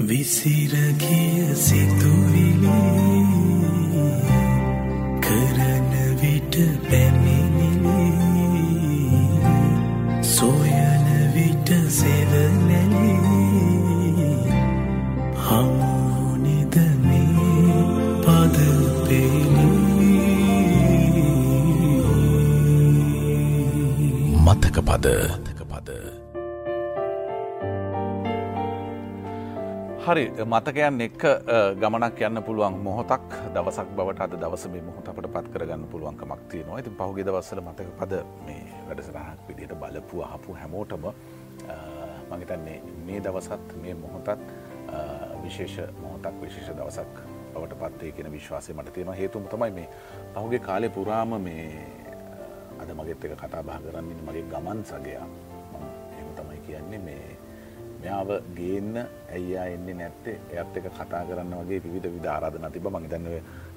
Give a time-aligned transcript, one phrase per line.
[0.00, 2.76] විසිරගිය සිතුවිලි
[5.20, 6.56] කරන විට
[6.88, 8.06] පැමිණිලි
[10.24, 13.12] සොයන විට සෙවනැලි
[15.44, 17.84] හමුනිද මේ
[18.24, 18.56] පද
[19.04, 19.68] පෙලි
[24.38, 25.06] මතක පද
[30.10, 30.24] හරි.
[30.52, 35.46] මතකයන් එක්ක අ, ගමනක් යන්න පුළුවන් මොහොතක් දවසක් බවට අද දවස මේ මොහොත අපට පත්
[35.54, 36.78] කරගන්න පුළුවන්කමක් තියෙනවා.
[36.82, 38.12] ඉතින් පහුගේ දවස්සල මතක පද
[38.46, 41.12] මේ වැඩසරහක් විදිහට බලපු අහපු හැමෝටම අ,
[42.30, 44.38] මං හිතන්නේ මේ දවසත් මේ මොහොතත් අ,
[45.44, 47.14] විශේෂ මොහොතක් විශේෂ දවසක්
[47.54, 49.14] බවට පත්වේ කියන විශ්වාසය මට තියෙනවා.
[49.14, 49.88] හේතුම තමයි මේ
[50.34, 51.66] පහුගේ කාලය පුරාම මේ
[52.78, 55.26] අ, අද මගෙත් එක කතා බහ කරන්නේ මගේ ගමන් සගයා.
[55.72, 57.36] මම එහෙම තමයි කියන්නේ මේ
[58.02, 58.94] මෙයාව ගේන්න
[59.34, 60.36] ඇයියා එන්නේ නැත්තේ?
[60.52, 63.26] එයත් එක කතා කරන්න වගේ විධ විධ ආරාධන තිබ මගේ දන්න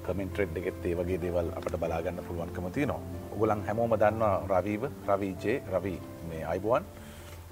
[0.06, 3.00] කමෙන්ට්‍රෙඩ් එකෙත් ඒ වගේ දේවල් අපට බලාගන්න පුළුවන්කම තියනවා.
[3.34, 5.98] ඔගුලන් හැමෝම දන්නවා රවීව රවීජේ රවී
[6.30, 6.88] මේ අයිබුවන්.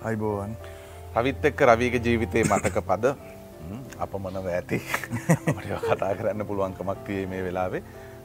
[0.09, 0.57] අයිබෝවන්.
[1.17, 3.15] රවිත් එක්ක රවීග ජීවිතය මතක පද?
[3.69, 4.81] හ්ම්, අපමණව ඇති.
[5.85, 7.83] කතා කරන්න පුළුවන්කමක් තියේ මේ වෙලාවේ.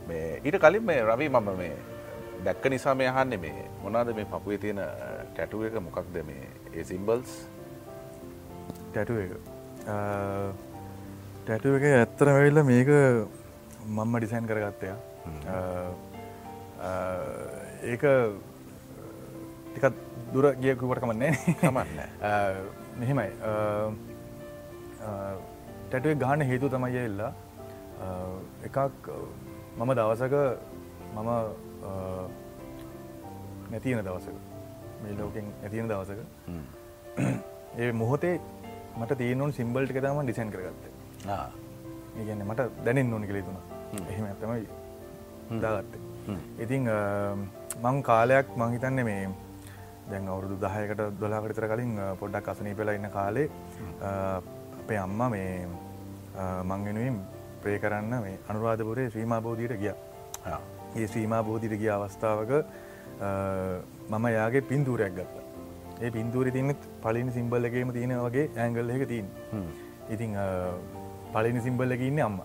[0.07, 1.75] මේ ඊට කලින් මේ රවී මම මේ
[2.45, 4.81] දැක්ක නිසා මේ අහන්නේ මේ මොනාද මේ පපුේ තියෙන
[5.35, 5.79] ටැටුව එක?
[5.89, 6.47] මොකක්ද මේ?
[6.73, 7.37] ඒ සිම්බල්ස්
[8.97, 9.31] ටැටුව එක.
[11.45, 12.89] ටැටුව එක ඇත්තර වෙල්ල මේක
[13.87, 14.89] මම්ම ඩිසයින් කරගත්තය
[17.85, 18.03] ඒක
[19.67, 19.99] ටිකත්
[20.33, 21.99] දුර ගියකුවට කමන්නේ කමන්න.
[22.99, 23.29] මෙහෙමයි.
[25.87, 27.31] ටැටුවේ ගාන හේතු තමයි එල්ලා
[28.63, 29.11] එකක්
[29.77, 30.35] මම දවසක
[31.13, 31.29] මම
[33.69, 34.35] නැතියන දවසක
[35.03, 36.19] මේ ලෝකෙන් ඇතියෙන දවසක
[37.77, 38.35] ඒ මොහොතේ
[38.99, 40.83] මට තියනොන් සිම්බල්් එක තම ඩිසයින් කරගත්ත.
[42.19, 43.57] ඒගන්න මට දැනෙන් ඕනි කළේ තුන
[44.11, 44.65] එහෙම ඇත්තමයි
[45.63, 45.93] දාගත්ත.
[46.63, 46.89] ඉතිං
[47.83, 49.29] මං කාලයක් මංහිතන්න මේ
[50.11, 53.47] දැන් අවුරුදු දහයකට දොලාකටතර කලින් පොඩ්ඩක් අසනී පෙලා ඉන්න කාලේ
[54.81, 55.51] අපේ අම්මා මේ
[56.71, 57.17] මංගෙනුවම්
[57.63, 59.93] ප්‍රේ කරන්න මේ අනුරාධපුරේ ශ්‍රීමා බෝධීට ගිය.
[60.95, 62.51] ඒ ශ්‍රීමා බෝධිට ගිය අවස්ථාවක
[64.11, 65.36] මම යාගේ පින්තූරයක් ගත්ත
[66.01, 69.27] ඒ පින්තූරි තියනෙත් පලිනි සිම්බල් එකේම තියෙන වගේ ඇංගල් එක තින්
[70.13, 70.35] ඉතිං
[71.33, 72.39] පලිනි සිම්බල් එක ඉන්න අම්ම.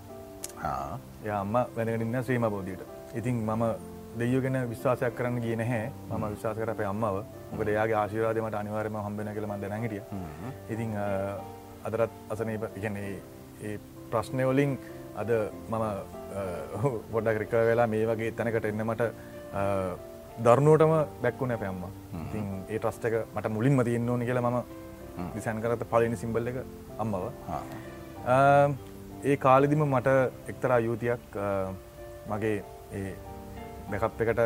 [1.27, 2.83] ය අම්ම වැනගන්න ශ්‍රීම බෝධීට
[3.21, 3.65] ඉතින් මම
[4.21, 5.85] දෙයගෙන විශ්වාසයක් කරන්න ගිය නැහැ.
[6.11, 7.17] ම විශවාස කර අපේ අම්මාව.
[7.53, 10.03] මොකද යාගේ ආශිරවාදමට අනිවාරම හම්බෙන කළම දැන හිටිය.
[10.73, 10.91] ඉතිං
[11.87, 13.13] අදරත් අසනීප ඉගන්නේ
[13.63, 13.79] ඒ
[14.11, 14.73] ප්‍රශ්නයවලින්
[15.17, 15.31] අද
[15.71, 15.85] මම
[17.13, 19.03] ගොඩක් රික වෙලා මේ වගේ තැනකට එන්නමට
[20.39, 21.83] දරුණුවටම දැක්වුණ පැම්ම
[22.23, 24.59] ඉතින් ඒ ට්‍රස්ට එක මට මුලින්ම තියන්න ඕනි කියලා මම
[25.35, 26.59] දිසැන් කරත පලනි සිම්බල් එක
[26.99, 27.25] අම්මව.
[29.25, 30.09] ඒ කාලෙදිම මට
[30.53, 31.39] එක්තරා යුතියක්
[32.31, 32.65] මගේ
[32.99, 33.15] ඒ
[33.91, 34.41] බැකප් එකට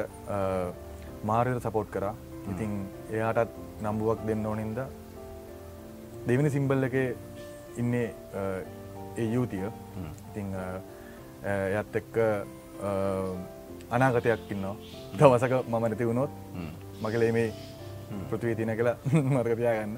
[1.25, 2.15] මාරයට සපෝට් කරා.
[2.53, 2.73] ඉතින්
[3.11, 4.79] එයාටත් නම්බුවක් දෙන්න ඕනින්ද
[6.27, 6.97] දෙවිනි සිම්බල් එක
[7.83, 8.09] ඉන්නේ
[9.17, 9.67] ඒ යුතිය
[10.31, 10.49] ඉතිං
[11.45, 12.17] එයත් එක්ක
[13.91, 14.77] අනාගතයක් ඉන්නවා.
[15.15, 16.31] දවසක මම නැති වුණොත්
[17.03, 17.49] මගලේ මේ
[18.31, 19.97] පෘතිවී තින කියලා මර්ගපයා ගන්න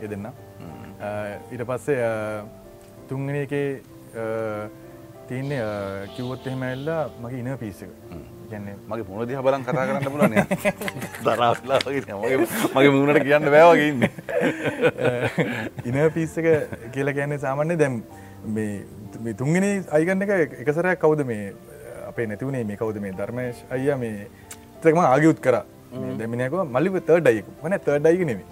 [0.00, 0.26] එ දෙන්න
[1.52, 2.00] ඊට පස්සේ
[3.08, 3.68] තුන්ගෙන එකේ
[5.28, 5.62] තියන්නේ
[6.16, 7.90] කිව්වොත් එහෙම ඇල්ලා මගේ ඉන පිස්සක
[8.50, 10.34] ගැන්නේ මගේ මුණ දිහ බලන් කතා කරන්න පුලන
[11.24, 11.80] දරාලා
[12.74, 14.02] මගේ මුණට කියන්න බෑවගේන්න
[15.84, 16.50] ඉන පිස්සක
[16.92, 18.02] කියලා කියන්නේ සාමාන්‍ය දැම්
[18.56, 21.54] මේ තුන්ගෙන අයිගන්න එක එකසරයක් කවුද මේ
[22.16, 24.28] අපේ නැතිවුණේ මේ කවුද මේ ධර්මශ අයිය මේ
[24.82, 25.56] තකම ආගයුත් කර.
[26.20, 28.46] දැමිනක මල්ලිව තර්ඩයික වන තර්ඩයික නෙමේ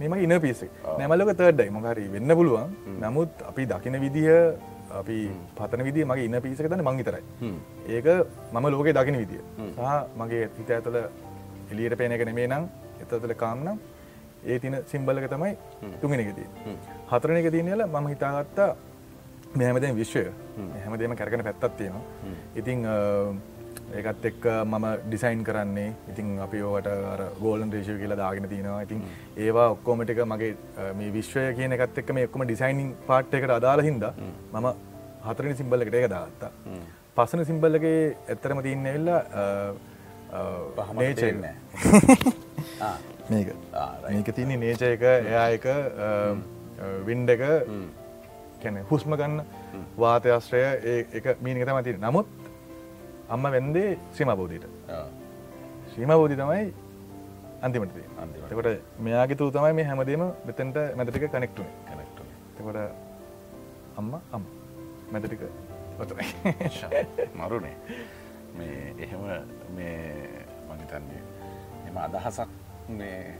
[0.00, 0.62] මෙම ඉන පිස
[1.00, 2.70] නැමලක තර්ඩයි මහරි වෙන්න පුළුවන්.
[3.02, 4.30] නමුත් අපි දකින විදිහ
[5.00, 5.18] අපි
[5.58, 7.22] පතන විදි මගේ ඉන්න පිසක තන මංගිතරයි
[7.96, 8.08] ඒක
[8.54, 9.42] මම ලෝකේ දකින විදිිය.
[9.76, 10.98] සහ මගේ හිත ඇතුළ
[11.72, 12.64] එලියට පේන එක නෙමේ නම්
[13.02, 13.78] එතතුළ කාම්නම්
[14.46, 15.52] ඒ තින සිම්බලක තමයි
[16.02, 16.48] තුගෙනකදී
[17.10, 18.70] හතරන එක තියනල මම හිතාගත්තා
[19.60, 20.24] මෙහැමදෙන් විශ්වය.
[20.84, 22.04] හැමදේම කැරගෙන පැත්තත් තියෙනවා.
[22.62, 22.78] ඉතිං
[23.98, 25.90] ඒකත් එක්ක මම ඩිසයින් කරන්නේ.
[26.12, 26.88] ඉතින් අපි ඕට
[27.42, 29.00] ගෝලන් රේෂය කියලා දාගෙන තියෙනවා ඉතින්
[29.44, 30.52] ඒවා ඔක්කෝමටික මගේ
[31.00, 34.06] මේ විශ්වය කියන එකත් එක්ක මේ එක්කම ඩිසයිනිං පාට් එකට අදාල හින්ද
[34.52, 34.66] මම
[35.28, 36.50] හතරනි සිම්බල් එකට ඒක දාත්තා.
[37.16, 38.00] පසන සිම්බල්ලගේ
[38.32, 39.20] ඇත්තරම තියන්න වෙල්ලා
[40.98, 41.44] නේචන්න
[43.30, 43.48] මේක.
[44.10, 45.66] මේක තියන්නේ නේච එක එයා එක
[47.06, 47.42] වින්ඩ එක
[48.62, 49.40] කැන හුස්ම ගන්න
[49.98, 50.62] වාතයශ්‍රය
[51.12, 52.26] එක මීනික තම තිර නමුත්
[53.28, 54.66] අම්ම වෙන්දේ ශ්‍රීම බෝධීට
[55.92, 56.66] ශ්‍රීම බෝධි තමයි
[57.62, 58.68] අන්තිමට අන්තිමට.
[59.00, 61.68] මෙයාගේ තු තමයි මේ හැමදීම මෙතැන්ට මැතටික කනෙක්ටුන
[62.56, 62.78] තකොට
[63.96, 64.44] අම්ම අම්
[65.98, 66.26] ඔතරයි
[67.34, 67.76] මරුණේ
[68.58, 69.24] මේ එහෙම
[69.76, 71.22] මේ මහිතන්නේ
[71.88, 72.50] එම අදහසක්
[72.90, 73.34] මේ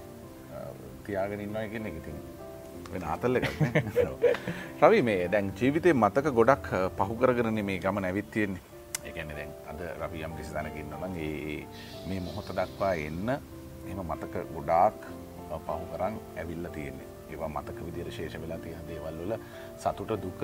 [1.05, 2.17] තියාගෙන ඉන්නවා කියන එක ඉතින්
[2.93, 3.41] වෙන අතල්ල
[4.83, 8.62] රවි මේ දැන් ජීවිතය මතක ගොඩක් පහුකරගෙන මේ ගමන ඇවිත්තියෙන්නේ
[9.11, 11.59] එකන දැන් අද රවියම් කිසිතනකින්න නම් ඒ
[12.09, 13.29] මේ මොහොත දක්වා එන්න
[13.91, 14.99] එම මතක ගොඩාක්
[15.67, 17.09] පහු කරන් ඇවිල්ල තියෙන්නේ.
[17.31, 19.33] ඒවා මතක විදිර ශේෂ වෙලා තිය දේවල්වල
[19.83, 20.43] සතුට දුක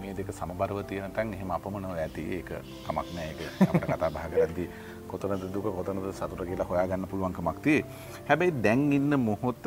[0.00, 2.22] මේ දෙක සමබරව තියෙනටන් එහෙම අපමනව ඇති.
[2.38, 2.50] ඒක
[2.86, 3.30] කමක් නෑ.
[3.32, 4.68] එක අපට කතා බහ කරද්දී
[5.10, 7.84] කොතනද දුක කොතනද සතුට කියලා හොයාගන්න පුළුවන්කමක් තියේ
[8.28, 9.66] හැබැයි දැන් ඉන්න මොහොත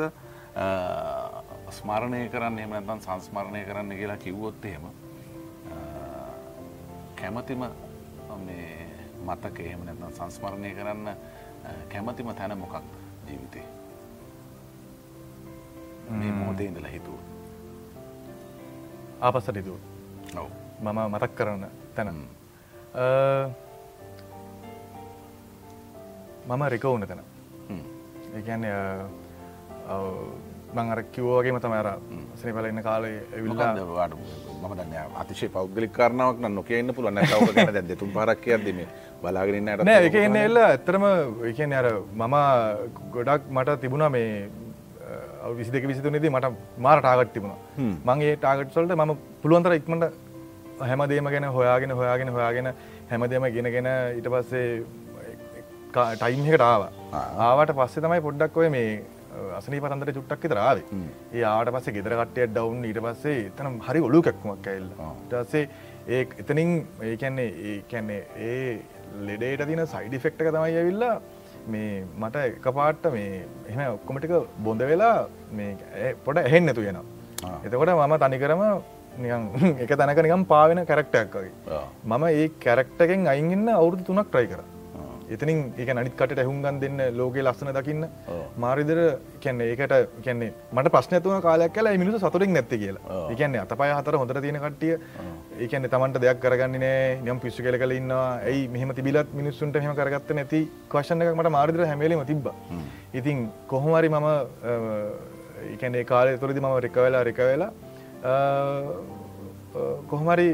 [1.77, 4.85] ස්මරණය කරන්න එම නැතන් සංස්මරණය කරන්න කියලා කිව්වොත් එහෙම
[7.21, 7.61] කැමතිම
[9.27, 11.07] මතක එහෙම නැත්නම් සංස්මරණය කරන්න
[11.91, 12.75] කැමතිම තැන මොකක්
[13.27, 13.65] ජීවිතේ?
[16.09, 17.17] මේ මෝදේ ඉඳලා හිතුව
[19.21, 19.77] ආපස්සට හිතුව
[20.37, 20.49] ඔව්.
[20.81, 21.63] මම මතක් කරන්න
[21.95, 22.09] තැන.
[26.47, 26.61] මම.
[26.69, 27.21] රිකවුන තැන.
[28.35, 28.75] ඒකන්නේ
[30.75, 31.89] මං අර කිව්වාගේම තමර
[32.41, 37.85] සනිපල ඉන්න කාලේ ඇවිල්ලා මම දන්න අතිශය පෞද්ගලික් කරනාවක් න නොකයන්න පුළන්න කව ගැන දැ
[37.91, 38.83] දෙතුන් පරක් කියදම
[39.23, 41.07] බලාගෙනන්නට නෑ එක එන්න එල්ල ඇත්තරම
[41.51, 41.89] එකන අර
[42.21, 42.37] මම
[43.15, 44.29] ගොඩක් මට තිබුණා මේ
[45.53, 46.51] විසි දෙක විසිතුනේදී මට
[46.85, 47.59] මාර ටාගට් තිබුණා.
[48.09, 50.05] මගේ ටාගට් සොල්ට ම පුළුවන්තර ඉක්මට
[50.81, 52.69] හැමදේම ගැන හොයාගෙන හොයාගෙන හොයාගෙන
[53.09, 54.69] හැමදේම ගෙනගෙන ඊට පස්සේ
[55.93, 56.87] ටයිම්හකට ආව.
[57.47, 58.89] ආවට පස්සේ තමයි පොඩ්ඩක් ඔය මේ
[59.57, 60.81] අසනී පතන්දර චුට්ටක් විතරාව
[61.33, 64.89] ඒ ආට පස්සේ ගෙදර කට්ටය ඩවුන් ඊට පස්සේ එතන හරි ඔලු කැක්කුමක් ඇල්ල
[65.29, 65.63] ටසේ
[66.09, 66.73] ඒ එතනින්
[67.03, 68.73] ඒ කැන්නේ ඒ කැන්නේ ඒ
[69.21, 71.13] ලෙඩේට තින සයිඩි ෆෙක්ටක තමයි ඇවිල්ලා
[71.67, 75.15] මේ මට එක පාට්ට මේ එහම ඔක්කොමටික බොඳ වෙලා
[75.53, 77.01] මේ පොඩ එහෙන් නැතු වෙන
[77.63, 78.67] එතකොට මම තනිකරම
[79.83, 81.51] එක තැනක නිකම් පාවෙන කැරක්ටයක් වගේ.
[82.05, 84.61] මම ඒ කැරක්ටකෙන් අයිගන්න අවුරුදු තුනක් ට්‍රයි කර
[85.33, 88.05] එතනින් එක අනිත්කට ඇහුන්ගන් දෙන්න ලෝකේ ලස්සන දකින්න
[88.63, 88.99] මාරිදර
[89.43, 89.93] කැන්නේ ඒකට
[90.25, 93.19] කැන්නේ මට ප්‍රශ්නතුන කාලයක් කියලා මිනිසු සතුරින් නැත්ත කියලා.
[93.33, 94.93] එකන්නේ අත පය හතර හොඳට තියෙන කට්ටිය.
[95.63, 97.19] ඒකන්නේ තමන්ට දෙයක් කරගන්න නෑ.
[97.25, 98.29] නියම් පිස්සු කෙල කල ඉන්නවා.
[98.49, 100.61] ඇයි මෙහම තිබිලත් මිනිස්සුන්ට හෙම කරගත්ත නැති?
[100.93, 102.47] කවශන එක මට මාරිදර හැමලීම තිබ්බ.
[103.19, 104.29] ඉතින් කොහොමරි මම
[105.73, 107.71] එකන්නේ කාලය තුරදි මම රිකවෙලා රිකවෙලා
[110.09, 110.49] කොහොමරි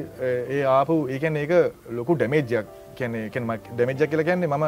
[0.56, 1.54] ඒ ආපු ඒකැන් ඒක
[1.98, 2.16] ලොකු
[3.02, 3.46] ඩැමේජ්යක් කියන
[3.76, 4.66] ඩැමජ කියල කියන්නේ ම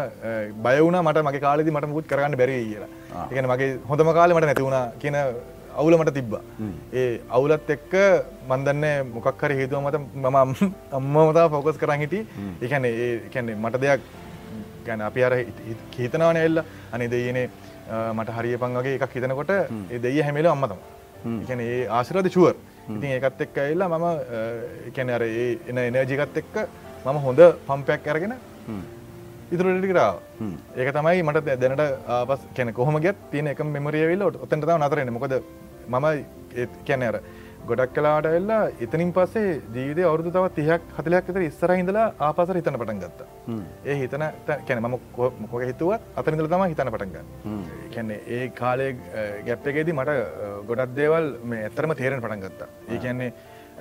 [0.65, 2.89] බයවුණ මට මගේ කාලෙදි මට මුත් කරන්න බැරි කියලා.
[3.31, 5.17] එකන මගේ හොඳම කාලෙමට නැතිවුණ කියන
[5.81, 6.33] අවුලමට තිබ්බ.
[6.93, 7.93] ඒ අවුලත් එක්ක
[8.49, 10.37] මන්දන්න මොකක් හරි හේතුව මත මම
[10.99, 12.19] අම්මමතා ෆෝකස් කරන්න හිටි.
[12.65, 14.01] එකන ඒ කැන්නේ මට දෙයක්
[14.87, 15.33] ගැන අපි අර
[15.97, 16.63] හිතනවන එල්ල
[16.93, 17.47] අනි දෙයනේ
[18.17, 20.79] මට හරිය පංගේ එකක් හිතනකොට ඒ දෙය හැමිල අම්මතම
[21.43, 22.55] එකන ඒ ආසිරද ශුවර්
[22.95, 24.05] ඉතින් ඒකත් එක්ක එල්ලා මම
[24.89, 26.55] එකැන අර ඒ එන එනජිකත් එක්ක
[27.05, 28.33] මම හොඳ පම්පයක් අරගෙන
[29.53, 30.15] ඉතුරටිකරාව
[30.79, 31.83] ඒක තමයි මට දැනට
[32.17, 35.33] ආපස් කැන කොහොම ගැත් තියෙන එක මෙමරියවිල්ල ඔතැන්ට නතරෙන මොකද
[35.87, 36.07] මම
[36.87, 37.17] කැන අර
[37.67, 42.77] ගොඩක් කලාට වෙල්ලා එතනින් පස්සේ ජීවිත අවුදු තව තියක් හතලයක් තර ඉස්සර හිඳලා ආපසර හිතන
[42.81, 43.21] පටන් ගත්ත.
[43.85, 44.25] ඒ හිතන
[44.67, 44.95] කැන මම
[45.43, 47.27] මොක හිතුවත් අතනිදල තම හිතන පටන්ගන්න
[47.95, 48.91] කැන්නේ ඒ කාලේ
[49.47, 50.19] ගැප්පගේදී මට
[50.69, 52.69] ගොඩක් දේවල් මේ ඇත්තරම තේරෙන පටන් ගත්තා.
[52.91, 53.33] ඒ කියන්නේ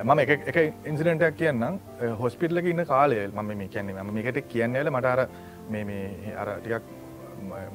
[0.04, 0.56] මම එක
[0.90, 1.78] ඉන්සිඩටයක් කියන්නම්.
[2.22, 4.02] හොස්පිටලක ඉන්න කාලය මම මේ කියන්නේ.
[4.02, 5.28] ම මේකට කියන්නේල මටර
[5.70, 6.84] මේ අර ටිකක්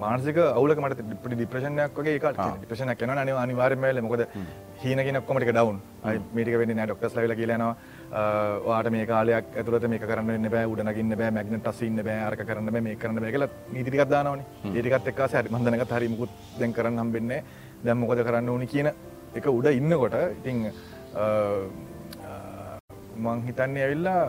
[0.01, 4.23] මානසික අවුලක මට පිටි දිප්‍රශණයක් වගේ එක ප්‍රශන කන අනි අනිවාර්මල මොකද
[4.83, 5.79] හීනගෙන කොමටික ඩවන්
[6.35, 7.73] මේටික වෙන්න ඩොක්ටස් ලල කියලනවා
[8.67, 10.65] වාට මේ කාලයක් ඇතුරත මේ කරන්න බෑ.
[10.73, 11.31] උඩනගන්න බෑ.
[11.37, 12.19] මැගන ටස්සින්න බෑ.
[12.29, 14.41] අරක කරන්න මේ කරන්න බැකල නීතිකක් දානවන.
[14.75, 17.43] ඒටිකත් එක්ක සැරි මන්දනක හරිමුකුත් දැන් කරන්න හම්බෙන්නේ
[17.85, 18.91] දැම්මකොද කරන්න ඕනි කියන
[19.35, 20.65] එක උඩ ඉන්නකොට ඉතිං
[23.25, 24.21] මං හිතන්නේ ඇවිල්ලා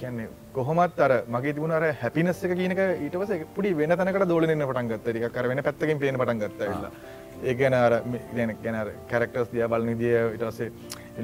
[0.00, 5.04] කියන්නේ කොහොමත් අර මගේ තිබුණර හැපිනස් එක කියනක ඊටවස පුඩි වෙන තැනකට දෝලනන්න පටන් ගත්ත.
[5.06, 6.92] ටික කර වෙන පැත්තකින් පේන පටන් ගත්ත වෙල්ලා
[7.44, 7.94] ඒ ගැන අර
[8.36, 10.70] ගැන ගැන කැරක්ටර්ස් දිය බල නිදිය ඉටසේ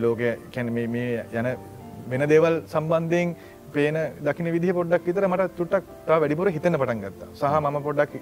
[0.05, 0.23] ලෝක
[0.55, 1.49] කැන මේ යන
[2.11, 3.37] වෙන දේවල් සම්බන්ධයෙන්
[3.75, 7.29] පේන දකින විදි පොඩ්ඩක් විතර මට චුට්ටක් වැඩිපුර හිතන්න පටන් ගත්තා.
[7.41, 8.13] සහ මම පොඩ්ඩක්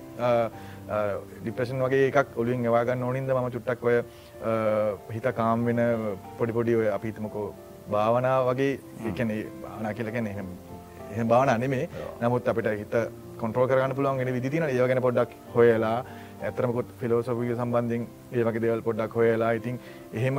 [1.42, 3.97] ඩිප්‍රෂන් වගේ එකක් ඔලින් ඒවාගන්න ඕනින්ද ම චුට්ටක් ඔය
[5.16, 5.82] හිත කාම් වෙන
[6.38, 7.49] පොඩිපොඩි ඔය අපිතමකෝ
[7.90, 8.73] භාවනා වගේ
[9.09, 9.32] එකන
[9.62, 10.49] බානා කියලකැන එහෙම
[11.12, 11.85] එහ බාන අනෙමේ
[12.20, 12.97] නමුත් අපිට හිත
[13.38, 15.97] කොන්ට්‍රෝ කරන්න පුළුවන් ගෙන විදින ඒවගෙන පොඩ්ඩක් හොයලා
[16.42, 19.80] ඇතරමකුත් ෆිලෝසොපිය සම්බන්ධින් ඒ වගේ දෙවල් පොඩ්ඩක් හොයලා ඉතින්
[20.12, 20.38] එහෙම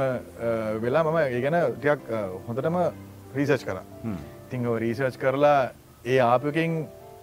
[0.81, 1.99] වෙලා මම ඒ ගැන ටියක්
[2.47, 2.77] හොඳටම
[3.35, 3.77] රීසර්ච් කර.
[4.45, 5.59] ඉතිං රීසර්ච් කරලා
[6.05, 6.73] ඒ ආපකින්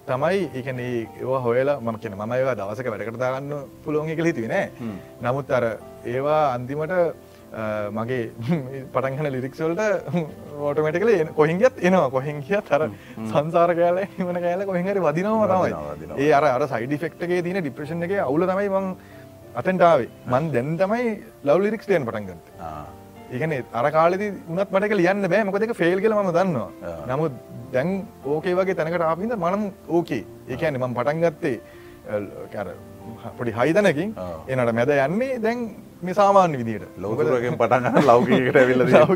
[0.07, 4.71] තමයි ඒකන ඒවා හොයලා මම කියන මම ඒවා දවසක වැඩකරදාගන්න පුළුවන් එක හිතුවේ නෑ.
[5.23, 5.65] නමුත් අර
[6.07, 6.95] ඒවා අන්තිමට
[7.99, 8.25] මගේ
[8.95, 9.81] පටන්ගන ලිරික්සල්ට
[10.61, 12.11] ඕටමටිකල කොහිගත් එනවා.
[12.17, 12.83] කොහෙන්ගිය තර
[13.31, 16.11] සංසාර කෑල මන කෑල කොහෙහරි වදිනවා තමයි.
[16.25, 18.87] ඒ අර අර සයිඩිෆෙක්ටගේ තින ඩිප්‍රේෂන් එක අවුල තමයි මං
[19.63, 21.05] අතන්ටාවේ මන් දැන් තමයි
[21.45, 22.45] ලව් ලිරික්ස් ටයන් පටන්ගත
[23.33, 25.45] ඒකන අර කාලෙදි උනත් මටක ලියන්න බෑ.
[25.49, 26.71] මොකදක ෆෙල් කල ම දන්නවා.
[27.11, 27.33] නමුත්
[27.73, 27.89] දැන්
[28.25, 31.57] ඕකේ වගේ තැනකට ආපිද මනම් ඕකේ ඒකැන මම පටන්ගත්තේ
[33.39, 34.17] පොඩි හයිතනකින්
[34.53, 35.59] එනට මැද යන්නේ දැන්
[36.03, 39.11] මේ සාමාන්‍ය විදිට ලෝකරගෙන් පටන් ලෞකීකට ඇවිල්ල ලෞක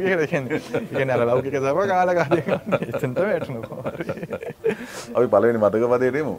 [1.10, 2.42] අර ලෞකික සබ කාලකාලය
[2.92, 3.80] සට වැටනකෝ
[5.14, 6.34] අපි පලවෙනි මතක පදයටමු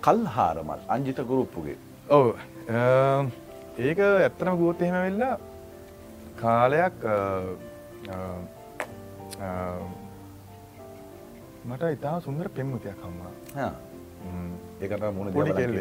[0.00, 1.76] කල් හාරමල් අංජිත ගුරුප්පුගේ
[2.10, 2.26] ඔව.
[3.80, 5.34] ඒක ඇත්තනම ගෝතහෙම වෙල්ලා
[6.36, 6.96] කාලයක්
[11.64, 13.68] මට ඉතා සුන්දර පෙම්මුතියක් කම්මා
[14.80, 15.76] ඒකට මුණ පොඩි කෙල්ල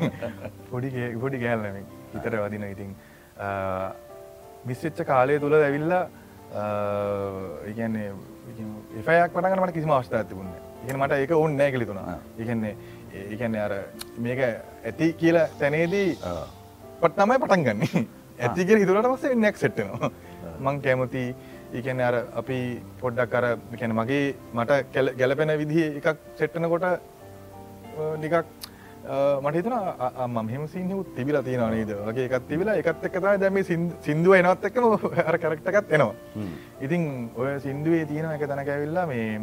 [0.70, 0.88] පොඩි
[1.20, 1.80] පොඩි ගෑල්ලම
[2.14, 2.90] හිතර වදින ඉතින්
[4.64, 6.04] මිස්වෙච්ච කාලය තුළ ඇවිල්ලා
[7.70, 8.08] ඉගන්නේ
[8.98, 10.50] එෆයක් පටගන මට කිසිම අවස්ථා ඇතිබුන්න
[10.84, 12.74] ඉගෙන මට ඒක ඔන්න නෑ කලිතුුණා ඉගන්නේ
[13.26, 13.74] ඒකන්නේ අර
[14.18, 16.08] මේක ඇති කියලා තැනේදී
[17.00, 18.04] පට තමයි පටන් ගන්නේ
[18.40, 20.10] ඇති කිය හිතුරට පස්සේ නැක් සෙට්ටනවා
[20.60, 21.24] මං කැමති
[21.72, 22.58] ඒකන අර අපි
[23.00, 26.86] පොඩ්ඩක් අර කැන මගේ මට ගැලපෙන විදිහ එකක් සෙට්ටනකොට
[28.18, 28.36] නිකක්
[29.02, 29.74] මට හිතන
[30.28, 33.64] මම හෙම සිංහුත් තිබිලා තියෙන නේද වගේ එකත් තිබිලා එකත් එක්ක තමයි දැන් මේ
[34.06, 34.84] සින්දුව එනවත් එක්කම
[35.30, 36.14] අර කැරක්ටර් එකත් එනවා.
[36.80, 39.40] ඉතින් ඔය සින්දුවේ තියෙන එක තැනක ඇවිල්ලා මේ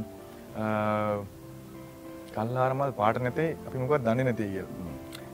[2.36, 4.72] කල්ලාරමල් පාට නැතේ අපි මොකක්ද දන්නේ නැතේ කියලා.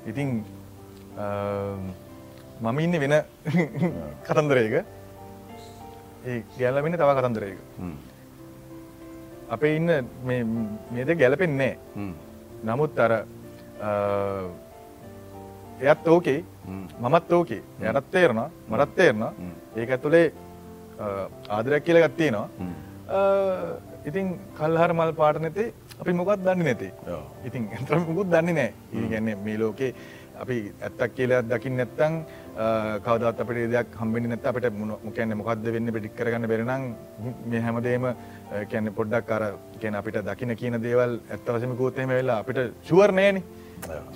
[0.08, 0.30] ඉතින්
[2.64, 3.16] මම ඉන්නේ වෙන
[4.26, 4.76] කතන්දරයක.
[6.26, 7.60] ඒ ගැලවෙන්නේ තව කතන්දරයක.
[9.50, 9.92] අපේ ඉන්න
[10.24, 10.44] මේ
[10.94, 11.74] මේ දෙක ගැලපෙන්නේ.
[12.64, 13.12] නමුත් අර
[15.82, 16.40] එයත් ඕකේ
[17.00, 19.24] මමත් ඕකේ යනත් තේරන මරත් තේරන
[19.76, 20.28] ඒක ඇතුළේ
[21.50, 22.48] ආදරයක් කියල ගත්තියෙනවා
[24.06, 26.92] ඉතින් කල්හර මල් පාට නැතේ අපි මොකත් දන්නේ නැතේ
[27.46, 29.92] ඉතින් ඇතර මුකුත් දන්නේ නෑ ඒගැන්නේ මේ ලෝකේ
[30.36, 32.16] අපි ඇත්තක් කියලා දකිින් නැත්තං
[33.06, 34.70] කවදත් අපට දෙයක් හම්බෙන නැත අපට
[35.04, 36.88] මොකැන්න මොකක්ද වෙන්න පිටික් කරගන්න බෙරනම්
[37.46, 38.08] මේ හැමදේම
[38.72, 39.44] කැන්න පොඩ්ඩක් අර
[39.80, 43.44] කියන අපිට දකින කියන දේවල් ඇත්තවසම කෝතේම වෙලා අපිට ශුවර්ණයන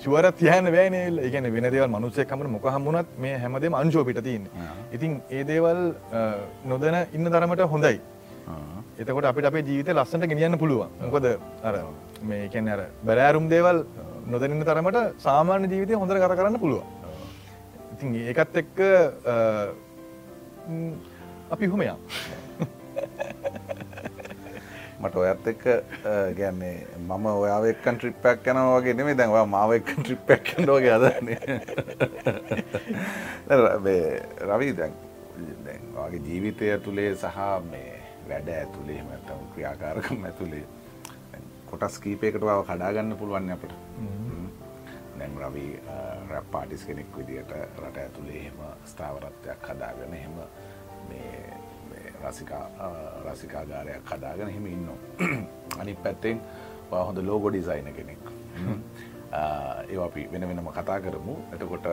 [0.02, 4.46] ශුවරත් යන වෑනල් ඒගැන වෙන දේවල් මනුසේ කමට මොක හමුණත් මේ හැමදේම අංශෝපිට තියන්න.
[4.92, 5.80] ඉතින් ඒ දේවල්
[6.64, 8.00] නොදන ඉන්න තරමට හොඳයි.
[8.98, 10.90] එතකොට අපිට අපේ ජීවිත ලස්සට ගෙනියන්න පුළුවන්.
[11.00, 11.26] මොකද
[11.62, 11.74] අර
[12.22, 13.84] මේ කැන අර බැරෑරුම් දේවල්
[14.26, 16.86] නොදැනන්න තරමට සාමාන්‍ය ජීවිතය හොඳර කර කරන්න පුළුවන්.
[17.94, 18.78] ඉතින් ඒකත් එක්ක
[21.50, 21.96] අපි හොමයා
[25.00, 25.64] මට ඔයත් එක්ක
[26.36, 31.38] ගැන්නේ මම ඔයාවක්කන් ට්‍රිප්පක් යන වගේ නෙමේ දැන්වා මාවක්කන් ට්‍රිප්පක් කන්නෝගේ අදන්නේ
[34.46, 34.98] රවී දැන්
[35.94, 37.38] වගේ ජීවිතය තුළේ සහ
[37.70, 37.94] මේ
[38.28, 40.66] වැඩ ඇතුළේ මතම් ක්‍රියාකාරකම් ඇතුළේ
[41.70, 43.72] කොටස් කීපයකට බව කඩාගන්න පුළුවන් අපට.
[45.18, 45.70] දැන් රවී
[46.30, 50.36] රැප් පාටිස් කෙනෙක් විදිට රට ඇතුළේ එහෙම ස්ථාවරත්වයක් හදාගෙන එහෙම
[51.08, 51.67] මේ
[52.24, 54.88] රසිකාගාරයක් කදාගෙන හිම ඉන්න
[55.80, 56.36] අනි පැත්තෙන්
[56.90, 58.24] හොඳ ලෝගො ඩිසයින කෙනෙක්.
[59.90, 61.34] ඒ අපි වෙන වෙනම කතා කරමු.
[61.54, 61.86] එතකොට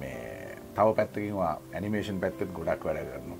[0.00, 3.32] මේ තව පැත්තකින්වා ඇනිමේෂන් පැත්තත් ගොඩක් වැඩ කරන්න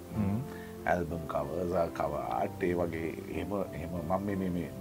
[0.91, 4.29] ඇල්බම් කවසා කවාට ඒ වගේ එහෙම එහෙම මම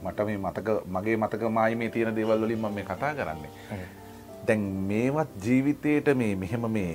[0.06, 3.52] මට මේ මතක මගේ මතක මයි මේ තියෙන දේවල් වලින් මම මේ කතා කරන්නේ.
[4.48, 6.94] දැන් මේවත් ජීවිතයට මේ මෙහෙම මේ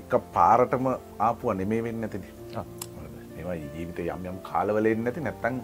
[0.00, 0.86] එක පාරටම
[1.26, 2.22] ආපුුව නෙමේ වෙන්න ඇතින
[3.44, 5.62] ඒවා ජීවිත යම් යම් කාලවලෙන් නැති නැත්තං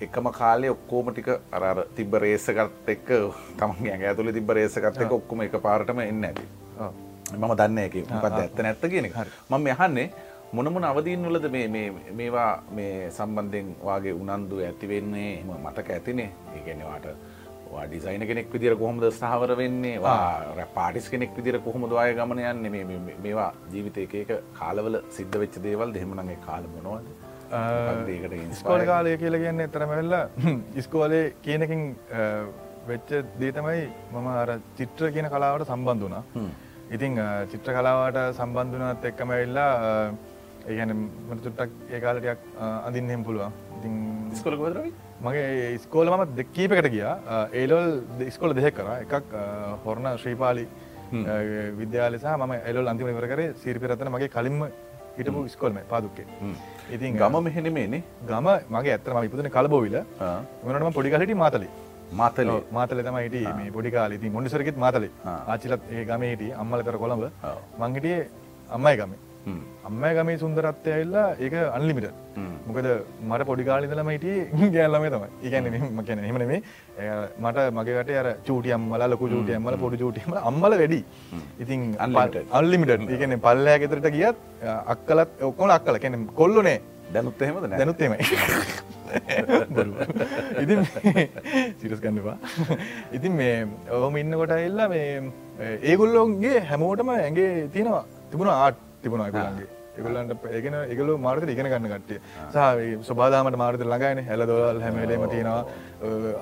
[0.00, 3.10] එකම කාලේ ඔක්කෝම ටික අර තිබ රේසකත් එක්ක
[3.58, 6.46] තමන් ඇ ඇතුළ තිබ රේසකත් එක ඔක්කොම එක පාරටම එන්න ඇති
[7.34, 9.12] මම දන්න එක මොකක්ද ඇත්ත නැත්ත කියන
[9.50, 10.08] මම යහන්නේ
[10.50, 11.48] මොනමුණ අවදීන් වලද
[12.12, 16.30] මේවා මේ සම්බන්ධයෙන් වගේ උනන්දු ඇතිවෙන්නේ එම මතක ඇතිනේ.
[16.54, 17.06] ඒගැනවාට
[17.86, 19.98] ඩිසයින කෙනෙක් විදිර කොහොමද ස්ථාවර වෙන්නේ?
[20.74, 22.68] පාටිස් කෙනෙක් විදිර කොහොමද වාය ගමන යන්න?
[23.24, 27.08] මේවා ජීවිත එක කාලවල සිද්ධ වෙච්ච දේවල් දෙහෙමනගේ කාල මොනවද?
[27.50, 30.24] ඒකට ස්කෝල කාලය කියල කියන්න එතරම වෙල්ලා
[30.76, 31.82] ඉස්කෝලේ කියනකින්
[32.88, 33.10] වෙච්ච
[33.40, 36.22] දේ තමයි මම අර චිත්‍ර කියන කලාවට සම්බන්ධ වනා
[36.90, 37.20] ඉතිං
[37.52, 39.72] චිත්‍ර කලාවට සම්බන්ධනත් එක්කම වෙල්ලා
[40.68, 40.94] ඒගැන
[41.28, 42.40] මට තුට්ටක් ඒකාලටයක්
[42.86, 43.52] අඳින්නෙම් පුළුවන්.
[43.78, 43.94] ඉතින්
[44.40, 44.92] ස්කොල ගොදරවයි
[45.26, 47.14] මගේ ස්කෝල මම දෙකීපකට ගියා.
[47.60, 47.88] ඒලොල්
[48.36, 48.88] ස්කොල දෙහෙක් කර.
[49.04, 49.32] එකක්
[49.86, 50.64] හොරණ ශ්‍රීපාලි
[51.80, 54.62] විද්‍යාලසා ම එලොල් අන්තිම වර කර සිරිපිරතන මගේ කලින්ම
[55.18, 56.26] හිටපු ස්කොල්ම පාදුක්කේ.
[56.94, 59.96] ඉතින් ගම මෙහෙනෙමේනේ ගම මගේ ඇත්තම ඉපදන කලබෝවිල.
[60.64, 61.70] මනටම පොඩිකලට මාතලේ.
[62.20, 62.50] මාතල.
[62.76, 65.10] මාතල තම හිට මේ පොඩිකාලති මොනිසරකෙත් මාතලේ.
[65.26, 67.24] ආචිලත් ඒ ගම හිට අම්මල කර කොළඹ.
[67.80, 68.28] මංහිටියේ
[68.76, 69.12] අම්මයි ගම
[69.88, 72.08] අම්ම ගමේ සුන්දරත්වය ඇල්ලා ඒක අන්ලිමිට
[72.66, 72.88] මොකද
[73.28, 74.36] මට පොඩිකාලිදලම හිටිය
[74.76, 75.30] ගෑල්ලම තමයි.
[75.42, 75.66] ඉගැන
[75.98, 76.60] මකැන හෙමනේ
[77.44, 81.00] මට මගේට අර චූටියම් මල ලොකු චූටියම්මල පොඩි චූටියම අම්මල වැඩි.
[81.64, 81.88] ඉතින්
[82.60, 84.46] අල්ලිමිට ඉගන පල්ලෑ ගෙතරට ගියත්
[84.94, 85.98] අක්කලත් ඔක්කොල අක්කල.
[85.98, 86.78] කැන කොල්ලනේ
[87.12, 88.18] දැනුත් එහෙමද දැනුත්තේමයි
[90.62, 90.80] ඉතින්
[91.80, 92.36] සිරස් ගන්නවා
[93.12, 93.54] ඉතින් මේ
[93.90, 95.06] ඔහොම ඉන්න කොට එල්ලා මේ
[95.82, 102.18] ඒගොල්ලොන්ගේ හැමෝටම ඇගේ තියෙනවා තිබුණ ආට් තිබුණ අයගුලන්ගේ එගලන්ට ඒගෙන එකගල මාර්ත ඉගෙන ගන්න කටේ
[102.54, 104.24] සහ සබාදාමට මාර්ත ළඟයින.
[104.28, 105.64] හැල දොල් හැමලේම තියෙනවා.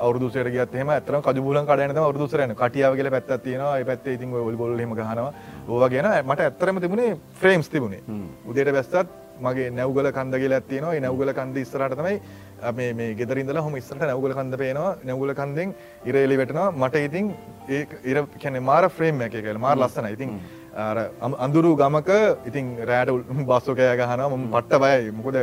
[0.07, 3.85] අවුදුසර ගත් එම ඇතර කජබුලන් කඩන අවුදුසරන කටියාව කියල පැත් තියෙනවා.
[3.91, 5.31] පැත් ඉතින් ඔල් බොල්ලම ගහනවා.
[5.69, 8.03] ඕවා ගැන මට ඇත්තරම තිබුණේ ෆ්‍රේම්ස් තිබුණේ.
[8.51, 9.09] උදේට බැස්සත්
[9.47, 11.01] මගේ නැවගල කන්ද කියලා තියෙනවා.
[11.07, 12.21] නැවගල කන්ද ඉස්සරට තමයි
[12.99, 14.93] මේ ගෙදරින්දලා හොම ඉස්සරට නැවගල කන්ද පේනවා.
[15.09, 16.69] නැවගල කන්දෙන් ඉරේලි වැටෙනවා.
[16.83, 17.35] මට ඉතින්
[17.69, 19.65] ඒ ඉර කැනෙ මාර ෆ්‍රේම් එක කියලා.
[19.67, 20.39] මාර ලස්සන ඉතින්
[20.77, 22.11] අඳුරු ගමක
[22.49, 23.11] ඉතින් රෑට
[23.51, 25.13] බස්සෝකය ගහන ම පට්ට බයයි.
[25.19, 25.37] මොකද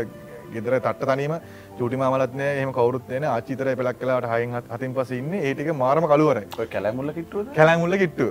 [0.54, 1.34] ගෙදර තට්ට තනීම
[1.78, 5.32] චුටිමාමලත්නය එහම කවරුත්න අචිතර පෙලක් කලාට හයින් හතින් පස ඉන්න.
[5.40, 6.40] ඒටික මාරම කලුවර
[6.74, 7.48] කැලමුල්ල කිට්ටුව.
[7.58, 8.28] කැලමුල්ල කිට්ටු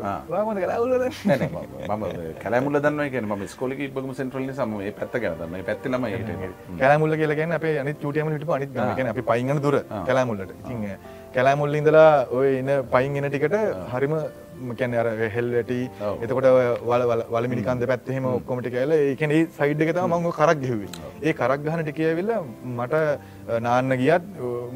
[1.96, 2.04] ම
[2.44, 6.06] කැලමුල දන්න ම ස්කොලි බම සෙන්ට්‍රල සම පැත්ත ගැනදන්න පැත්තිලම
[6.82, 9.76] කැලමුල්ල කියලගෙන අප අනි චුටියම අනිත් ගන අපි පයිගන දුර
[10.10, 10.86] කැලමුල්ලට ඉතින්
[11.34, 13.58] කැලමුල්ල ඉඳලා ඔය එන්න පයින් එන ටිකට
[13.94, 14.16] හරිම
[14.78, 15.72] කැන අර හෙල්ලට
[16.24, 16.48] එතකොට
[16.90, 17.02] වල
[17.34, 20.90] වල මිනිකන්ද පැත්තහෙම ඔක්කොමට කියල ඒකන සයිඩ් එක තම මංග කරක් ගෙහවේ.
[21.26, 22.32] ඒ කරක් ගහනට කියවෙල්ල
[22.78, 22.94] මට
[23.66, 24.24] නාන්න ගියත්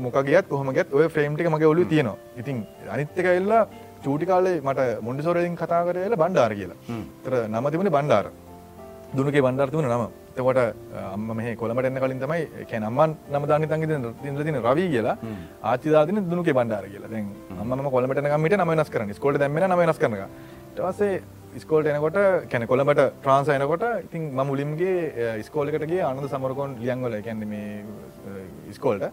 [0.04, 2.18] මොක ගියත් කොහම ගත් ඔය ෆ්‍රේම්ටික මගේ ඔලු තියෙනවා.
[2.40, 2.66] ඉතින්
[2.96, 3.62] අනිත්තක එල්ලා
[4.04, 6.78] චූටි කාලේ මට මොන්ඩිසෝරලින් කතා කරල බණ්ඩාර කියලා.
[7.24, 8.26] තර නම තිබුණ බණ්ඩාර.
[9.16, 10.06] දුනගේ බණ්ඩාර්තිවන නම
[10.38, 10.60] තකොට
[11.04, 13.86] අම්ම මේ කොළමට එන්න කලින් තමයි කැන අම්මන් නම දානි තංගි
[14.42, 15.16] දින රවී කියලා
[15.62, 17.10] ආචිදාදින දුනුගේ බණ්ඩාර කියලා.
[17.10, 17.26] දැන්
[17.60, 20.14] අම්ම කොළමට නමිට නම නස් කරන ස්කොල්ට දැම්ම නම නස් කරන
[20.76, 21.14] ටවසේ
[21.60, 22.18] ස්කෝල්ට එනකොට
[22.50, 27.84] කැන කොළඹට ට්‍රන්ස එනකොට ඉතින් ම මුලින්ගේ ස්කෝලකටගේ අනද සමරකොන් ලියන්ගොල කැන මේ
[28.72, 29.04] ස්කෝල්ට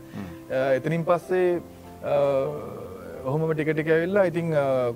[0.52, 1.62] එතනින් පස්සේ
[3.26, 4.48] ඔහොම ටිකටික වෙල්ලා ඉතින්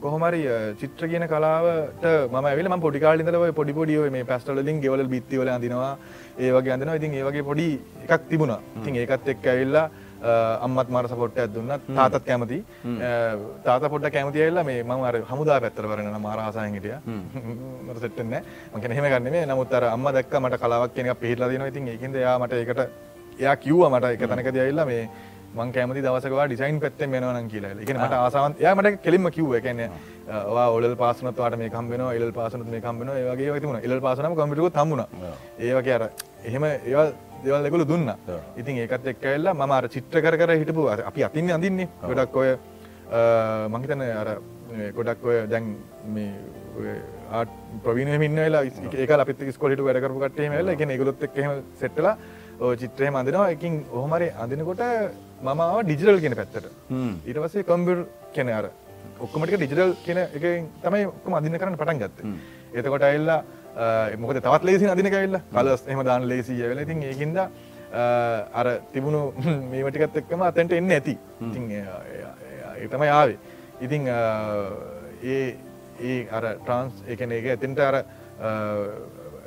[0.01, 0.41] කොහොමරි
[0.79, 5.93] චිත්‍ර කියන කලාවට ම ඇවිල ම පොඩිකාලින්දලව පොඩි පොඩිය මේ පැස්ටලින් ගෙවල බිත්තිවල අඳනවා
[6.39, 6.97] ඒවගේ අඳනවා.
[6.99, 7.67] ඉතින් ඒවගේ පොඩි
[8.05, 8.59] එකක් තිබුණා.
[8.79, 9.85] ඉතින් ඒකත් එක් ඇවිල්ලා
[10.61, 12.59] අම්මත් මර සපොට්ට ඇදුන්න තාතත් කැමති
[13.63, 16.95] තාත පොට කැමතියල්ලා මේ මං අර හමුදා පැත්තර වරන මාරහසායෙන් හිටිය.
[17.87, 18.35] මට සෙට්ටන්න
[18.73, 21.71] මකන හෙම ගන්නන්නේ නමුත් අර අම්ම දැක්ක මට කලාවක් කෙනක පිහිටලා දෙනවා.
[21.73, 22.81] ඉතින් ඒකින්ද යා මට එකට
[23.39, 25.03] එයා කිව්ව මට එක තැනක දයල්ලා මේ
[25.59, 27.73] මං කැමති දවසකවා ඩිසයින් පැත්තෙන් වෙනවන කියලා.
[27.83, 29.53] එක මට ආසාවන් යා මට කෙලින්ම කිව්ව.
[29.59, 29.79] එකන
[30.77, 35.03] ඔල පාසනත්වාට මේ කම්බෙන එල් පාසනත් මේ කම්බෙන ඒවගේ වතිමුණ එල් පාසනම කම්පිටක තම්බුණ
[35.59, 36.03] ඒවගේ අර
[36.43, 37.07] එහෙම ඒවා
[37.45, 38.11] දෙවල් දෙකුළු දුන්න.
[38.57, 41.89] ඉතින් ඒකත් එක් ඇල්ලා ම අර චිත්‍ර කර කර හිටපු අපි අතින්න අඳන්නේ.
[42.03, 42.49] ගොඩක් ඔය
[43.73, 44.29] මහිතන අර
[44.95, 45.75] ගොඩක් ඔය දැන්
[46.15, 46.95] මේ
[47.31, 48.63] ආට ප්‍රවීණ මින්න වෙලා
[49.03, 52.15] ඒක අපිත් ස්කොලට වැඩකරපු කටේ වෙලා එක ගොත් එක්ම සෙට්ටලා
[52.81, 54.83] චිත්‍රය මඳනවා එකින් ඔහොමරි අඳනකොට
[55.39, 56.67] මම ඩිජිටල් කියෙන පැත්තට.
[57.25, 58.69] ඊට පසේ කම්බර් කෙන අර
[59.19, 60.43] ඔක්කමටික ඩිජිටල් කියන එක
[60.83, 62.19] තමයි ඔක්කම අදින්න කරන්න පටන් ගත්ත.
[62.73, 63.43] එතකොට එල්ලා
[64.17, 67.37] මොකද තවත් ලේසි අදින කැල්ල කලස් එම දාන ලේසිය වෙල ඉතින් ඒකින්ද
[68.53, 69.21] අර තිබුණු
[69.71, 71.69] මේමටිකත් එක්කම අතැන්ට එන්න ඇති ඉතින්
[72.77, 73.37] ඒතම යාවේ
[73.81, 75.55] ඉතිං ඒ
[76.01, 78.01] ඒ අර ට්‍රන්ස් එකන එක ඇතින්ට අර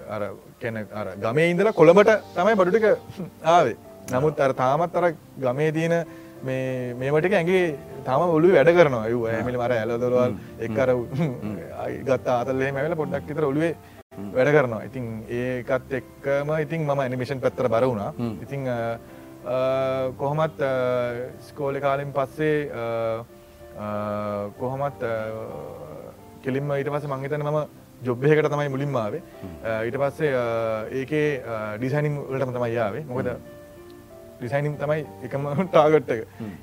[0.09, 0.23] අර
[0.61, 2.87] කැන අර ගමේ ඉඳලා කොළඹට තමයි බඩුටික
[3.55, 3.77] ආවේ
[4.13, 5.07] නමුත් අර තාමත් අර
[5.39, 5.95] ගමේ තියෙන
[6.43, 7.63] මේ මේමටික ඇගේ
[8.05, 9.07] තම ඔලු වැඩ කරනවා.
[9.09, 10.35] යු ඇමිලි මර ඇලදොරවල්
[10.67, 10.91] එක්කර
[12.09, 13.75] ගත් අතල්ලේ මැවල පොඩ්ඩක් විතර ඔලුවේ
[14.37, 14.83] වැඩ කරනවා.
[14.89, 15.05] ඉතින්
[15.41, 18.13] ඒකත් එක්කම ඉතින් මම ඇනිමිෂන් පැත්තර බර වුණා.
[18.45, 18.65] ඉතිං
[20.17, 20.65] කොහොමත්
[21.41, 22.57] ස්කෝල කාලින් පස්සේ
[24.59, 25.01] කොහොමත්
[26.43, 27.61] කෙලින්ම ඊට පස මංහිතන මම
[28.03, 29.23] ජොබ්බයකට තමයි මුලින්මාවේ
[29.87, 30.35] ඊට පස්සේ
[31.01, 31.27] ඒකේ
[31.79, 33.29] ඩිසයිනිම් වලටම තමයි යාවේ මොකද
[34.41, 36.21] ඩිසයිනිම් තමයි එකම ටාගට්ටක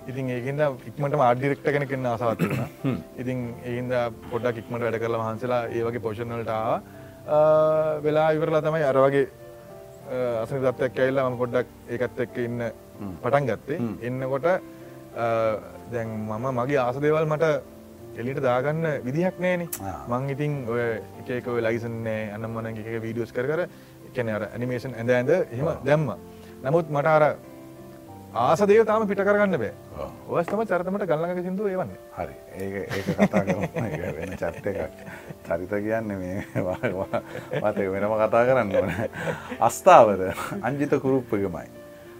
[0.09, 3.97] ඉතින් ඒකද ඉක්මට ආඩිරෙක්ට කෙන කෙන අසාවත් වුණ ඉතින් ඒහින්ද
[4.29, 6.71] පොඩ්ඩක් ඉක්මට වැඩ කරලා වහන්සලා ඒවගේ පෝෂණල්ටාව
[8.03, 9.27] වෙලා ඉවරලා තමයි අර වගේ
[10.41, 12.61] අසනි දත්තයක් ඇල්ලා ම පොඩ්ඩක් ඒකත් එක්ක ඉන්න
[13.21, 13.79] පටන් ගත්තේ.
[14.01, 14.47] එන්නකොට
[15.91, 17.45] දැන් මම මගේ ආසදේවල් මට
[18.17, 19.67] එලිට දාගන්න විදිහක් නෑන
[20.07, 20.81] මං ඉතින් ඔය
[21.29, 23.61] එකක ලයිසන්නේ අන්නම්මන එක වීඩියෝස් කර කර
[24.15, 26.09] කැන අර ඇනිමේෂන් ඇඳ ඇඳ එහෙම දැම්ම.
[26.63, 27.23] නමුත් මට අර
[28.37, 29.73] ආසදේ තාම පිට කරගන්න බෑ.
[30.29, 32.35] ඔවස්තම චරතමට ගල්ලඟ සිින්දුව ඒවන්න හරි.
[32.55, 33.43] ඒ ඒ කතා
[34.17, 35.01] වෙන චත්ත එකක්.
[35.47, 36.43] චරිත කියන්න මේ
[37.63, 38.93] මත වෙනම කතා කරන්න ඕන.
[39.61, 40.23] අස්ථාවර
[40.61, 41.67] අංජිත කුරුප්පගමයි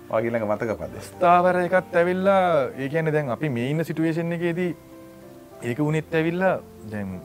[0.09, 1.01] වගිලඟ මතක පද?
[1.09, 2.43] ස්ථාවර එකත් ඇවිල්ලා
[2.75, 4.71] ඒ කියන්න දැන් අපි මේ ඉන්න සිටුවේෂන් එකේදී
[5.63, 6.55] ඒක උනෙත් ඇවිල්ලා
[6.91, 7.19] දැම්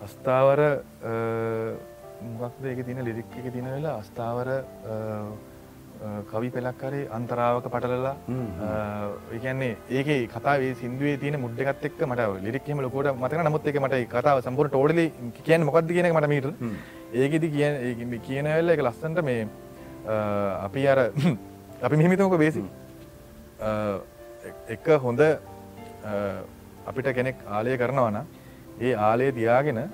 [0.00, 0.60] අස්ථාවර
[2.32, 2.64] මොකක්ද?
[2.64, 4.48] ඒක තින ලිරික් එක තින වෙලා අස්ථාවර
[6.00, 8.14] කවි පෙලක් කරේ අන්තරාවක පටලලා
[9.32, 14.40] ඒකන්නේ ඒක කතාවේ සිින්දුවේ තියෙන මුඩ්ඩගත් එක් මට ලිරික්ම ලොකොට මතක නමුත් එක මට කතාව
[14.40, 15.04] සම්පුර ටෝඩලි
[15.40, 16.48] කියන මොකක්ද කියන මට මීට
[17.14, 19.46] ඒකෙදි කිය කියන වෙල්ල එක ලස්සන්ට මේ
[20.58, 21.04] අපි අර
[21.82, 22.64] අපි මිහිමිතමක බේසි
[24.70, 25.20] එක හොඳ
[26.86, 28.20] අපිට කෙනෙක් ආලය කරනවන
[28.80, 29.86] ඒ ආලය තියාගෙන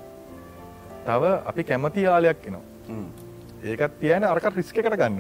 [1.05, 3.26] තව අපි කැමති ආලයක් එනවා
[3.73, 5.19] ඒකත් තියන අරකට රිස්ක එකට ගන්න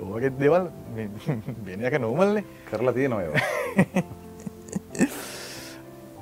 [0.00, 0.64] ඕගෙත් දෙවල්
[1.66, 3.26] වෙනක නොමල්න්නේ කරලා තිය නොය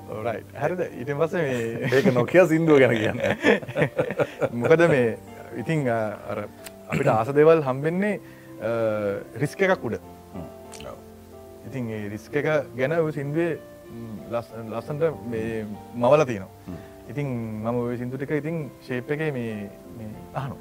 [0.09, 0.81] හරිද?
[1.01, 3.19] ඉට පස ඒක නොකිය සිින්දුව ගැන කියන්න.
[4.61, 5.09] මොකද මේ
[5.63, 8.15] ඉතිං අපිට ආස දෙවල් හම්බෙන්නේ
[9.43, 9.97] රිස්ක එකක් උඩ.
[11.69, 13.53] ඉතින් රිස්ක එක ගැන සින්දුවේ
[14.73, 15.03] ලස්සන්ට
[15.97, 16.53] මවල තියනවා
[17.09, 17.29] ඉතින්
[17.61, 19.69] මම ඔය සිින්දු ටික ඉතින් ශේප් එක මේ
[20.35, 20.57] අහනු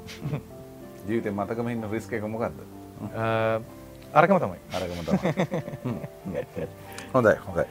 [1.06, 2.64] ජීවිතය මතකම ඉන්න රිස්ක එක මොකක්ද
[4.12, 4.58] අරකම තමයි.
[4.72, 5.32] අරකම තමයි.
[7.14, 7.64] හොඳයි හොඳයි.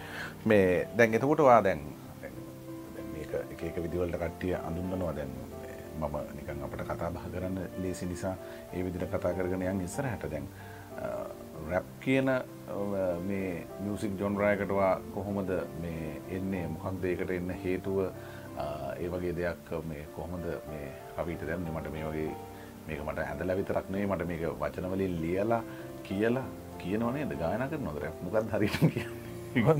[0.45, 1.81] මේ දැන් එතකොටවා දැන්
[3.51, 5.33] එක එක විදිවලට කට්ටිය අඳුන්ගනවා දැන්
[5.97, 8.35] මම නිකන් අපට කතා බහ කරන්න ලේසි නිසා
[8.73, 10.45] ඒ විදිට කතා කරගෙන යන් ඉස්සරහට දැන්
[11.67, 12.29] රැප් කියන
[13.25, 15.49] මේ මියසික් ජොන්රයකටවා කොහොමද
[15.81, 16.67] මේ එන්නේ?
[16.69, 18.13] මොකක්ද ඒකට එන්න හේතුව
[18.99, 22.31] ඒ වගේ දෙයක් මේ කොහොමද මේ කවිට දැම්න්නේ මට මේ වගේ
[22.87, 25.61] මේක මට ඇඳල විතරක් නෙවෙයි මට මේක වචනවලින් ලියලා
[26.03, 26.45] කියලා
[26.79, 28.21] කියනවනේ ද ගායනා කරනවද රැප්?
[28.23, 29.27] මොකක්ද හරියට කියන්නේ?
[29.65, 29.79] හොඳ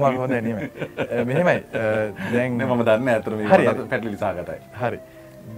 [1.30, 1.58] මෙහෙමයි.
[2.34, 5.00] දැන් මම දන්න ඇතර හරි පැටලි ලිසාගතයි හරි.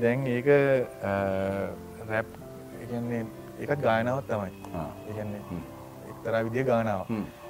[0.01, 0.47] දැන් ඒක
[2.09, 2.39] රැප්
[2.83, 3.25] එකන්නේ
[3.59, 4.51] එකත් ගායනාවත් තමයි.
[5.09, 5.41] ඒන්නේ
[6.11, 7.05] එක්තරා විදිිය ගානාව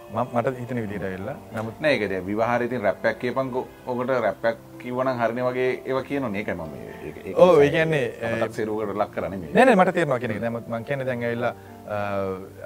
[0.10, 6.00] මට හිතන විදිට වෙල්ලා නමුත් නෑකද විවාහරතින් රැප්පැක් කියපංකු ඔකට රැප්පැක් කිවන හරණ වගේ ඒව
[6.08, 10.86] කියන ඒක මම ඕ ඒ කියන්නේ සෙරුවට ලක් කරන නැන මට තේරවා කෙනෙ නමුත් මං
[10.86, 11.54] කියන දැන්ගවෙල්ලා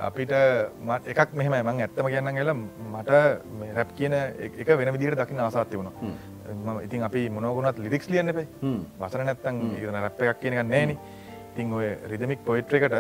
[0.01, 0.32] අපිට
[0.84, 2.58] මට එකක් මෙහම මං ඇත්තම කියන්න කියලා
[2.93, 3.10] මට
[3.75, 5.93] රැප් කියන එක වෙන විදිට දකින්න ආසාත් තිබුණා.
[6.84, 8.47] ඉතින් අපි මොනගුණත් ලිරික්ස් ලියන්න පේ
[8.99, 10.97] වසර නැත්තන් ඉරන රැප් එකක් කියන එක නෑනේ
[11.53, 12.95] ඉතින් ඔය රිදමික් පොයිට්‍ර එකට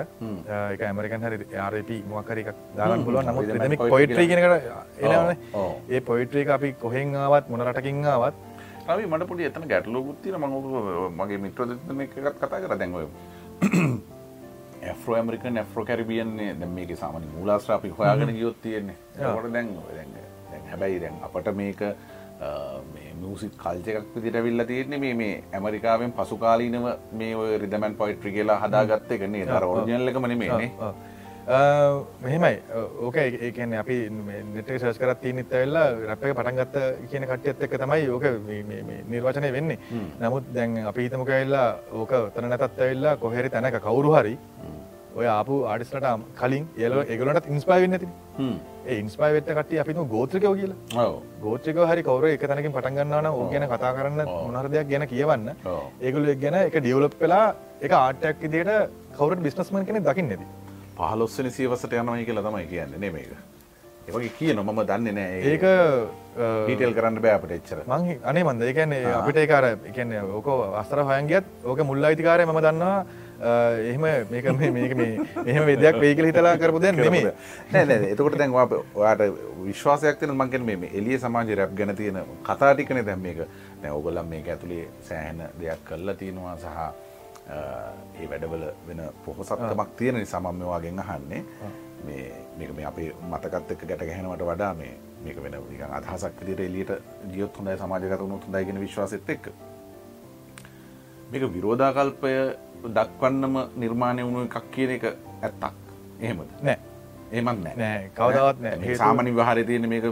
[0.73, 3.25] එක ඇමරිකන් හරි ආරප මොකර එකක් දාගන්න පුළුවන්.
[3.29, 4.53] නමුත් රිදමික් පොයිට්‍රී කියනකට
[5.01, 5.37] එනවන.
[5.89, 8.35] ඒ පොයිට්‍රී අපි කොහෙන් ආවත් මොන රටකින් ආවත්.
[8.87, 10.55] රවි මට පොඩි එතන ගැටලු ගුත්තින මඟ
[11.19, 13.07] මගේ මිත්‍ර එකත් කතා කර දැන්වය
[14.91, 18.97] ඇෆ්‍රෝ ඇමරිකන් ඇෆ්‍රෝ කැරිබියන්නේ දැ මේක සාමනි මුලාස්්‍රාපි හොයාගෙන ගියොත් තියෙන්නේ.
[19.15, 19.69] ට දැන්
[20.51, 21.81] දැන් හැබැයි දැන් අපට මේක
[23.23, 26.85] මියසික් කල්චයක් විදිට විල්ල තියෙන්නේ මේ මේ ඇමරිකාවෙන් පසුකාලීනව
[27.21, 30.71] මේ ඔය රිදමන් පොයිට්‍රි කියලා හදාගත්ත එකන්නේ දර ඕජනල්ලකමන මේනේ
[32.23, 32.61] මෙහෙමයි.
[33.01, 36.77] ඕක ඒකන අපි නෙට සස් කරත් තියනිත් ඇල්ලා රැප්ක පටන්ගත්ත
[37.11, 38.23] කියන කට්ටියත් එක්ක තමයි ඕක
[39.09, 39.77] නිර්වචනය වෙන්නේ.
[40.21, 44.37] නමුත් දැන් අපි හිතමක එල්ලා ඕක තන නැතත් ඇල්ලා කොහෙරි තැනක කවුරු හරි
[45.17, 46.05] ඔය ආපු ආඩිස්ලට
[46.39, 48.07] කලින් ඒල ඒගලට ඉන්ස්පයි වෙන්න ඇති
[49.01, 51.05] ඉන්ස්පයි වෙත්ත කටේ අපි ගෝත්‍රකයෝ කියලා.
[51.43, 55.47] ගෝත්‍රක හරි කවර එක තැනකින් පටන්ගන්නන ඕ ගැන කතා කරන්න මොනරදයක් ගැන කියවන්න.
[56.01, 57.45] ඒගොල ගැන එක ඩියවලප් වෙලා
[57.85, 58.73] එක ආටයක් ඉදිට
[59.17, 60.45] කවරට බිස්නස්මන් කෙන දකින්න නැති.
[60.97, 63.33] පහලොස්සන සියවසට යනමයි කියලා තමයි කියන්න නෙමේක
[64.07, 65.63] ඒවගේ කියන මම දන්නේ නෑ ඒක
[66.69, 67.83] ටල් කරන්න බෑපට එච්චර.
[67.87, 70.49] මං අනේ මන්ද ඒකන්නේ අපිට ඒකාර එකන්නේ ඕක
[70.81, 72.97] අස්තර හයන්ගියත් ඕක මුල්ල අයිතිකාරය ම දන්නවා
[73.43, 74.95] එහෙම මේක මේක
[75.45, 77.33] මෙහම විදයක් වේ කියල හිතලා කරපු දැන් නෙමේ
[77.73, 79.23] නෑ එතකොට දැන් වාට
[79.63, 83.47] විශ්වාසයක් තියෙන මං කියන්නේ මේ එළිය සමාජ රැප් ගැන තියෙන කතා ටිකනේ දැන් මේක.
[83.81, 86.67] දැන් ඕගොල්ලන් මේක ඇතුලේ සෑහෙන දෙයක් කරලා තියෙනවා සහ
[88.19, 91.41] ඒ වැඩවල වෙන පොහොසත්කමක් තියෙන නිසා මම මේ වගේ අහන්නේ
[92.05, 92.23] මේ
[92.57, 94.93] මේක මේ අපේ මතකත් එක්ක ගැට ගැහෙනවට වඩා මේ
[95.25, 96.91] මේක වෙන නිකන් අදහසක් විදිහට එළියට
[97.33, 99.51] ගියොත් හොඳයි සමාජගත වුණොත් හොඳයි කියන විශ්වාසෙත් එක්ක
[101.33, 102.31] මේක විරෝධාකල්පය
[102.97, 105.77] දක්වන්නම නිර්මාණය වුණු එකක් කියන එක ඇත්තක්.
[106.25, 106.49] එහෙමද?
[106.67, 106.77] නෑ.
[107.37, 108.09] ඒමත් නෑ.
[108.17, 108.97] කවදවත් නෑ.
[109.03, 110.05] සාමනි විහාරය තියෙන මේක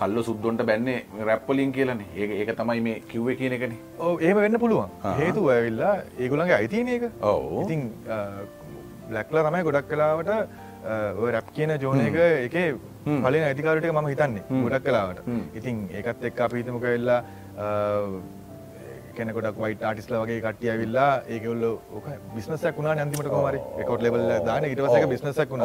[0.00, 2.04] කල්ල සුද්දොන්ට බැන්නේ රැප්පලින් කියලන.
[2.16, 3.74] ඒ ඒක තමයි මේ කිව්ව කියන එකන.
[3.98, 4.94] ඕ ඒම වෙන්න පුළුවන්.
[5.22, 7.84] හේතු ඇවිල්ලා ඒගුලන්ගේ අයිතින එක ඕ ඉතින්
[9.10, 10.30] බ්ලක්ල තමයි ගොඩක් කලාවට
[11.34, 12.56] රැප් කියන ජෝන එක එක
[13.04, 15.18] පලින් අයිතිකාරට ම හිතන්නේ ගොඩක් කලාවට
[15.60, 16.86] ඉතින් ඒකත් එක් අපි හිතමක
[19.18, 24.20] වෙල්ලා කෙනකොට වයිට ආටිස්ල වගේ කටිය විල්ලා ඒකවල්ල ඕක බිස්නසක් වුණා නැතිමට කොමරි එකොට් ලෙබල්
[24.44, 25.64] දාන ඉටවසක බිස්නසක් වුණ.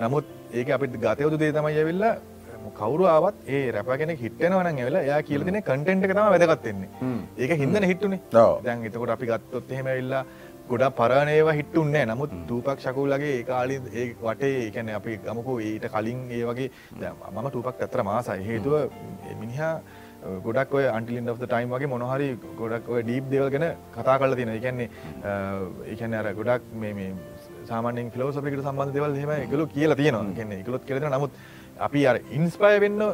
[0.00, 2.14] නමුත් ඒක අපිට ගතයවතු දේ තමයි ඇවිල්ලා
[2.72, 6.88] කවරු ආවත් ඒ රැප කෙනෙ හිටනවන ඇවෙලා යා කියලතින කටෙන්ට් එකතම වැදගත්තෙන්නේ
[7.38, 8.20] ඒක හිදන හිටුනේ
[8.64, 10.24] දැන් එතකොට අපි ගත්තොත් එහෙම වෙල්ලා
[10.66, 16.24] ගොඩ පරණයව හිටුන්නේ නමුත් දූපක් ශකුල්ලගේ ඒ කාලි ඒ වටේ ඒකැන අපි ගමකෝ ඊට කලින්
[16.30, 18.74] ඒ වගේ මම ටූපක් ඇතර මාසයි හේතුව
[19.40, 19.74] මිනිහා
[20.44, 22.28] ගොඩක් ඔය අන්ටිලින් of ටයිම් වගේ මොනහරි
[22.60, 24.88] ගොඩක් ඔය ඩීප් දෙවල් ගැන කතා කල තින එකන්නේ
[25.92, 27.10] එකන අර ගොඩක් මේ
[27.70, 30.34] සාමානෙන් ෆිලෝසපිකට සම්බන්ධ දෙවල් හෙම එකලු කියලා තියෙනවා.
[30.38, 31.32] කියන්නේ එකලොත් කෙරෙන නමුත්
[31.86, 33.04] අපි අර ඉන්ස්පය වෙන්න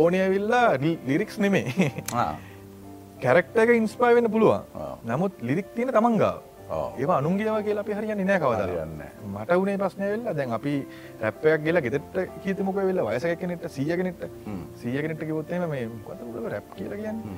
[0.00, 0.66] ඕනය විල්ලා
[1.08, 1.90] ලිරික්ස් නෙමේ
[3.24, 4.62] කැරක්ටක ඉන්ස්පයි වෙන්න පුළුවන්.
[5.10, 9.00] නමුත් ලිරික් තියෙන තමන්ගාව ඒවා අනුන්ගේව කියලා අපි හරියන්නේ නෑ කවදාරයන්න
[9.32, 10.74] මට උනේ ප්‍රශ්නය වෙල්ලා දැන් අපි
[11.22, 14.22] රැප්පයක් ගේලා ගෙදරට කීතමුක වෙල්ලා වයසක කෙනෙක්ට 100 කෙනෙක්ට.
[14.84, 17.36] 100 කෙනෙක්ට කිව්වොත් එහෙම මේ මොකද උඩ රැප් කියලා කියන්නේ?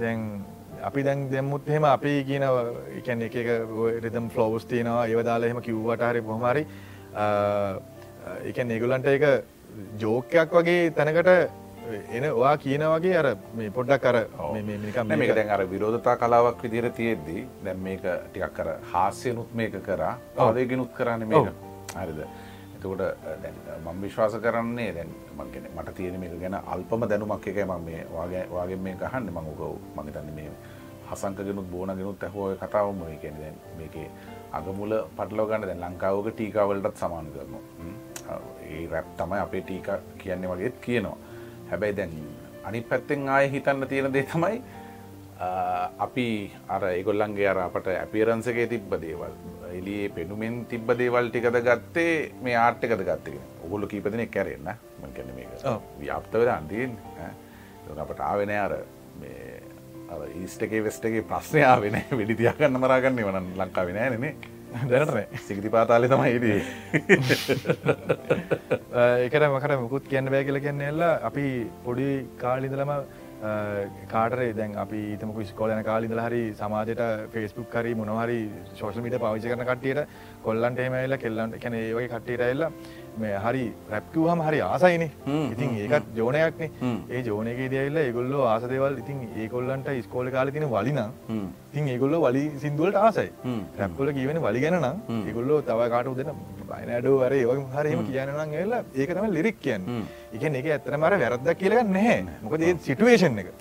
[0.00, 0.24] දැන්
[0.90, 3.48] අපි දැන් දෙමුත් එහෙම අපි කියන ඒ කියන්නේ එක එක
[4.06, 5.06] රිදම් ෆ්ලෝස් තියෙනවා.
[5.06, 6.66] ඒව දාලා එහෙම කිව්වට හරි කොහොම හරි
[8.44, 9.24] ඒ කියන්නේ ඒගොල්ලන්ට ඒක
[10.04, 11.30] ජෝක් එකක් වගේ තැනකට
[11.88, 14.16] එන වා කියන වගේ අර මේ පොඩ්ඩක් අර
[15.16, 20.14] මේක දැන් අර විරෝධතා කලාවක් විදිහට තියෙද්දි දැන් මේක ටිකක් අර හාස්‍යනුත් මේක කරා.
[20.36, 21.48] ආවේගනුත් කරන්නේ මේක.
[21.96, 22.20] හරිද?
[22.76, 23.02] එතකොට
[23.84, 25.14] මම විශ්වාස කරන්නේ දැන්
[25.52, 29.32] කියන්නේ මට තියෙන මේක ගැන අල්පම දැනුමක් එකයි මම මේ වාගේ වාගේ මේක අහන්නේ.
[29.32, 29.62] මම ඔක
[29.96, 30.50] මම හිතන්නේ මේ
[31.10, 34.10] හසංකගෙනුත් බෝනගෙනුත් ඔය කතාවම ඒ කියන්නේ දැන් මේකේ
[34.52, 37.64] අගමුල පටලව ගන්න දැන් ලංකාවක ටීකා වලටත් සමාන කරනවා.
[38.68, 41.16] ඒ රැප් තමයි අපේ ටීකා කියන්නේ වගේත් කියනවා
[41.70, 42.18] හැබැයි දැන්
[42.64, 44.62] අනි පැත්තෙන් ආය හිතන්න තියෙන දේ තමයි
[45.98, 46.26] අපි
[46.68, 49.34] අර ඒගොල්ලන්ගේ අර අපට ඇපියරන්සගේ තිබ්බ දේවල්
[49.70, 54.68] එලියේ පෙනුමෙන් තිබ්බ දේවල් ටිකද ගත්තේ මේ ආර්ටකද ගත්තගෙන ඔගොල්ල කීපදන කැරෙන්න.
[55.02, 55.48] මකැන මේක
[56.00, 56.98] ව්‍යාප්ත වෙලා අන්තියෙන්
[57.96, 58.76] අපට ආවෙන අර
[59.20, 59.62] මේ
[60.34, 64.34] ඊස්ටගේ වෙස්ටගේ ප්‍රශ්නයා වෙන වෙඩිතියාගන්න මරාගන්න වන ලංකාව නෑනේ
[64.90, 66.58] දැනට සිගිති පාතාලි තමයි හිටිය
[69.04, 71.46] ඒකට මකට මුකුත් කියන්න බෑ කියල කියන්න එල්ලා අපි
[71.84, 72.92] පොඩි කාලිදලම
[74.08, 77.02] කාටරේ දැන් අපි තමක ස්කෝලන කාලිදල හරි සමාජයට
[77.32, 78.38] ෆෙස්බුක් කරි මොනහරි
[78.74, 80.00] ශෝෂ මිට පවිච කරන කටියට
[80.42, 82.70] කොල්ලන්ට එමයිල්ල කෙල්ලන්ට කැන ඒවගේ කට්ටියට එල්ලා
[83.16, 85.04] මේ හරි රැප්කිවහම හරි ආසයින.
[85.52, 86.70] ඉතින් ඒකත් ජෝනයක්නේ
[87.10, 91.00] ඒ ජෝනයගේ දයල්ල ඒගොල්ලෝ ආසදේවල් ඉතින් ඒකොල්ලන්ට ස්කෝල කාල තින වලින
[91.70, 93.30] ඉතින් ඒගොල්ල වලි සිින්දුවලට ආසයි.
[93.78, 94.86] රැප්පොල කියවෙන වලි ගැනනම්
[95.20, 96.30] ඒගොල්ලෝ තව කාට උදෙන
[96.70, 99.84] බයිනඩෝ වර ඒවගේ හරිම කියනනම් එල්ලා ඒකතම ලිරික් කියන්න.
[100.32, 102.20] එක එක ඇත්තන මර වැරද්ද කියලගන්න නැහැ.
[102.42, 103.52] මොකද ඒ සිටුවේෂන් එක.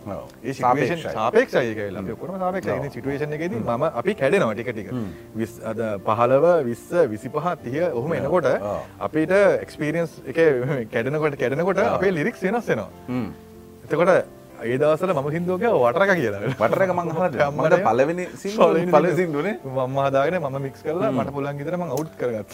[0.44, 1.82] ඒ සාපේක්ෂයක
[2.18, 4.94] කොම සාපේක්ෂ සිටුවේෂන් එකද ම අපි කැඩෙනවා ටික ටික.
[5.36, 8.48] විස් අද පහලව විස්ස විසි පහ තිය ඔහොම එනකොට
[9.00, 10.42] අපිට එක්ස්පිරියන්ස් එක
[10.94, 12.90] කැඩනකොට කැඩනකොට අපේ ලිරික් වෙනස්සෙනවා
[13.86, 16.42] එතකොට ඒ දවසල මම සිින්දුවක වටරක කියලා.
[16.56, 17.08] වටරක මං
[17.58, 18.26] මට පලවෙනි
[18.94, 19.56] පල සිින්දුවනේ.
[19.68, 22.52] මම්මාදාගෙන මම මික්ස් කරලා මට පුලන් ගෙතර මං අවු් කරගත්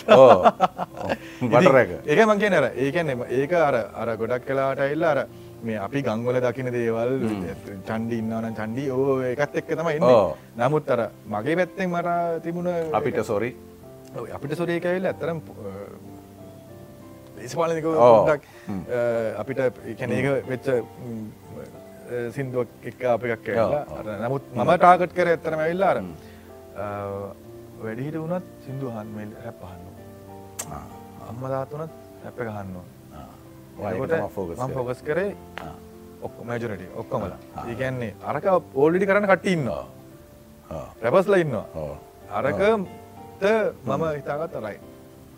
[1.43, 5.19] වටරක ඒක මං කියනර ඒකන්නේ ඒක අර අර ගොඩක් කලාට එල්ල අර
[5.63, 7.13] මේ අපි ගංගොල දකින දේවල්
[7.87, 9.99] චන්ඩි ඉන්නවන චන්ඩි ඕ එකත් එක්ක තමයි
[10.57, 12.09] නමුත් අර මගේ පැත්තෙන් මර
[12.43, 13.51] තිබුණ අපිට සොරි
[14.31, 15.39] අපිට සොරේකඇල්ල ඇතරම්
[17.37, 17.87] දේශපාලනික
[19.37, 19.63] අපිට
[19.99, 20.67] කැන ඒක වෙච්ච
[22.35, 23.47] සිින්දුවක් එක් අප එකක්
[24.23, 25.97] නමුත් මම ටාගට් කර ඇත්තරම ඇල්ලාර
[27.83, 29.83] වැඩිහිට වුණත් සිින්දු හන්මල් හැප් පහන්න
[31.29, 31.91] අම්ම දාතුනත්
[32.23, 32.87] හැප ගහන්නවා
[34.69, 35.35] ෆෝකස් කරේ.
[36.21, 37.31] ඔක්කො මජනට ඔක්කොමල
[37.65, 38.45] ඒකන්නේ අරක
[38.75, 39.85] ඕල්ඩි කරන්න කට්ටඉන්නවා
[41.03, 41.65] රැපස්ල ඉන්නවා.
[42.31, 42.61] අරක
[43.85, 44.77] මම හිතාගත් රයි.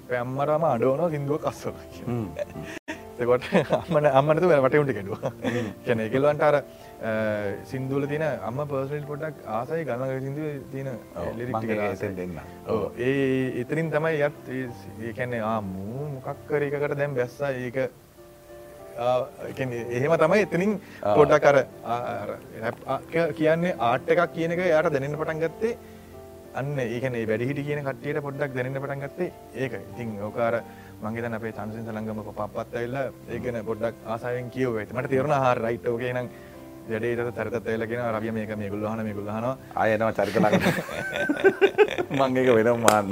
[0.07, 1.73] පැම්මරම අඩෝන සිින්දුව කස්සල
[3.17, 5.19] එකොට අම්මන අම්මනතු වැටුන්ට කෙඩුව.
[5.85, 6.55] කැන එකෙල්වන්ට අර
[7.63, 10.87] සිින්දුල තින අම්ම පර්සල් පොටක් ආසයි ගන්න සිින්දුව තියන
[12.15, 12.39] දෙන්න
[12.99, 14.37] ඒ එතරින් තමයි යත්
[15.01, 17.77] ඒකැන්නේ ආමූ මොකක්කරකකට දැම් බැස්සා ඒක
[18.97, 21.57] එහෙම තමයි එතනින් පොඩ්ඩ කර
[23.33, 25.77] කියන්නේ ආට් එකක් කියන එක යාට දැනෙන පටන් ගත්තේ
[26.55, 30.61] අන්න ඒකන වැඩිහිට කියන කට්ටියට පොඩ්ඩක් දැනෙන පටන් ගත්තේ ඒක ඉතින් ඕකාර
[31.05, 32.97] මංගේතන අපේ චන්සින් සලංගම පපත් ඇල්ල
[33.29, 36.29] ඒගෙන පොඩ්ඩක් ආසායෙන් කියව ඇති මට තේරුණ හා රයිට් ෝකේනම්
[36.87, 40.59] වැඩේට තරත එලගෙන රබිය මේක මේ ගුල්ලහන මේ ගුල්ලහන අයනවා චරිතලග
[42.11, 43.11] මංගේක වෙනම් මාන්න.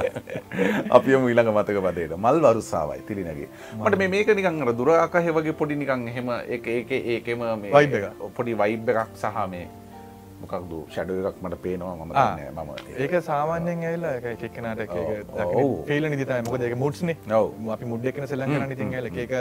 [0.90, 2.16] අපියම ඊළඟ මතක පදේට.
[2.16, 3.48] මල් වරුසාාවයි තිරිනගේ.
[3.76, 7.42] මට මේ මේක නිකං දුරාකහෙ වගේ පොඩි නිකං එහෙම එක ඒක ඒකෙම
[8.32, 9.68] පොඩි වයිබ් එකක් සහ මේ
[10.44, 12.14] මොකක්දු ෂඩ එකක් මට පේනවා ම
[12.58, 14.96] මම ඒක සාමාන්‍යෙන් ඇල්ල එකක්නට
[15.88, 19.36] පේල නිතයි මොක ඒක මුට්න නව අපි මුඩ්ඩක්න සෙල්ලන්න නිතින් ඇල එක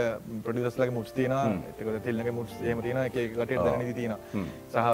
[0.47, 4.17] ප්‍රඩිදස්ලගේ මුට් තින එතක තිල්ලක මුට් ම තින එකට දන තින
[4.71, 4.91] සහ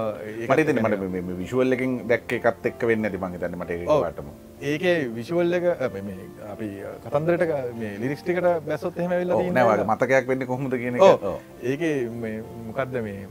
[0.48, 4.30] මට මට විශුවල් එකින් දැක්ක එකත් එක් වෙන්න ඇති මගේ තන්න මට ඒටම
[4.64, 6.70] ඒක විශුවල් එක අපි
[7.04, 7.52] කතන්දරට
[7.98, 11.84] ලිරික්ටිකට බැසොත් එහෙම වෙල්ලා නවාට මතකයක් වෙන්න කොහොමද කියන ඒක
[12.16, 13.28] මොකක්ද මේ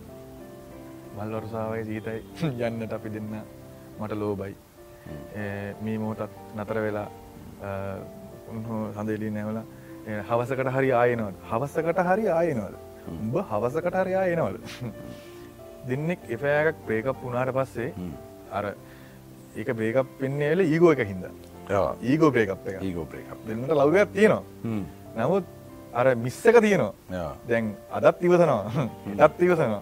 [1.17, 2.19] මල්වරුසාාවයි ජීතයි
[2.67, 3.32] යන්නට අපි දෙන්න
[3.99, 4.56] මට ලෝබයි
[5.82, 7.08] මේ මෝටත් නතර වෙලා
[8.53, 9.62] උන්හෝ සඳලී නැවල
[10.30, 12.77] හවසකට හරි ආයනවද හවසකට හරි ආයනවද
[13.15, 14.62] උඹ හවසකට හරි ආයනවද
[15.89, 17.91] දෙන්නෙක් එපෑයක් ප්‍රේකප් වුණාට පස්සේ
[18.51, 18.71] අර
[19.56, 21.27] ඒක බ්‍රේකප් වෙන්නේ වෙල ඊගෝ එක හින්ද.
[22.03, 22.82] ඊගෝ බ්‍රේකප් එක.
[22.82, 24.43] ඊගෝ බ්‍රේකප් දෙන්නට ලව්ගයක් තියෙනවා.
[25.17, 25.45] නමුත්
[25.93, 26.93] අර මිස්සක තියෙනවා.
[27.47, 28.88] දැන් අදත් ඉවසනවා.
[29.15, 29.82] ඉටත් ඉවසනවා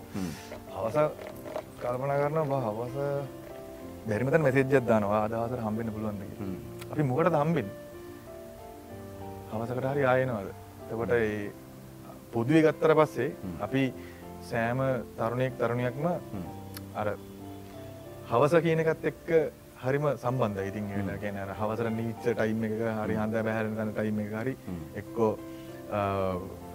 [0.76, 0.98] අවස
[1.80, 2.96] කල්පන කරන හවස
[4.08, 5.22] බැරිමතන් මෙසේජ්ජත් දානවා.
[5.26, 6.22] අදහසර හම්බෙන්න්න පුළුවන්ද
[6.92, 7.68] අපි මොකට හම්බෙන්
[9.52, 10.50] හවසකට හරි ආයනවාද?
[10.88, 11.52] තකොට ඒ
[12.32, 13.84] පොදුවේ ගත්තර පස්සේ අපි
[14.44, 14.80] සෑම
[15.18, 16.06] තරුණයෙක් තරුණයක්ම
[16.96, 17.08] අර
[18.26, 19.30] හවස කියනකත් එක්ක
[19.78, 24.32] හරිම සම්බන්ධ ඉතින් වෙලා කියන හවසර නීච්ච ටයිම් එක හරි හන්ද බැහරන තන ටයිම් එක
[24.34, 24.54] හරි
[24.96, 25.32] එක්කෝ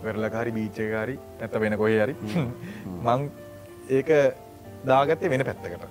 [0.05, 2.15] වෙරලකාරි බීච්චකාරි ඇත වෙන කොයි හරි
[3.07, 3.31] මං
[3.91, 4.09] ඒක
[4.85, 5.85] දාගත්තේ වෙන පැත්තකට.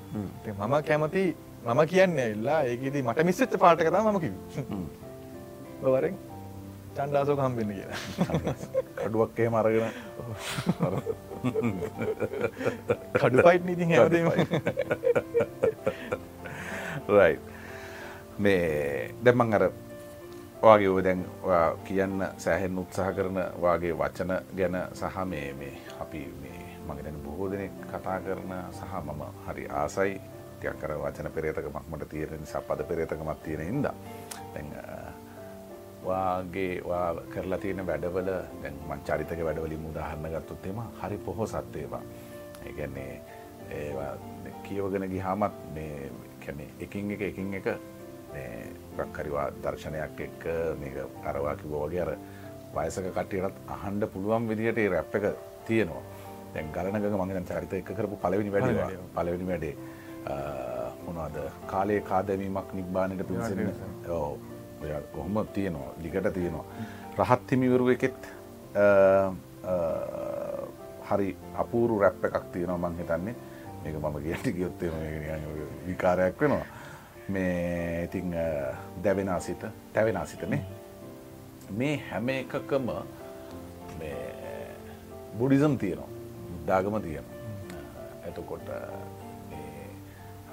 [0.47, 1.23] මම කැමති
[1.65, 4.33] මම කියන්න එල්ලා ඒකදී මට මිස්සච්ච පාටකතා මම කිව
[5.81, 6.15] බවරෙන්
[6.95, 7.97] චන්ඩාසෝක හම්බෙන්න කියලා.
[8.99, 9.91] කඩුවක්කේ මරගෙන
[13.15, 14.27] කඩු පයිට් නීති හැදීම
[17.09, 17.35] රයි
[18.39, 19.65] මේ දැම්මන් අර
[20.61, 21.21] වගේ ඔය දැන්
[21.83, 26.21] කියන්න සෑහෙන් උත්සාහ කරන වගේ වචන ගැන සහ මේ මේ අපි
[26.89, 30.21] මේ මගේ දැන් බොහෝ දෙනෙක් කතා කරන සහ මම හරි ආසයි
[30.59, 33.95] ටිකක් අර වචන පෙරේතකමක් මට තියෙන නිසා පද පෙරේතකමක් තියෙන හින්දා
[34.53, 34.69] දැන්
[36.03, 38.31] වාගේ වා කරලා තියෙන වැඩවල
[38.63, 42.01] දැන් මං චරිතක වැඩවලින් උදාහරණ ගත්තොත් එම හරි පොහොසත් ඒවා.
[42.65, 43.21] ඒ කියන්නේ
[43.71, 44.13] ඒවා
[44.63, 47.67] කියවගෙන ගියාමත් මේ කියන්නේ එකින් එක එකින් එක
[48.97, 50.43] ගක්කරිවා දර්ශනයක් එක්ක
[50.79, 52.11] මේක අරවා කිව්වා වගේ අර
[52.75, 55.25] වයසක කට්ටියටත් අහන්න පුළුවන් විදිහට ඒ රැප් එක
[55.67, 56.03] තියෙනවා.
[56.53, 59.75] දැන් ගලනගක මම දැන් චරිත එක කරපු පළවෙනි වැඩේ පළවෙනි වැඩේ.
[61.05, 61.37] මොනවද?
[61.71, 63.59] කාලේ කාදැවීමක් නිබ්බානයට පිවිසෙන
[64.17, 64.37] ඔව්.
[64.81, 65.91] ඔය කොහොම තියෙනවා?
[66.03, 66.65] ලිකට තියෙනවා?
[67.19, 68.21] රහත් හිමිවරු එකෙත්
[71.09, 71.29] හරි
[71.63, 73.35] අපූරු රැප් එකක් තියෙනවා මං හිතන්නේ.
[73.83, 74.91] මේක මම කියට ගියොත්තේ
[75.87, 76.67] විකාරයක් වෙනවා.
[77.29, 78.31] මේ ඉතිං
[79.03, 80.61] දැවෙන සිත තැවෙන සිතනේ
[81.79, 82.87] මේ හැම එකකම
[85.39, 86.09] බුඩිසම් තියෙනවා
[86.69, 87.37] බුද්ධාගම තියෙනවා.
[88.27, 88.69] එතකොට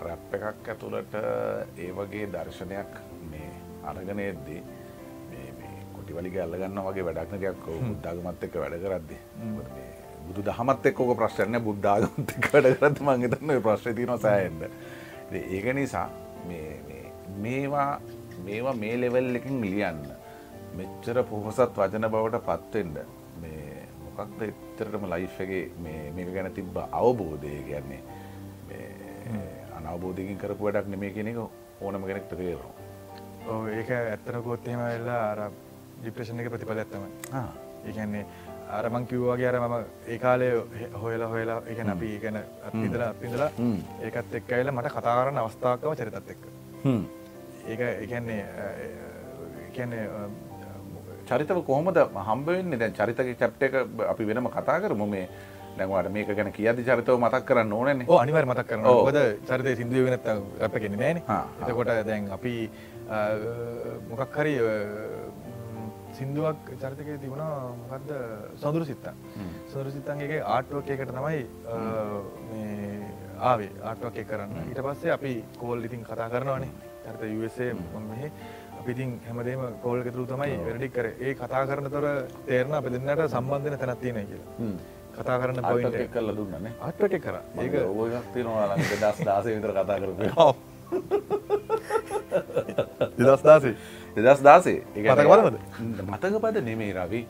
[0.00, 1.14] රැප් එකක් ඇතුළට
[1.78, 2.92] ඒ වගේ දර්ශනයක්
[3.30, 3.50] මේ
[3.84, 4.60] අරගෙන එද්දී
[5.94, 9.18] කොටිවලිග අල්ලගන්න වගේ වැඩක්නකයක් බුද්ධාගමත් එක්ක වැඩ කරද්දි.
[10.26, 14.68] බුදු දහමත් එක්කෝක ප්‍රශ්නය බුද්ධාගමත් එක්ක වැඩ කරත් මංගතන්න ප්‍රශ්න තින සෑන්ද
[15.32, 16.08] ඒක නිසා
[17.42, 17.90] මේවා
[18.46, 20.02] මේවා මේ ලෙවල් එකින් ලියන්න
[20.80, 22.44] මෙච්චර පොහොසත් වචන බවට
[24.16, 25.62] පත්වෙන්ඩ මේ මොකක්ද එතරටම ලයිෆ්ගේ
[26.16, 28.00] මේක ගැන තිබ්බ අවබෝධය කියන්නේ?
[29.78, 31.38] අනවබෝධයකින් කරපු වැඩක් නෙමේ කෙනෙක
[31.80, 32.72] ඕනම කෙනෙක්ට තේරවා
[33.70, 35.40] ඒක ඇත්තනකොත්තේම වෙල්ලා අර
[36.02, 37.02] ඩිප්‍රේෂන් එක ප්‍රතිඵල ඇත්තම
[37.86, 38.24] ඒකන්නේ
[38.78, 39.74] අරමං කිව්වාගේ අර මම
[40.08, 40.48] ඒ කාලය
[41.02, 43.50] හොයලා හොයලා එක අපි ගැන අත්විදලා අපිදලා
[44.02, 46.42] ඒකත් එක් ඇල මට කතාරන්න අවස්ථාකව චරිතත් එක්ක.
[47.68, 48.42] ඒක එකන්නේ
[49.68, 50.04] එකන්නේ
[51.28, 51.98] චරිතව කොහොමද
[52.30, 53.74] හම්බවෙන්නේ දැන් චරිතක චැප්ට එක
[54.12, 55.28] අපි වෙනම කතා කරමු මේ.
[55.78, 60.26] දැන්වාට මේක ගැන කියද චරිතව මතක් කරන්න ඕනන අනිවර් මතක් කරන ොද චරිතය සිින්දුව වෙනත්
[60.66, 61.18] අප කෙනෙ නෑන.
[61.66, 62.54] එතකොට දැන් අපි
[64.10, 64.54] මොකක් හරි
[66.16, 68.10] සිින්දුවක් චරිතක තිබුණා මොකක්ද
[68.62, 69.14] සඳුරු සිත්තා
[69.72, 71.40] සොරු සිත්තන්ගේ ආටුවක් එකට තමයි
[73.50, 74.52] ආවේ ආටුවක් එක කරන්න.
[74.70, 76.72] ඊට පස්සේ අපි කෝල් ඉතින් කතා කරනවානේ.
[77.04, 77.70] චරිත යුසේ
[78.08, 78.28] මෙහි
[78.80, 81.06] අපිතින් හැමදේම කෝල් ගෙතුරු තමයි වැඩි කර.
[81.20, 82.06] ඒ කතා කරන තොර
[82.46, 84.52] තේරන අප දෙන්නට සම්බන්ධන තැනත් තියෙන කියලා.
[85.16, 87.36] කතා කරන්න පොයිට කල්ල දුන්නන්නේ අට්ට කර.
[87.64, 90.26] ඒක ඔගක් තිනවා දස් දාසය විතර කතා කරපය
[93.18, 93.74] දෙදස් දාසේ
[94.16, 95.56] දෙදස් දාසේ මතකපද
[96.10, 97.20] මතක පද නෙමේ රවි.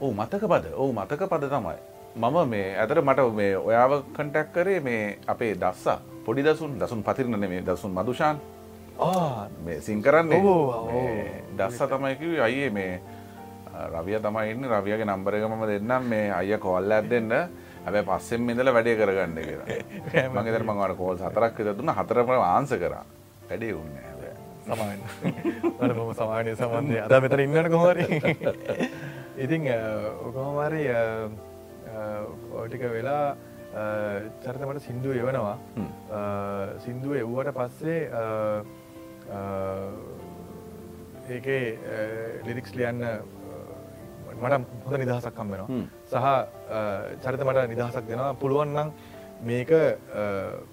[0.00, 1.78] ඕ මතක පද ඕ මතක පද තමයි.
[2.16, 5.98] මම මේ ඇතර මට මේ ඔයාව කටක් කරේ මේ අපේ දස්සා.
[6.24, 8.36] පොඩි දසුන් දසුන් පතිරන මේ දසුන් මදුෂාන්
[9.64, 10.30] මේ සිංකරන්න
[11.58, 12.92] දස්ස තමයිකිව අයියේ මේ
[13.94, 16.02] රවිය තමයින්න රවියගේ නම්බරගමම දෙන්නම්.
[16.12, 17.32] මේ අය කොල්ල ඇත් දෙන්න.
[17.86, 19.68] ඇබැ පස්සෙන් ඉඳල වැඩේ කරගන්න කියලා.
[20.36, 21.94] මගේතර මඟට කෝල් සතරක් දුන්න.
[21.98, 23.04] හතරම ආන්ස කරා.
[23.50, 23.94] වැඩේ උන්න
[24.62, 25.00] සමාන
[25.82, 28.04] මම සමානය සමන්ධය අද මෙතර ඉන්නට කොහරි
[29.44, 29.62] ඉතිං
[30.26, 30.84] ඔකොහොමරි
[32.58, 33.34] ඕටික වෙලා
[34.44, 35.56] චරිතමට සිින්දුව එවනවා.
[36.84, 38.00] සිින්දුව එව්වට පස්සේ
[41.28, 41.64] ඒකේ
[42.46, 43.00] ලිරික්ස් ලියන්න
[44.42, 44.54] මට
[44.84, 45.68] හොඳ නිදහසක් කම්බෙනවා
[46.10, 46.16] සහ
[47.24, 48.32] චරිත මට නිදහසක් දෙනවා.
[48.42, 48.88] පුළුවන්නම්
[49.48, 49.70] මේක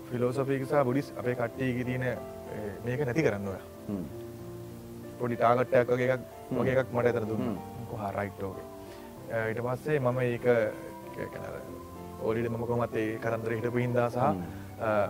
[0.07, 2.05] ෆිලෝසොෆිකසා බුඩිස් අපේ කට්ටයක තියෙන
[2.86, 3.62] මේක නැති කරන්න ඔය
[5.20, 6.24] පොඩි ටාගට්ටයක් වගේ එකක්
[6.60, 7.57] වගේ එකක් මට ඇතර දුන්න.
[7.91, 8.57] කොහා රයිට්ෝක
[9.49, 10.45] ඊට පස්සේ මම ඒක
[12.24, 14.20] ඕලිට මම කොමත් ඒ කරන්දර හිටපු හින්දා සහ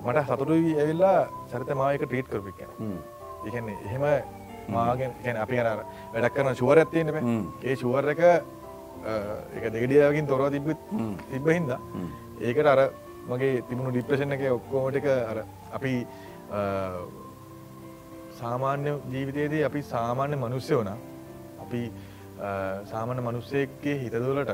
[0.06, 1.18] මට සතුටුයි ඇවිල්ලා
[1.52, 2.60] චරිත මායක ට්‍රීට් කරපික්
[3.46, 4.04] එකන්නේ එහෙම
[4.70, 5.84] මාගෙන් ගැන අපි අර
[6.14, 7.10] වැඩක් කරන ශුවර ඇත්තයෙන
[7.64, 8.22] ඒ ශුවර එක
[9.58, 10.68] එක දෙගඩියකින් තොරව තිබ
[11.30, 11.80] තිබ්බ හින්දා
[12.42, 12.82] ඒකට අර
[13.28, 15.94] මගේ තිබුණු ඩිප්‍රශණ එක ඔක්කෝමටික අර අපි
[18.40, 20.92] සාමාන්‍ය ජීවිතයේදී අපි සාමාන්‍ය මනුස්්‍ය වන
[21.60, 21.82] අපි
[22.86, 24.54] සාමාන්‍ය මනුස්සයක්ගේ හිතදුලට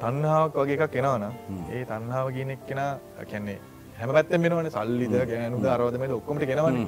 [0.00, 1.24] තන්නාවක් වගේ එකක් කෙනවන
[1.70, 2.82] ඒ තන්නාව කියනෙක් කෙන
[3.22, 3.58] කැන්නේ
[3.96, 6.78] හැම පැත්තෙන් වෙනවන සල්ලිද ගැනුද අරෝධමද ඔක්කොමට කෙනවන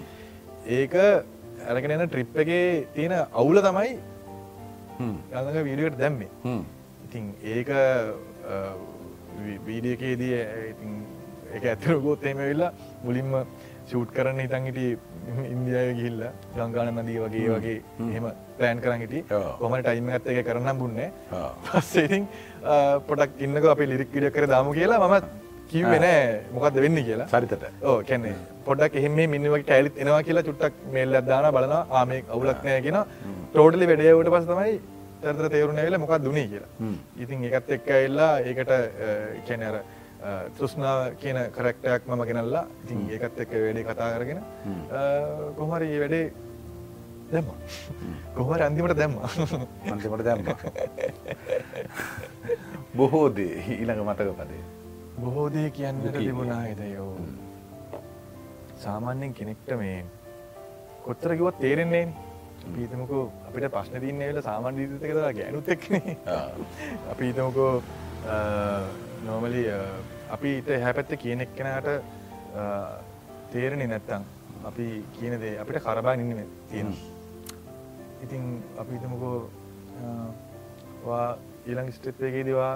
[0.67, 0.95] ඒක
[1.69, 3.93] ඇරගෙන එන ට්‍රිප් එකේ තියෙන අවුල තමයි
[4.99, 6.31] ගඟ වීඩියට දැම්මේ.
[7.07, 7.69] ඉතින් ඒක
[9.69, 10.35] වීඩියකේදී
[11.57, 12.73] එක ඇතරගොත් එම වෙල්ලා
[13.05, 13.31] මුලින්ම
[13.87, 14.87] ෂූට් කරන්න හිතන් හිටි
[15.55, 16.21] ඉන්දියාව ගිහිල්ල
[16.59, 17.79] ලංකාන නදී වගේ වගේ
[18.11, 18.27] එහෙම
[18.59, 19.21] පෑන් කරන්න හිටි.
[19.61, 21.09] කොම ටයිම ඇත්ත එක කරන්න බුන්නේ
[21.71, 22.25] පස්සේතින්
[23.09, 25.03] පොටක් ඉන්නක අපි ලිරික් විඩිය කර දාමු කියලා
[25.67, 26.07] මම කිව්වෙන
[26.55, 27.29] මොකක්ද වෙන්න කියලා.
[27.33, 28.35] සරිතට ඕ කැන්නේ
[28.67, 32.99] පොඩක් එහෙම මිනිවගේ ටැලිත් එනවා කියලා චුට්ටක් මේල් අදදාන බලන ආමේ අවුලක් නෑ කියෙන
[33.53, 34.75] ටෝටලි වැඩේවට පස් තමයි
[35.23, 36.71] තැතර තේරුණ වෙල මොකක් දුනේ කියලා.
[37.23, 38.73] ඉතින් එකත් එක්ක එල්ලා ඒකට
[39.49, 39.77] කැනර
[40.57, 42.65] තෘෂ්නාව කියන කරක්ටයක් මම ගෙනල්ලා.
[42.85, 44.41] ඉතින් ඒකත් එක්ක වැඩේ කතා කරගෙන
[45.59, 46.27] කොහරි වැඩේ
[47.33, 47.49] දැම්ම.
[48.39, 49.19] කොහර අන්තිමට දැම්ම.
[49.93, 50.45] අන්තිමට දැම්ම.
[52.97, 54.63] බොහෝදේ ඊළඟ මතක පදේ
[55.17, 57.17] බොහෝදේ කියන්නට තිබුණා හිතයෝ
[58.77, 59.99] සාමාන්‍යෙන් කෙනෙක්ට මේ
[61.05, 62.05] කොත්තර කිවත් තේරෙන්නේ
[62.67, 66.17] පීතමකෝ අපිට ප්‍රශ්න තින්න වෙල සාමාන්‍ය දීතක තර ගැනුත් එක්නේ
[67.13, 67.73] අපීතමකෝ
[69.25, 69.63] නෝමලි
[70.31, 71.89] අපිට හැපැත්ත කියන එක්කෙනට
[73.53, 74.27] තේරණි නැත්තං
[74.65, 76.93] අපි කියනදේ අපිට කරබා ඉන්න තියෙන
[78.23, 78.45] ඉතින්
[78.77, 79.39] අපිතමකෝ
[81.07, 81.25] වා
[81.67, 82.75] ඊළං ස්ටප්යගේ දවා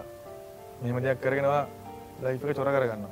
[0.83, 1.63] මෙම දෙයක් කරගෙනවා
[2.23, 3.05] ලයික චොර කරගන්න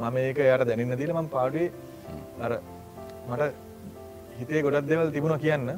[0.00, 1.70] මම ඒක යට දැනන්න දීල ම පාඩුවේ
[2.40, 2.60] අර
[3.28, 3.52] මට
[4.38, 5.70] හිතේ ගොඩක් දෙවල් තිබුණ කියන්න.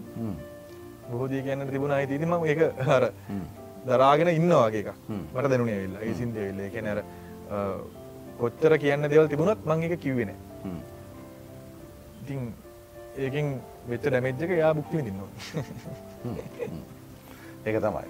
[1.11, 3.12] බොහෝදී කියන්න තිබුණ අයිතිතිම ඒක හර
[3.87, 7.05] දරාගෙන ඉන්න වගේ එක මට දැනුනේ වෙල්ලා ඒ සින්දය වෙල්ල එක නැර
[8.39, 10.35] කොච්චර කියන්න දෙවල් තිබුණත් මං එක කිව්වෙන
[12.20, 12.53] ඉතින්
[13.18, 15.31] ඒකින් වෙච්ච ඩැමෙජ්ජක යා බුක්ති විඳන්නවා
[17.66, 18.07] ඒක තමයි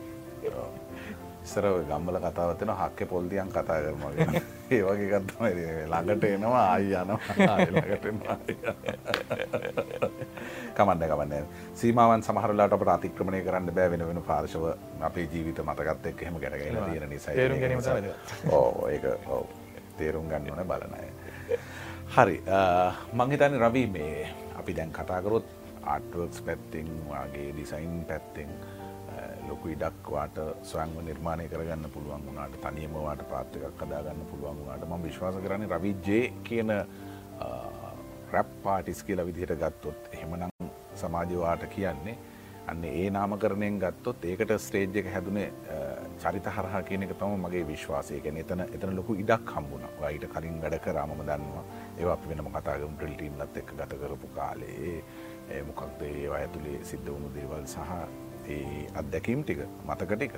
[1.49, 4.40] ඉස්සර ගම්බල කතාවත්වෙන හක්ක පොල්දියන් කතා කරමගෙන
[4.70, 5.44] ඒ වගේ ගත්තම
[5.88, 7.18] ළඟට එනවා ආයි යනවා.
[10.74, 11.46] කමන්න කමන්න.
[11.74, 14.68] සීමාවන් සමහරලාට අපට අතික්‍රමණය කරන්න බෑ වෙන වෙන පාර්ශව
[15.03, 17.34] අපේ ජීවිත මතකත් එක් එහෙම ගැටගෙන තියෙන නිසා.
[18.53, 19.46] ඕ ඒක ඔව්
[19.99, 21.07] තේරුම් ගන්න ඕන බලනය
[22.09, 22.42] හරි
[23.14, 24.28] මංහිතන රවී මේ
[24.59, 25.46] අපි දැන් කතාකරොත්
[25.86, 28.51] ආටවර්ක්ස් පැත්තිං වගේ ඩිසයින් පැත්තිං
[29.51, 35.68] ලොකු ඉඩක්වාට ස්වංව නිර්මාණය කරගන්න පුළුවන් වුණට තනියමවාට පාත්තකක් කදාගන්න පුළුවන් වුණට ම විශ්වාස කරන
[35.74, 36.72] රවිජ්ජය කියන
[38.32, 42.18] රැප් පාටිස් කියලා විදිහට ගත්තොත් එහෙමනම් සමාජවාට කියන්නේ
[42.68, 45.46] අන්න ඒ නාමකරණයෙන් ගත්තොත් ඒකට ස්ටේජ් එක හැදුනේ
[46.22, 48.20] චරිත හරහා කියන එක තම මගේ විශ්වාසය.
[48.20, 51.64] ගැන එතන එතන ලොකු ඉඩක් හම්බුණ ඊට කලින් වැඩ කරාමම දන්නවා.
[51.99, 54.96] ඒවා අපි වෙනම කතාගම් ට්‍රිල්ටීම්ලත් එක්ක ගත කරපු කාලේ
[55.68, 57.78] මොකක්ද ඒවා ඇතුළේ සිද්ධ වුණු දේවල් සහ
[58.55, 60.34] ඒ අත්දැකීම් ටික මතක ටික.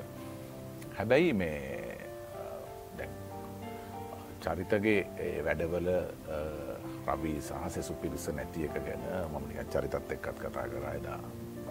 [0.96, 1.58] හැබැයි මේ
[4.44, 5.00] චරිතගේ
[5.46, 5.88] වැඩවල
[7.06, 9.02] රබී සහ සෙසු පිරිස නැති එක ගැන
[9.32, 11.20] මමනික චරිතත් එක්කත් කතා කරයිදා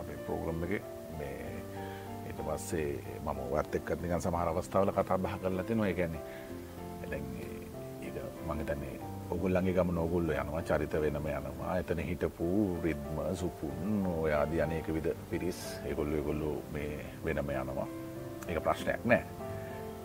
[0.02, 0.74] අපේ පෝග්‍රම් එක
[1.20, 1.50] මේ
[2.30, 5.90] ඊට පස්සේ මම වත් එක්කත් නිකන් සමහර අවස්ථාවල කතා බහ කරලා තිනවා.
[5.90, 6.24] ඒ කියන්නේ
[7.12, 7.26] දැන්
[9.30, 11.78] ඒක මම හිතන්නේ ඔගුල්ලන්ගේ ගම නොගුල්ල යනවා චරිත වෙනම යනවා.
[11.78, 17.88] එතන හිටපු රිද්ම සුපුන් ඔයාදී අනේක විද පිරිස් ඒගොල්ලු එගොල්ලු මේ වෙනම යනවා.
[18.48, 19.24] ඒක ප්‍රශ්නයක් නෑ.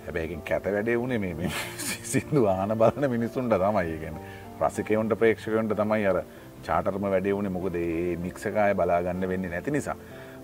[0.06, 1.50] හැබැයකින් කැත වැඩේ වුණේ මේ
[2.12, 3.98] සිින්දු ආන බලන මිනිස්සුන්ට තමයි.
[3.98, 4.20] ගැන
[4.60, 6.24] රසිකයවන්ට ප්‍රේක්ෂකයන්ට තමයි අර
[6.62, 7.50] චාටර්ම වැඩේ වුණේ.
[7.50, 9.96] මොකද ඒ මික්සකාය බලාගන්න වෙන්නේ නැති නිසා.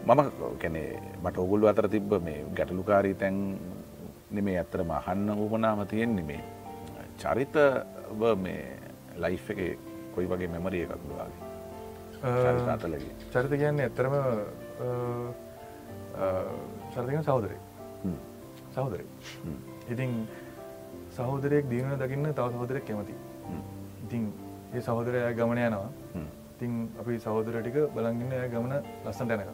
[0.07, 0.21] මම
[0.59, 3.59] කැනේ මට ඔගුල්ු අතර තිබ්බ මේ ගැටලුකාරී තැන්
[4.31, 4.59] නෙමේ.
[4.59, 6.41] ඇත්තරම අහන්න වූමනාම තියෙන් නෙමේ
[7.21, 7.57] චරිත
[8.45, 8.79] මේ
[9.23, 9.79] ලයි් එක
[10.15, 11.49] කොයි වගේ මෙමරිය එකක් වාගේ
[12.75, 13.15] අතලගේ.
[13.33, 14.15] චරිත කියන්නේ ඇත්තරම
[16.95, 17.57] චරිතක සෞදරය
[18.75, 19.05] සහෝදරය.
[19.93, 20.11] ඉතින්
[21.17, 23.15] සහෝදරයෙක් දියුණ දකින්න තව සහෝදරයක් කැමති
[24.07, 24.33] ඉතින්
[24.75, 25.91] ඒ සහෝදරය ගමන යනවා.
[26.57, 28.73] ඉතින් අපි සහෝදර ටික බලගන්න ය ගමන
[29.05, 29.49] ලස්සට යනක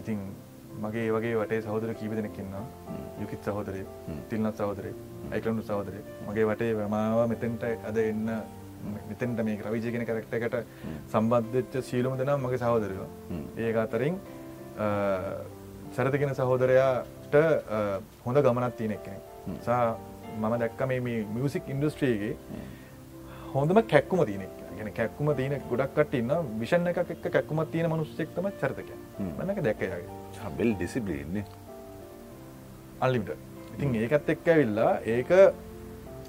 [0.00, 0.18] ඉතින්
[0.76, 2.64] මගේ වගේ වටේ සහෝදර කීප දෙනෙක්කින්නවා
[3.20, 3.82] යුකිත් සහෝදරය
[4.30, 4.92] තිල්න්නත් සහෝදරය
[5.30, 8.32] ඇකලුණු සහෝදරය මගේ වටේ වමාව මෙතෙන්ට අද එන්න
[9.08, 10.56] මෙතෙන්ට මේ රවිජය කෙන කරක්ටකට
[11.08, 13.08] සම්බන්ධච්ච ශීලම දෙනම් මගේ සහෝදරයවා
[13.58, 14.20] ඒක අතරින්
[15.92, 17.34] සරතිගෙන සහෝදරයාට
[18.24, 19.22] හොඳ ගමනත් තියෙනෙක් කෙනෙක්
[19.60, 19.70] සහ
[20.36, 21.00] මම දැක්ක මේ
[21.32, 22.36] මියසික් ඉන්ඩස්ට්‍රියගේ
[23.54, 24.48] හොඳම කැක්කුම තියන
[24.78, 28.90] ගෙන කැක්කුම තියන ගොඩක්ට ඉන්න විෂණ එක එක් කැක්කුම තියෙන මනුස්සෙක්තම චරිතක
[29.38, 31.44] මනක දැක්කයාගේ බෙල් ඩිසිබලින්නේ
[33.00, 33.30] අල්ලිට
[33.74, 35.30] ඉතින් ඒකත් එක්ක ඇවිල්ලා ඒක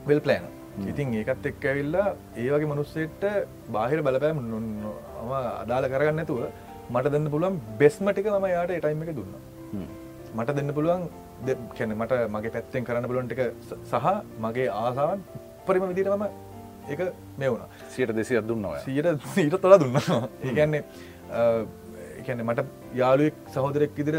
[0.08, 0.48] වෙල් ප්ලෑන
[0.86, 3.24] ඉතින් ඒකත් එක්ක ඇවිල්ලා ඒ වගේ මනුස්සෙට
[3.70, 6.42] බාහිර බලපෑම ම අදාල කරගන්න ඇතුව
[6.90, 9.34] මට දෙන්න පුළුවන් බෙස්මටික ම යාට ටයිම එක දුන්න.
[10.36, 11.04] මට දෙන්න පුළුවන්
[11.72, 13.42] කැන මට මගේ පැත්තෙන් කරන්න පුළුවන්ටික
[13.92, 14.06] සහ
[14.40, 15.20] මගේ ආසාවන්
[15.66, 16.24] පරිම විදිරම
[16.88, 17.02] එක
[17.38, 20.84] මේ වුණ සියට දෙසි අදුන්නවා සීට සීට තොලා දුන්නවා ඒගැන්නේ
[22.20, 22.64] එකැන මට
[22.96, 24.18] යාළුවෙක් සහෝදරෙක් ඉදිර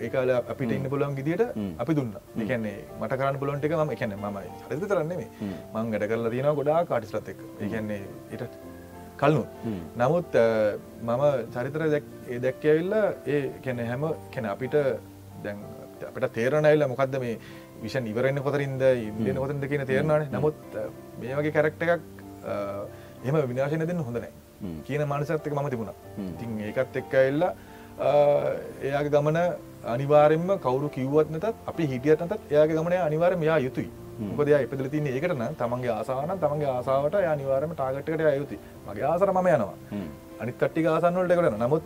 [0.00, 1.42] ඒකාල අපිට ඉන්න පුළුවන් ගිදිට
[1.78, 2.12] අපි දුන්න.
[2.36, 5.28] එකන්නේ මට කරන්න පුලොන්ටික ම එකන මයි හරිත තරන්නේ
[5.74, 8.02] මං වැඩ කරලා තියෙන ගොඩා කාටිස්ලත් එක් ඒකන්නේ
[8.34, 8.58] ඉට
[9.18, 9.42] කල්නු
[9.96, 10.38] නමුත්
[11.02, 12.94] මම චරිතර ඒ දැක්කඇවිල්ල
[13.26, 14.76] ඒ කැන හැම කැන අපිට
[15.44, 15.58] දැන්
[16.08, 17.34] අපට තේරණයිල්ල මොකක්ද මේ
[17.82, 20.76] විෂන් ඉවරන්න කොතරින්ද ඉන්න කොතන්ද කියන තේරනාන නමුත්
[21.20, 22.02] මේ වගේ කැරක්ට එකක්
[23.24, 24.32] එහම විනාශන දෙන්න හොඳනෑ
[24.84, 25.92] කියන මනසත්තක මම තිබුණ.
[26.38, 27.52] තින් ඒකත් එක්ක එල්ලා
[28.82, 29.38] එයාගේ ගමන
[29.86, 33.90] අනිවාරෙන්ම කවරු කිව්වත් නතත් අපි හිටියත් නතත් එයාගේ ගමන අනිවාරම යා යුතුයි.
[34.20, 39.76] මොකද ඉපදල තින්නේ ඒකටන තමන්ගේ ආසාන තමන්ගේ ආසාාවට අනිවාරම ටාගට්කට අයුතු මගේ ආසර මම යනවා.
[40.40, 41.84] අනිත් කට්ටි ආසන්නවලට කරන නමුත්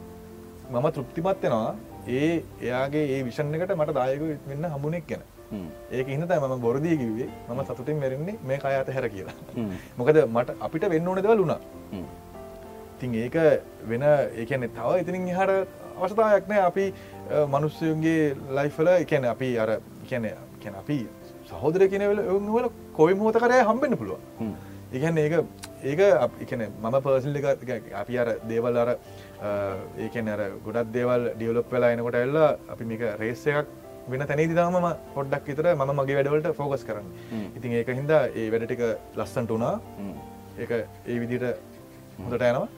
[0.71, 1.75] මම තෘප්තිමත්වෙනවා
[2.11, 5.23] ඒ එයාගේ ඒ විෂණ එකට මට දායක වෙන්න හමුණෙක් ගැන
[5.93, 9.37] ඒක හිනත ම බොරදී කිවේ මම සතුටින් මැරෙන්නේ මේ කයාත හැර කියලා.
[9.99, 11.61] මොකද මට අපිට වෙන්න ඕන දෙවල් වුණා.
[13.01, 13.37] තින් ඒක
[13.85, 16.85] වෙන ඒකන තව ඉතිනින් හට අවස්ථාවයක්නෑ අපි
[17.49, 19.71] මනුස්සයන්ගේ ලයිෆල එකැන අපි අර
[20.09, 20.29] කැන
[20.63, 20.99] කැන අපි
[21.51, 24.19] සහෝදර කියනවල ඔවුන්වල කොයි මෝත කරය හම්බෙන්න්න පුළුව
[24.93, 25.35] ඒකැන ඒක
[25.85, 26.01] ඒක
[26.45, 27.41] එකන මම පර්සිල්ලි
[27.95, 28.91] අපි අර දේවල් අර
[29.99, 33.69] ඒකන අර ගොඩත් දේවල් ඩියවලොප් වෙලා එනකොට එල්ලා අපි මේක රේස්ස එකක්
[34.11, 34.77] වෙන තැනේදි තාම
[35.17, 37.09] පොඩ්ඩක් විතර ම මගේ වැඩවලට ෆෝකස් කරන්න.
[37.57, 38.83] ඉතින් ඒක හින්දා ඒ වැඩටික
[39.19, 39.75] ලස්සන්ට වනා
[40.59, 41.45] ඒ ඒ විදිට
[42.19, 42.69] හොඳට යනවා.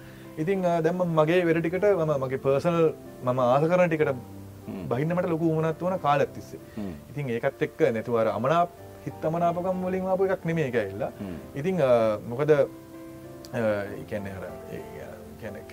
[0.42, 2.78] ඉතින් දැම්ම මගේ වැඩටිකට මම මගේ පර්සල්
[3.24, 4.14] මම ආස කරන ටිකට
[4.90, 6.60] බහින්නමට ලොකු උමනත් වන කාලත් තිස්සේ.
[7.10, 8.62] ඉතින් ඒකත් එක්ක නැතුවර අමනා
[9.06, 11.10] හිත්තමනාපකම් වලින් ආපු එකක් නෙමේ එක එල්ලා
[11.60, 11.76] ඉතිං
[12.30, 12.52] මොකද
[14.02, 14.26] ඉකැන්න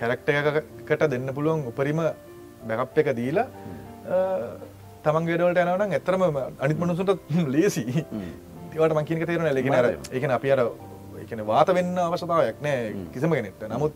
[0.00, 2.00] කැරක්ටයකට දෙන්න පුළුවන් උපරිම
[2.68, 3.46] බැකප් එක දීලා
[5.04, 6.22] තමන් ගෙඩවලට යනවන ඇතරම
[6.60, 7.12] අනිත් මනුසුට
[7.54, 7.84] ලේසි.
[8.72, 10.60] තිවට මංකිනක තේරන ලෙගෙන අර එකන අපි අර
[11.22, 13.64] එකන වාත වෙන්න අවශ්‍යතාවයක් නෑ කිසිම කෙනෙක්ට.
[13.68, 13.94] නමුත්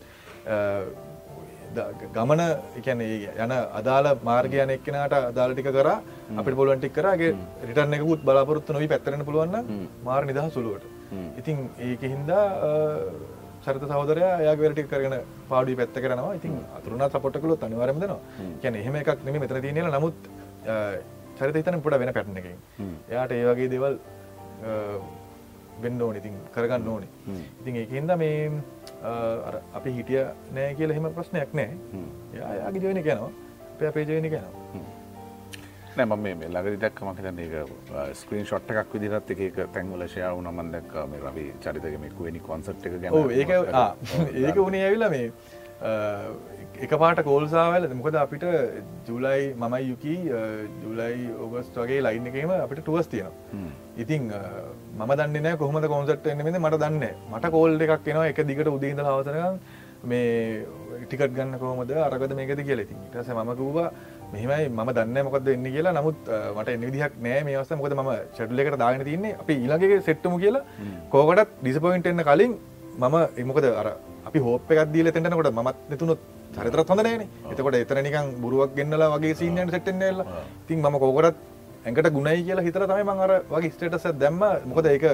[2.13, 2.41] ගමන
[2.79, 3.01] එකන
[3.37, 5.89] යන අදාල මාර්ගයන එක්කනට අදාලටික කර
[6.35, 7.33] අපිට පොලන්ටික් කරගේ
[7.63, 10.85] රිටර්නෙකුත් බලාපොරත්තු නොවී පැත්තරන පුළුවන්න මාර් නිදහ සුළුවට
[11.37, 12.45] ඉතින් ඒක හින්දා
[13.65, 15.15] සරත සහෝදරය යා වැරටි කරන
[15.49, 18.19] පාඩි පැත්ත කරනවා ඉතින් අතුරුණ සපොට කළොත් අනිවරම දෙනවා.
[18.61, 20.17] කියන එහෙම එකක් නෙම මෙතන තියෙන නමුත්
[21.37, 22.59] චරිත හිතන පොට වෙන පැටන එකින්
[23.09, 23.99] එයාට ඒ වගේ දෙවල්
[25.81, 26.15] වෙන්න ඕන.
[26.15, 27.09] ඉතින් කරගන්න ඕනේ.
[27.61, 28.51] ඉතින් ඒකහින්ද මේ
[29.73, 31.71] අපි හිටිය නෑ කියල එහෙම ප්‍රශ්නයක් නෑ.
[32.35, 33.31] යාගේ ජයන කැනවා
[33.79, 34.85] පය අපේජයන කැනවා
[35.97, 37.53] නෑම මේ ලගරි දක්කම හිතන්න ඒක
[38.15, 42.97] ස්ක්‍රීන් ෂොට් එකක් විදිරත් එක තැන්වල ෂයාව නමන් දක් මේ රවි චරිතකමෙක් වෙනි කොන්සට් එක
[43.01, 43.53] ගැන ඒක
[44.45, 45.25] ඒක උනේ ඇවිල්ල මේ
[46.85, 48.43] එක පාට කෝල්සාවල මොකද අපිට
[49.07, 50.15] ජුලයි මමයි යුකි
[50.83, 53.71] ජුලයි ඔගස්ට වගේ ලයින් එකම අපිට ටුවස් තියෙනවා.
[54.03, 54.27] ඉතිං
[54.99, 59.59] මම දන්න කොහම කොන්සට් එන්නමද මට දන්න මට කෝල්ඩ එකක් එනවා එක දිගට උදීද හවසරක
[60.11, 60.27] මේ
[61.07, 61.91] ටිකට් ගන්න කොහොමද?
[62.07, 62.83] අරගද මේකද කියල.
[62.85, 63.89] ඉතින් ටස ම කිව්වා
[64.33, 65.97] මෙහමයි ම දන්න මොකද එන්න කියලා.
[65.99, 66.19] නමුත්
[66.57, 70.37] මට එන්න විදිහක් නෑ මේ අවස්ස මොකද ම ෂඩුල එකට දාගෙන තින්නේ අපි ඊළගේ සෙට්ටම
[70.45, 70.65] කියලා.
[71.13, 72.57] කෝකටත් ඩිසපොයින්ට එන්න කලින්
[73.01, 73.87] මම එමකද අර
[74.29, 76.21] අපි හෝප එකක් දීල තෙන්ටනකොට මත් නතුනොත්
[76.59, 77.23] හරිතරත් හොඳ නෑන.
[77.51, 80.23] එතකොට එතනනිකන් බුරුවක් ගෙන්න්නලා වගේ සිීනයට සෙට්ටෙන්නේල්ල
[80.67, 81.41] තින් ම කෝකටත්
[81.85, 84.41] ඇඟට ගුණයි කියලා හිතර තමයි මං අර වගේ ස්ටේටස දැම්ම.
[84.71, 85.05] මොකද ඒක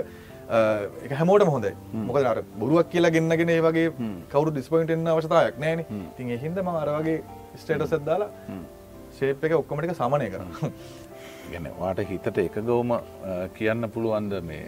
[1.06, 1.68] එක හැමෝට හොඳ
[2.08, 3.92] මොකද අර බොරුවක් කියලා ගෙන්න්නගෙන ඒ වගේ
[4.34, 5.86] කවරු ඩිස්පොයින්ටෙන්න්න අවස්ථාවක් නෑන.
[6.18, 7.20] තින් එහින්ද ම අරවගේ
[7.62, 8.30] ස්ටේටසත් දාලා
[9.20, 10.52] ශේප් එක ඔක්කොමටික සමනය කරන්න
[11.52, 12.94] ගැන වාට හිතට එක ගෞම
[13.58, 14.68] කියන්න පුළුවන්ද මේ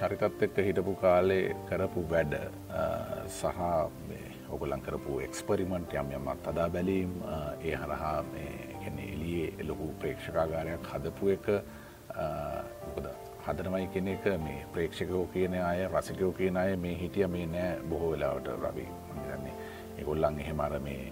[0.00, 2.34] චරිතත් එක්ක හිටපු කාලේ කරපු වැඩ
[3.38, 3.58] සහ
[4.54, 7.12] ඔගොලන් කරපු එක්ස්පරිමන්ට් යම් යමත් අදා බැලීම්
[7.62, 8.18] ඒ හරහා
[8.86, 11.46] එලියේ ලොකු ප්‍රේක්ෂකාගාරයක් හදපු එක
[12.86, 13.06] මොකද
[13.46, 18.10] හදනමයි කෙන එක මේ ප්‍රේක්ෂකෝ කියන අය රසිකයෝ කියන අය මේ හිටිය මේ නෑ බොහෝ
[18.12, 18.86] වෙලාවට රවි.
[19.16, 19.54] මගන්නේ
[20.00, 21.02] එකොල්ලන් එහෙමර මේ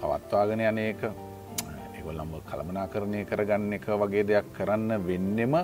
[0.00, 1.02] පවත්වාගෙන යනක
[1.98, 5.54] එකොල්ලම්ම කළමනා කරණය කරගන්න එක වගේ දෙයක් කරන්න වෙන්නෙම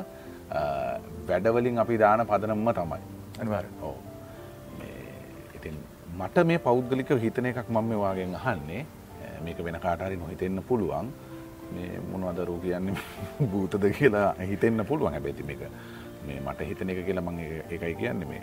[1.29, 3.03] වැඩවලින් අපි දාන පදනම්ම තමයි.
[3.41, 3.97] අනිවාර ඕ
[6.19, 8.87] මට මේ පෞද්ගලික හිතන එකක් මම වාගෙන් අහන්නේ.
[9.45, 11.12] මේක වෙන කාටරි නොහිතෙන්න්න පුළුවන්.
[11.75, 12.97] මේ මොනවදරු කියන්න?
[13.53, 15.62] භූතද කියලා හිතෙන්න්න පුළුවන් හැබැති මේක.
[16.27, 17.39] මේ මට හිතන එක කියලා මං
[17.71, 18.43] එකයි කියන්න මේ.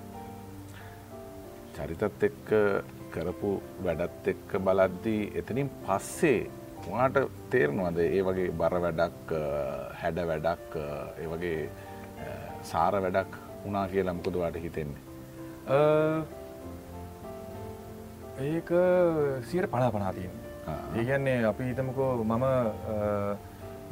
[1.76, 2.53] චරිතත් එක්ක
[3.11, 3.51] කරපු
[3.84, 6.39] වැඩත් එක්ක බලද්දී එතනින් පස්සේ
[6.88, 7.19] වාට
[7.49, 7.99] තේරනවාද?
[7.99, 9.36] ඒ වගේ බර වැඩක්
[10.01, 10.80] හැඩ වැඩක්
[11.19, 11.59] ඒ වගේ
[12.63, 15.03] සාර වැඩක් වනා කියලා මොකද වාට හිතෙන්නේ?
[18.38, 18.69] ඒක
[19.43, 20.31] සියට පනා පනාතියෙන්
[20.95, 22.43] ඒගැන්නේ අපි හිතමකෝ මම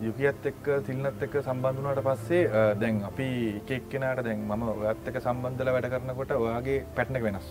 [0.01, 3.27] යුකියත් එක්ක සිල්නත් එක්ක සම්බන්ධනාට පස්සේ දැන් අපි
[3.69, 7.47] එකක් කෙනට දැන් මම ඔයත් එක සම්බන්ධල වැඩ කරනකොට ඔයාගේ පැට්නක වෙනස්.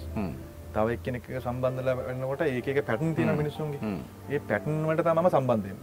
[0.73, 3.97] තව එක්කෙනෙක් සම්බන්ධල වෙන්නකොට ඒක පැටන් තින මිනිසුන්ගේ
[4.31, 5.75] ඒ පැටන්වට තම සම්බන්ධය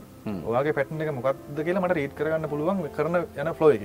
[0.45, 3.83] ඔයාගේ පැටන එක මොකක්ද කියලා මට රීට් කරගන්න පුළුවන් කරන යන ෆ්ලෝ එක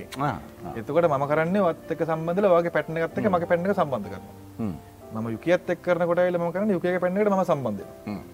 [0.75, 4.75] එතකොට ම කරන්න වත්තක සම්බඳල වගේ පැට්න ගත්තක මගේ පැන්නක සම්බන්ධ කරන
[5.15, 7.83] ම යුකියත් එක් කරනකොට ම කරන යුකය පැන්නට ම සම්බන්ධ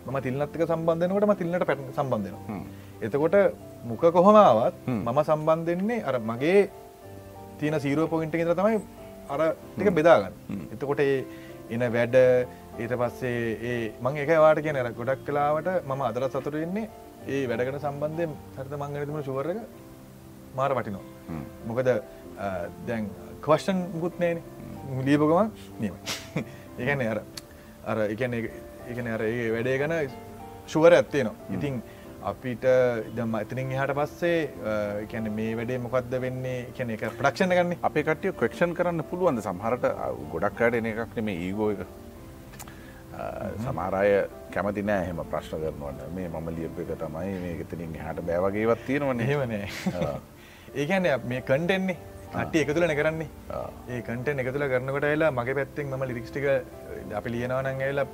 [0.08, 2.36] ම තිල්නත්ක සම්බන්ධනකට ම තිල්න්නට පැට සම්බන්ධන
[3.02, 3.36] එතකොට
[3.84, 6.70] මුක කොහොමාවත් මම සම්බන්ධෙන්නේ අර මගේ
[7.60, 8.82] තියෙන සීරුව පොයින්ට ඉඳ තමයි
[9.30, 10.34] අර ටික බෙදාගන්න
[10.74, 11.02] එතකොට
[11.70, 12.18] එන වැඩ
[12.78, 16.90] ඊට පස්සේ ඒ මං එක වාට කියන ගොඩක් කලාවට මම අදර සතුර වෙන්නේ
[17.28, 18.26] ඒ වැඩගෙන සම්බන්ධය
[18.56, 19.60] හරිත මංගනතුම ශුවරක
[20.56, 21.92] මාර පටිනවා මොකද
[22.88, 23.10] දැන්
[23.42, 24.42] කවශ්ෂන් මුකුත්නේන
[25.00, 25.96] ලීපගම නීම
[26.80, 27.24] ඒගැන අර
[27.86, 28.38] අර එකන
[28.92, 29.98] එකන අර ඒ වැඩේ ගැන
[30.68, 31.82] ශුවර ඇත්තේනවා ඉතින්
[32.30, 32.66] අපිට
[33.16, 36.60] දම එතනින් හට පස්සේ කැන මේ වැඩේ මොකක්ද වෙන්නේ?
[36.78, 39.42] කැන එක ප්‍රක්ෂණ ගන්න අපේ කටිය ක්‍රක්ෂන් කරන්න පුළුවන්ද?
[39.48, 39.88] සමහරට
[40.34, 41.82] ගොඩක් අයට එකක් නෙමේ ඒගෝ එක.
[43.66, 44.12] සමාරය
[44.54, 49.20] කැමති නෑ එහෙම ප්‍රශ්න කරනවන්න මේ මම ලියප එක තමයි මේ එතනින් හට බෑවගේවත් තියෙනවන.
[49.32, 49.66] හෙමනේ
[50.76, 51.98] ඒකැන මේ කන්ටෙන්නේ
[52.34, 53.28] අටි එකතුල නැකරන්නේ
[53.90, 56.46] ඒ කටෙන් එකතුල කරනකොට එලා මගේ පැත්තෙන් ම ලිරික්ස්ටික
[57.14, 58.06] අපි ලියනවනන් ඇලා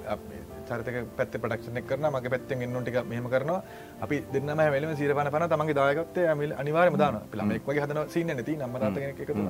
[0.70, 3.60] චරිතක පැත්ත පටක්ෂණය කරන මගේ පැත්තෙන් එන්නටික මෙහම කරනවා.
[4.02, 8.56] අපි දෙන්නම වෙලම සීරපන පන තමගේ දායකත්තේ ඇමිල් අනිවාර්ම දාන පිළමෙක් වගේ හදන සිීන නැති
[8.58, 9.46] නම්මරතගෙන එකතු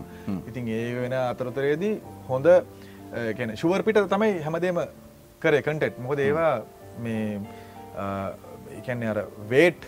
[0.50, 1.94] ඉතින් ඒ වෙන අතරතරයේදී
[2.30, 2.50] හොඳ
[3.38, 4.82] ගැන ශුවර් පිට තමයි හැමදේම
[5.42, 6.54] කරේ කටෙට් මොකද ඒවා
[7.00, 7.40] මේ
[8.80, 9.88] එකන්නේ අර වේට්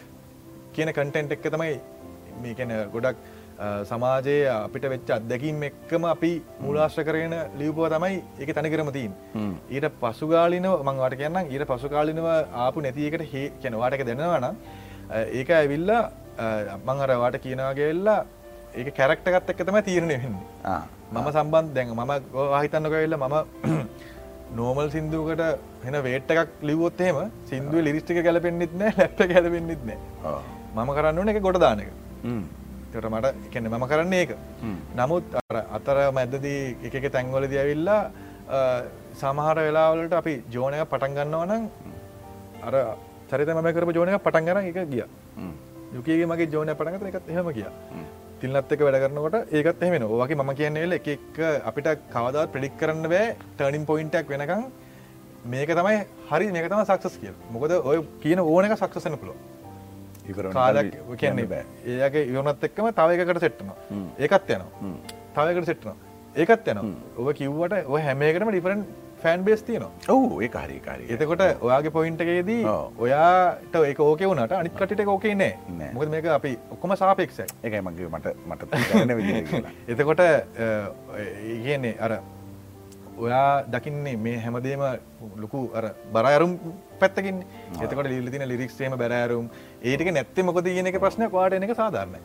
[0.73, 1.75] කියන කටෙන්ට් එක්ක තමයි
[2.41, 3.27] මේ කැන ගොඩක්
[3.89, 6.31] සමාජයේ අපිට වෙච්ච අත්දැකීම් එක්කම අපි
[6.63, 8.51] මූලාශ්‍ර කරගෙන ලියපුව තමයි ඒක
[8.97, 9.13] තින්
[9.75, 12.27] ඊට පසුගාලිනව මංවාට කියන්න ඊට පසුකාලිනව
[12.65, 14.47] ආපු නැතිකට හේ කැනවාටක දෙනවන
[15.39, 15.91] ඒක ඇවිල්ල
[16.89, 18.19] මංහරවාට කියනවාගේල්ලා
[18.79, 20.37] ඒක කැරක්ටගත් එක්ක තම තීරණය වෙන්න.
[21.13, 22.13] මම සම්බන්ධ දැන් මම
[22.61, 23.35] හිතන්නක වෙල්ල මම
[24.59, 25.43] නෝමල් සිින්දුවකට
[25.87, 29.99] හෙන වේට් එකක් ලිවොත්තේම සිින්දුව ලිරිස්ටික ගැලපෙන්න්නෙත් නෑ ලැප්ට ගැලපෙන්න්නෙත් නෑ
[30.75, 31.41] මම කරන්න එක.
[31.47, 31.91] ගොඩ දානක
[32.91, 34.31] තට මට එකන මම කරන්නේ ඒක.
[34.95, 35.23] නමුත්
[35.77, 38.01] අතර මැද්දදී එක තැන්වල දියවිල්ලා
[39.15, 41.63] සමහර වෙලාවලට අපි ජෝනය පටන්ගන්නවා නම්
[42.63, 42.75] අර
[43.31, 45.05] චරිත මම කරප ජෝනය පටන් ගන එක ගිය.
[45.93, 47.69] යුකගේ මගේ ජෝනය පටගත එකත් එහෙම කිය
[48.41, 53.09] තිල්නත් එක වැඩ කරනකොට ඒකත් එහෙම ඕගේ ම කියන්නේ එක එක අපිට කවදත් ප්‍රඩික් කරන්න
[53.13, 54.63] බෑ ටර්නින් පොයින්ටක් වෙනකම්
[55.45, 55.95] මේක තමයි
[56.29, 59.17] හරි මේක තම සක්සස් කිය මොකද ඔය කියන ඕනක සක්සසන
[60.33, 61.65] පුලො කාලක් කියන්නේ බෑ.
[61.85, 63.73] ඒගේ ඉවනත් එක්කම තවයකට සෙට්ටන
[64.19, 64.93] ඒකත් යනවා.
[65.35, 66.81] තවයකට සෙට්ටන ඒකත් යන
[67.17, 68.83] ඔව කිව්වට ඔය හැමේකටම ඩිෆරන්
[69.21, 69.91] ෆෑන් බේස් තියනවා.
[70.09, 72.63] ඔහු ඒ කාරිකාරි එතකොට ඔයාගේ පොයින්ටකේදී
[72.97, 75.53] ඔයාට ඒක ඕක වුණට අනිකට ඕකේ නෑ.
[75.93, 78.71] මුද මේක අපි ඔක්කොම සාපෙක්සයි එකයි මගේ මට මට
[79.93, 82.19] එතකොට ඒගන්නේ අර
[83.19, 84.85] ඔයා දකින්නේ මේ හැමදේම
[85.37, 86.53] ලොකු අර බරයරුම්
[86.99, 87.43] පැත්තකින්.
[87.81, 89.49] එතකට ලිල්ලිතින ලිරික්ස්ේම බැරෑරුම්
[89.81, 92.19] ඒටික නැත්තේ මොකද කියන එක ප්‍රශ්නයක් වාට එක සාධාරණය.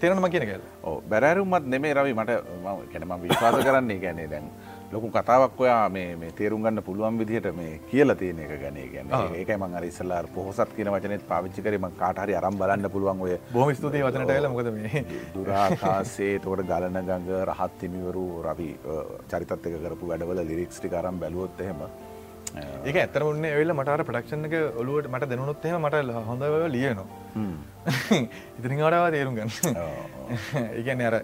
[0.00, 0.62] තෙරනම කියන කැල
[1.10, 2.30] බැරෑරුම්මත් නෙමේ රවි මට
[2.92, 4.44] කැනම විශ්වාස කරන්නේ ගැනේ දැන්
[4.92, 9.50] ලොකු කතාවක් ඔයා මේ තේරුම් ගන්න පුළුවන් විදිහට මේ කියල තියෙන එක ගැන ගැන ඒක
[9.56, 13.38] මං අර ඉස්සල්ලාර පොහොසත් කියන වචනෙත් පාවිච්චි කරම කාටහරි අරම් බලන්න පුළුවන් ඔය.
[13.52, 15.04] බොහම ස්තුතියි වචනට ඇල මොකද මේ?
[15.34, 18.70] දුරාකාසේ තොට ගලන ගඟ රහත් හිමිවරු රවි
[19.30, 21.88] චරිතත් එක කරපු වැඩවල ලිරික්ස්ටි කරම් බැලුවොත් එහෙම
[22.54, 25.30] ඒක ඇතර උන්න වෙල්ල මටර ප්‍රඩක්ෂන් එක ඔලුවට මට
[25.68, 26.44] එහෙම මට හොඳ
[26.74, 27.06] ලියනවා.
[28.58, 29.50] ඉතිරිංගඩාව තේරුම් ගන්න.
[30.78, 31.16] ඒගැන අර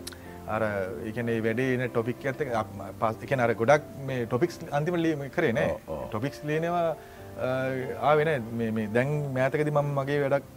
[0.54, 0.62] අර
[1.10, 2.40] එකන වැඩේ ටොපික් ඇත
[3.00, 5.76] පස් එක අර ගොඩක් මේ ටොපික්ස් අන්තිම ලීම කරේ නෑ.
[6.08, 6.96] ටොපික්ස් ලියනවා
[8.08, 10.48] ආවෙන මේ දැන් මෑතකති මම මගේ වැඩක්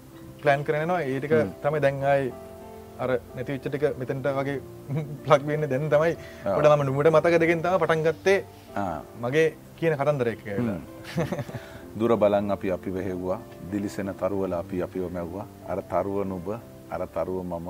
[0.41, 2.33] ප්ලෑන් කරනවා ඒටික තමයි දැන්ආයි
[3.03, 4.57] අර නැති විච්චටික මෙතැන්ට වගේ
[5.25, 6.17] ප්ලක් වෙන්න දැන් තමයි.
[6.57, 8.39] ොට ම නුමට මතක දෙකින් තම පටන්ගත්තේ
[9.21, 9.47] මගේ
[9.83, 10.41] කියන කතන්දර එක
[11.99, 13.39] දුර බලන් අපි අපි වැහෙව්වා.
[13.71, 15.47] දිලිසෙන තරුවල අපි අපිව මැව්වා.
[15.71, 16.47] අර තරුව නුබ
[16.93, 17.67] අර තරුව මම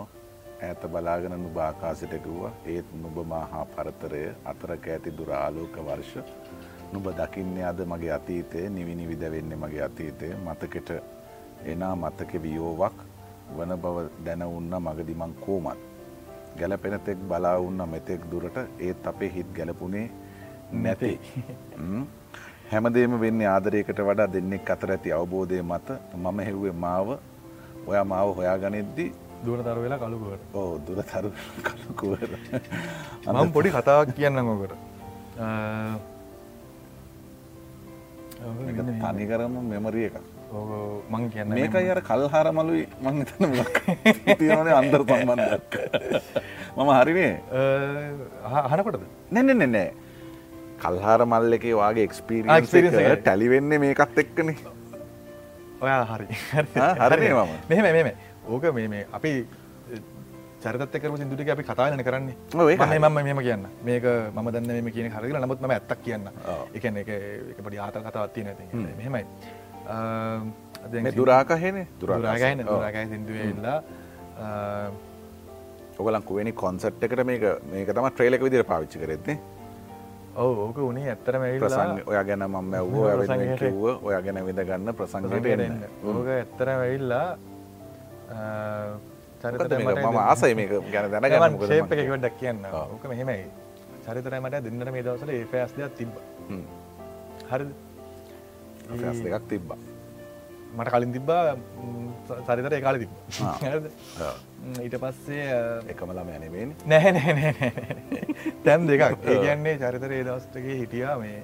[0.65, 6.13] ඈත බලාගෙන නුබ ආකාශයට ගුවා ඒත් නුබ මහා පරතරය අතරක ඇති දුර ආලෝක වර්ෂ.
[6.93, 10.27] නුබ දකින්නේ අද මගේ අතීතය නිවිනි විදවෙන්නේ මගේ අතීතය.
[10.45, 10.89] මතකෙට
[11.71, 12.97] එනා මතක වියෝවක්
[13.57, 15.79] වන බව දැනවුන්න මගදිමං කෝමත්.
[16.59, 18.57] ගැලපෙන තෙක් බලා උන්න මෙතෙක් දුරට
[18.87, 20.11] ඒත් අපේ හිත් ගැලපුනේ
[20.73, 21.11] නැති.
[22.71, 25.87] හැමදේම වෙන්නේ ආදරයකට වඩා දෙන්නෙක් අතර ඇති අවබෝධය මත.
[26.15, 27.09] මම හෙව්වේ මාව.
[27.87, 29.05] ඔයා මාව හොයා ගනිද්දි
[29.45, 31.29] දුවන තර වෙලා කලුකුවට ඕ දුරතරු
[31.67, 32.29] කලකුවර.
[33.33, 34.73] මම පොඩි කතාවක් කියන්නම් ඔකට.
[39.03, 40.15] තනිකරම මෙමරිය එක
[41.09, 41.23] මං.
[41.33, 43.43] කියන්න මේකයි අර කල්හාර මලුයි මං තන
[44.39, 45.75] තියන අන්දර් සම්බන්ධයක්
[46.77, 47.33] මම හරිනේ.
[48.71, 49.87] හනකොටද නැන්න නෙන්නේ
[50.83, 52.71] කල්හාර මල්ල එක වගේ එක්ස්පිරියන්ස්
[53.23, 54.57] ටැලිවෙන්නේ මේකත් එක්කනේ.
[55.81, 56.27] ඔයා හරි.
[56.53, 57.27] හරි.
[57.33, 57.51] මම.
[57.69, 58.09] මෙහෙම මෙම
[58.49, 59.31] ඕක මේ අපි
[60.63, 62.35] චරිතකරම සිදුටික අපි කතායන කරන්නේ.
[62.55, 63.65] මම මෙම කියන්න.
[63.83, 64.05] මේක
[64.35, 66.29] ම දන්න මේ කියන හරගල නමුත් ම ඇත්තක් කියන්න.
[66.73, 67.09] එකන එක
[67.63, 68.65] පඩි ආත කතාවත්ති නැති
[68.99, 69.23] මෙහෙමයි.
[71.15, 72.59] දුරාකහෙන දුරාගහන.
[72.67, 73.79] දුරාගයි සිින්දුවල්ලා
[75.99, 79.37] ඔගලන්කුවනි කොන්සට් එකට මේක මේක තම ට්‍රේලක විදිර පාවිච්චි කරෙත්න්නේ
[80.35, 85.33] ඕක උනේ ඇත්තරම ප්‍රසං ඔය ගැන මම ඇව්ව කිව්ව ඔය ගැන විද ගන්න ප්‍රසංගට
[86.03, 87.27] ඕක ඇත්තර වෙල්ලා
[89.43, 92.65] මම ආසයි මේක ගැන දැනගන්න ශේපකට කියන්න.
[92.65, 93.45] ඕක මෙහෙමයි.
[94.05, 96.13] චරිතර මට දෙන්නට මේ දවසල ඒ ෆෑස් දෙයක් තිබ්බ.
[97.49, 97.65] හරි
[99.23, 99.92] දෙකක් තිබ්බා
[100.77, 101.43] මට කලින් තිබ්බා
[102.47, 103.11] සරිතර කාල තිබ
[104.85, 105.43] ඊට පස්සේ
[105.93, 107.51] එකම ළම යනෙවෙන් නැහැ නෑ
[108.65, 109.03] තැන් දෙකක්.
[109.31, 111.37] ඒ කියන්නේ චරිතර ඒ දවස්ටගේ හිටියා මේ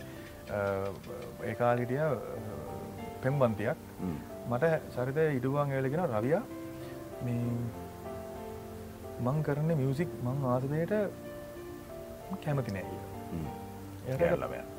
[1.50, 2.06] ඒකාල් හිටිය
[3.24, 3.80] පෙම්බන්තියක්
[4.50, 4.66] මට
[4.96, 6.44] සරිත ඉඩුවන් එලගෙන රවියා.
[7.26, 7.44] මේ
[9.46, 10.94] කරන්න මියසික් මං ආසදයට
[12.44, 12.86] කැමති නෑ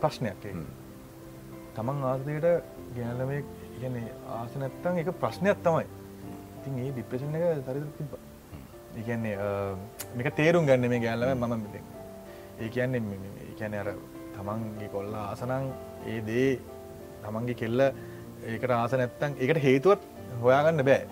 [0.02, 0.44] ප්‍රශ්නයක්
[1.76, 2.46] තමන් ආසදයට
[2.96, 3.42] ගැනලමේ
[3.82, 5.86] කියන්නේ ආස නැත්තං එක ප්‍රශ්නයක් තමයි.
[6.58, 8.12] ඉතින් ඒ ඩිප්‍රේෂන් එක සරිත තිබ
[8.98, 9.36] ඒකන්නේ
[10.16, 11.64] මේක තේරුම් ගන්න මේ ගැල්ලම මම
[12.60, 13.18] ඒ කියන්නේ
[13.48, 13.88] ඒකැන අර
[14.36, 15.72] තමන්ගේ කොල්ල ආසනං
[16.12, 16.50] ඒ දේ
[17.24, 17.80] තමන්ගේ කෙල්ල
[18.52, 20.02] ඒකට ආස නැත්තං ඒකට හේතුවත්
[20.42, 21.02] හොයාගන්න බෑ.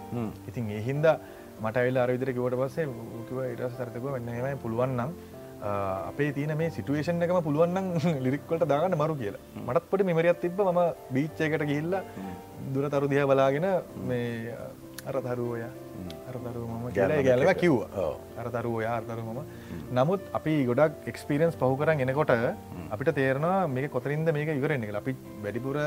[0.49, 1.07] ඉතින් ඒහින්ද
[1.65, 2.87] මට වෙල්ලා අරවිදිර කිවට පස්සේ
[3.19, 5.11] ූකිව ඉටස් සරතක වෙන්නමයි පුළුවන්නම්
[5.61, 9.43] අපේ තියන මේ සිටුවේෂන් එකම පුළුවන්න්න ලිරික්වලට දාගන්න මරු කියලා.
[9.67, 10.81] මටත් පොට මෙමරියත් තිබ ම
[11.11, 12.03] බීච්චයකට ගිල්ලා
[12.75, 13.67] දුර තරු දිහ බලාගෙන
[14.07, 14.55] මේ
[15.07, 15.65] අරතරුවය
[16.29, 17.81] අරතරු මම කියලා ගැලව කිව්ව.
[18.37, 19.41] අරතරුවය අර්තරු මම.
[19.91, 22.33] නමුත් අපි ගොඩක් එක්ස්පිරියන්ස් පහු කරන්න එනකොට
[22.91, 25.79] අපිට තේරනවා මේක කොතරින්ද මේක ඉවරෙන්නේ අපි වැඩිපුර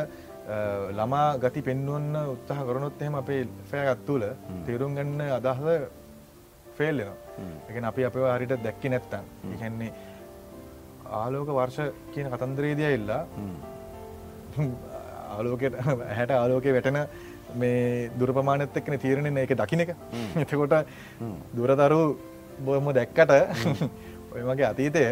[0.91, 3.41] ළමා ගති පෙන්වන්න උත්සාහ කරනොත් එහෙම අපේ
[3.71, 4.25] ෆෑගත් තුළ
[4.67, 5.65] තේරුම් ගන්න අදහස
[6.77, 7.20] ෆෙල්ලෙනවා
[7.69, 9.25] එක අපි අප හරිට දැක්කි නැත්තන්
[9.55, 9.91] ඉහැන්නේ
[11.17, 13.21] ආලෝක වර්ෂ කියන කතන්දරේදිය එල්ලා
[15.31, 15.75] ආලෝකයට
[16.17, 16.99] හැට ආලෝකය වැටෙන
[17.55, 19.95] මේ දුරපමානත් එක්කන තීරණය එක දකින එක.
[20.43, 20.75] එතකොට
[21.55, 22.01] දුරතරු
[22.59, 23.31] බොම දැක්කට
[24.31, 25.03] ඔය මගේ අතීතය.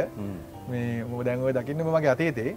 [0.70, 2.56] මේ මු දැන්ව දකින්න මගේ අතීතේ?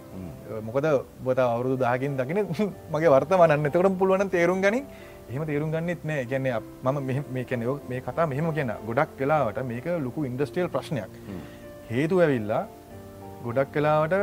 [0.63, 0.87] මොකද
[1.25, 2.47] බොත අවුරුදු දාකින් දකින
[2.91, 3.67] මගේ වර්තමනන්න.
[3.67, 4.87] එතකට පුළුවන් තේරුම් ගනින්
[5.31, 6.25] එහෙම තේරුම් ගන්නෙත් නෑ.
[6.31, 6.55] ගැන්නේ
[6.85, 11.13] මම මේ කැන මේ කතා මෙහෙම කියන ගොඩක් කලාවට මේක ලොකු ඉන්ඩස්ට්‍රියල් ප්‍රශ්නයක්.
[11.91, 12.63] හේතු ඇවිල්ලා
[13.45, 14.17] ගොඩක් කලාවට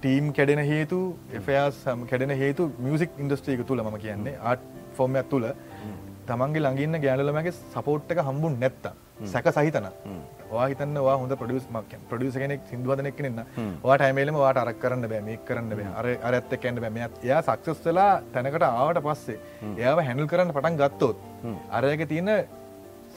[0.00, 0.98] ටීම් කැඩෙන හේතු
[1.38, 1.76] එෆයාස්
[2.10, 4.62] කැඩෙන හේතු මියසික් ඉන්ඩස්ට්‍රීක තුළ ම කියන්නේ ආට්
[4.96, 5.46] ෆෝර්මයක් තුළ
[6.28, 8.86] තමන්ගේ ළඟන්න ගෑනලමගේ සපෝට් එක හම්බුන් නැත්ත
[9.32, 9.86] සැක සහිතන
[10.50, 13.40] වාහිතන්න වා හොඳ ප්‍රඩියස් මක් ප්‍රඩියස කෙනෙක් සිදුවදනෙක් නෙන්න
[13.82, 15.88] වාට ඇමේලම වාට අරක් කරන්න බෑ මේ කරන්න බෑ.
[15.98, 17.08] අර අරඇත්ත කැන්න බෑ.
[17.24, 19.38] එයා සක්සස්ලා තැනකට ආවට පස්සේ
[19.72, 21.16] එයාව හැඳල් කරන්න පටන් ගත්තොත්
[21.72, 22.32] අරයක තියෙන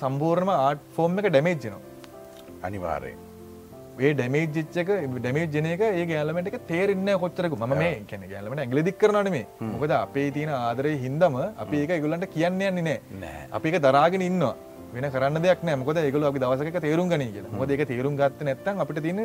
[0.01, 1.82] සම්පූර්ණම ආට් ෆෝර්ම් එක ඩැමේජ්නවා
[2.63, 3.25] අනිවාරයෙන්
[3.99, 9.45] ඒ ඩැමේජ්චක ඩැමේ ජනක ඒ ගෑලමට තේරෙන්න කොච්චරක ම මේ කැන ගෑලමට ඇගලදික් කරනන මේ
[9.71, 14.55] මොකද අපේ තියෙන ආදරය හින්දම අපි ඒක ඉගුලන්ට කියන්න යන්නේ නෑ අපික දරාගෙන ඉන්නවා
[14.93, 15.75] වෙන කරන්න දෙයක් නෑ.
[15.75, 17.53] මොකද ඒගල අපි දවසක තේරුම් ගන කියලා.
[17.53, 19.19] මොද ඒක තේරුම් ගත්ත නැත්තන් අපිට තියන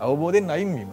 [0.00, 0.90] අවබෝධයෙන් අයින්වීම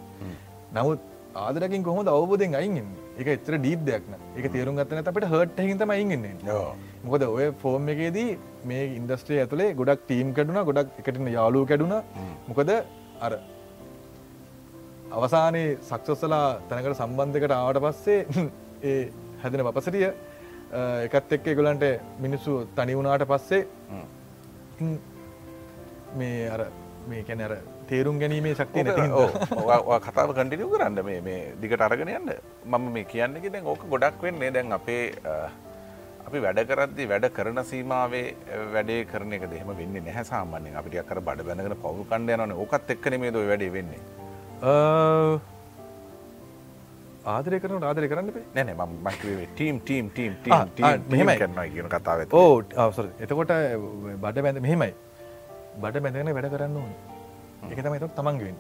[0.71, 0.99] නමුත්
[1.35, 6.35] ආදරකින් කොහොම අවබෝධයෙන් අයින්න්න එක එතර ඩීප් දෙයක්න එක තේරුම් ගත්තන අපට හට හිතම ඉගන්නේ
[7.03, 8.29] මොකද ඔය ෆෝර්ම් එකේදී
[8.65, 11.93] මේ ඉන්දස්ට්‍රේ ඇතුළේ ගොඩක් ටීම් කැඩුන ගොඩක් එකටන යාලු කැඩුන.
[12.47, 12.71] මොකද
[13.19, 13.33] අර
[15.11, 18.19] අවසානයේ සක්සොස්සලා තැනකට සම්බන්ධකට ආවට පස්සේ
[18.89, 18.99] ඒ
[19.41, 20.07] හැදෙන පපසටිය
[21.05, 21.86] එකත් එක්ක ගොලන්ට
[22.26, 23.61] මිනිස්සු තනි වුණාට පස්සේ
[26.19, 26.61] මේ අර
[27.09, 27.53] මේ කැන අර
[27.89, 29.01] තේරුම් ගැනීමේ ශක්තිය නැති
[30.05, 30.97] කතාව කටිනිය කරන්න.
[31.28, 32.32] මේ දිගට අරගෙන යන්න.
[32.65, 35.03] මම මේ කියන්න දැන් ඕක ගොඩක් වෙන්නේ දැන් අපේ
[36.28, 38.28] අපි වැඩ කරද්දි වැඩ කරන සීමාවේ
[38.74, 40.78] වැඩේ කරන එක දෙහෙම වෙන්නේ නැහැ සාමාන්‍යයෙන්.
[40.80, 42.59] අපිට අර බඩ බැනගෙන පවුල් කණ්ඩ යනවනේ.
[42.63, 44.01] ඕකත් එක්ක නෙමෙයිද ඔය වැඩේ වෙන්නේ
[47.26, 49.07] ආදරය කරන ආදරය කරන්න නෑ මම
[49.55, 50.34] ටීම් ටීම් ටීම්
[51.09, 51.38] මෙහෙමයි.
[51.41, 53.53] කරනවා කියන කතාව ඕ අවසර එතකොට
[54.24, 54.93] බඩ බැඳ මෙහෙමයි.
[55.82, 56.93] බඩ බැඳගෙන වැඩ කරන්න ඕන.
[57.72, 58.55] එක තම එතට තමන්ගෙන්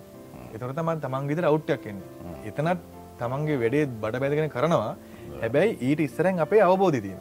[0.53, 2.07] එතොට තමන් තමන් විදිර අවුට්ටයක් එන්නේ.
[2.49, 2.79] එතනත්
[3.21, 4.93] තමන්ගේ වැඩේ බඩ බැදගෙන කරනවා.
[5.41, 7.19] හැබැයි ඊට ඉස්සරෙන් අපේ අවබෝධ තියෙන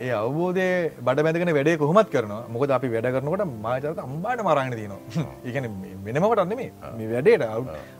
[0.00, 0.66] ඒ අවබෝධය
[1.06, 2.42] බඩ බැඳගෙන වැඩේ කොහොමත් කරනවා.
[2.54, 5.00] මොකද අපි වැඩ කරනකොට මාචරත අම්බාට මරාගෙන තියනවා.
[5.46, 5.70] ඒකන
[6.06, 7.46] වෙනමට අන්න මේ මේ වැඩේට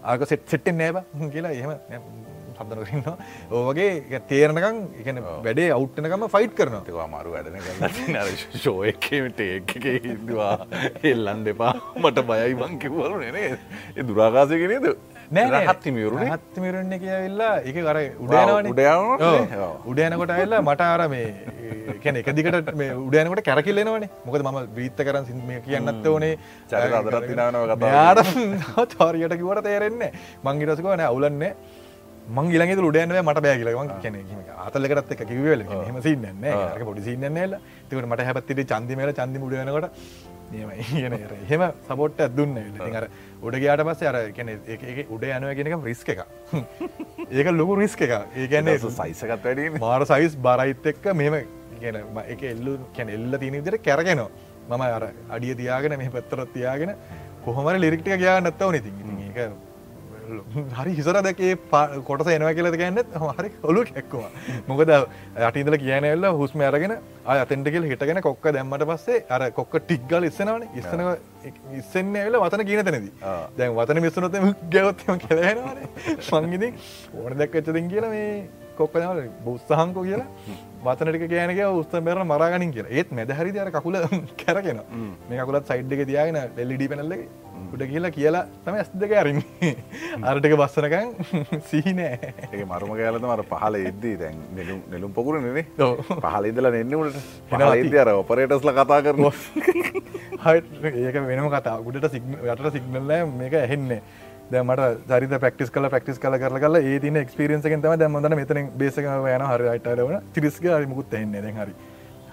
[0.05, 1.01] ආක සෙට් සෙට්ටෙන් නෑබ
[1.35, 1.73] කියලා එහෙම
[2.61, 3.05] සබදන කරන්න
[3.59, 7.07] ඕවගේ තේරණකම් එකන වැඩේ අවුට්ටනකම ෆයිට් කරනවා.
[7.15, 7.57] මාරු වැඩන.
[8.65, 9.77] ශෝ එකමට එක
[10.07, 10.53] හිදවා
[11.13, 11.73] එල්ලන් දෙපා
[12.03, 13.47] මට බයයි බං කිවරු නේ
[13.97, 14.91] ඒ දුරාකාසයගෙනද
[15.31, 18.69] නෑ හත්තිමිවරු හත්තිමිරන්න කියවෙල්ලා එක කර උඩයනවන.
[18.73, 19.53] උඩයන
[19.91, 21.29] උඩයනකොට ඇල්ලා මට ආර මේ
[22.05, 26.33] කැන එක දිකට මේ උඩයනකට කැරකිල්ලෙනවන මොකද ම බීත්ත කරන් සිම කියන්නත් ඕනේ.
[26.71, 30.11] චර අදරත් නාව යාට චාරියට කිවට තේරෙන්නේ
[30.49, 31.53] මංගිටසකව නෑ අවුලන්නේ
[32.31, 34.19] මං ගිලගේ උඩයන්ව මට බෑගලම කියන
[34.67, 36.27] අතලකරත් එක කිවල හෙම සින්න
[36.89, 37.57] පොඩි සින්නන්නේල
[37.89, 39.89] තිකට මට හැපත්තිට චන්දිමල චන්දි උඩයනකොට
[40.53, 40.71] නියම
[41.51, 42.59] හෙම සපොට් ඇත්දුන්න
[43.01, 43.07] අර
[43.43, 44.51] උඩ ගයාට පස්සේ අර කැන
[45.17, 46.21] උඩ යනුව කියෙනක රිස්ක එක
[47.31, 51.41] ඒක ලොකු රිස්ක එක ඒකැන්නේ සයිසකත් වැඩ මාර සයිස් බරයිත් එක්ක මෙම
[51.81, 54.31] කියන එක එල්ලු කැන එල්ල තින විදිර කැරගෙනවා.
[54.69, 55.05] මම අර
[55.37, 56.95] අඩිය තියාගෙන මේ පැත්තරත් තියාගෙන
[57.45, 58.91] කොහොමර ලිරික්ටික ගයා නැත්තව නති
[59.27, 59.39] ඒක
[60.79, 61.53] හරි හිසර දැකේ
[62.09, 64.31] කොටස එනවා කියලද ගැන්නත් හරි ඔලු එක්කවා
[64.71, 64.93] මොකද
[65.49, 66.95] අටිදල කියනල්ල හුස්ම අරගෙන
[67.35, 70.63] අතෙන්ටකල් හිටගෙන කොක්ක දැම්මට පස්සේ අර කොක්ක ටික්ගල් ඉස්සනවන.
[70.81, 71.01] ඉස්සන
[71.81, 73.11] ඉස්සන්න ඇල වතන කියන තැනද.
[73.59, 74.41] දැන් වතන මිස්සනොත
[74.75, 75.79] ගැවත්තම කෙලහෙනවාන
[76.47, 76.73] මංගිදි
[77.21, 78.33] ඕන දැක්කච්චතින් කියලා මේ
[78.81, 80.29] කොක්කනවල බුස්සහන්කෝ කියලා.
[80.87, 82.97] වතනටික කියනක උස්ත බැර මරාගනින් කියලා.
[82.99, 83.97] ඒත් මැදහරි අර කකුල
[84.43, 84.83] කැරගෙන
[85.29, 87.29] මේ කකුලත් සයිඩ් එක තියාගෙන ඩෙල්ලිඩි පැනල්ලගේ
[87.75, 89.73] උඩ කියලා කියලා තම ඇස් දෙක අරින්නේ.
[90.23, 91.11] අරටක බස්සනකං
[91.71, 94.41] සීනෑ ඒ මරුම කෑලත මර පහල එද්දී දැන්
[94.93, 97.21] නෙලුම් පොකුර නෙේ පහල ඉදල නෙන්නට
[97.53, 99.29] පහල අර ඔපරේටස්ල කතා කරන.
[101.05, 104.03] ඒක වෙනම කතා ගුඩට සිග යට සිගනල්ල මේක ඇහෙන්නේ.
[104.51, 109.07] දැමට සරිත ප්‍රක්ටිස් කල ප්‍රක්ටිස් කල කර කල ඒ තින ක්ස්පිරියන්සකෙන් තම දැමදන මෙතන බේසක
[109.07, 111.75] යන හරි අයිටරවන තිරිස්ක මුකුත් එන්නේ දැ හරි.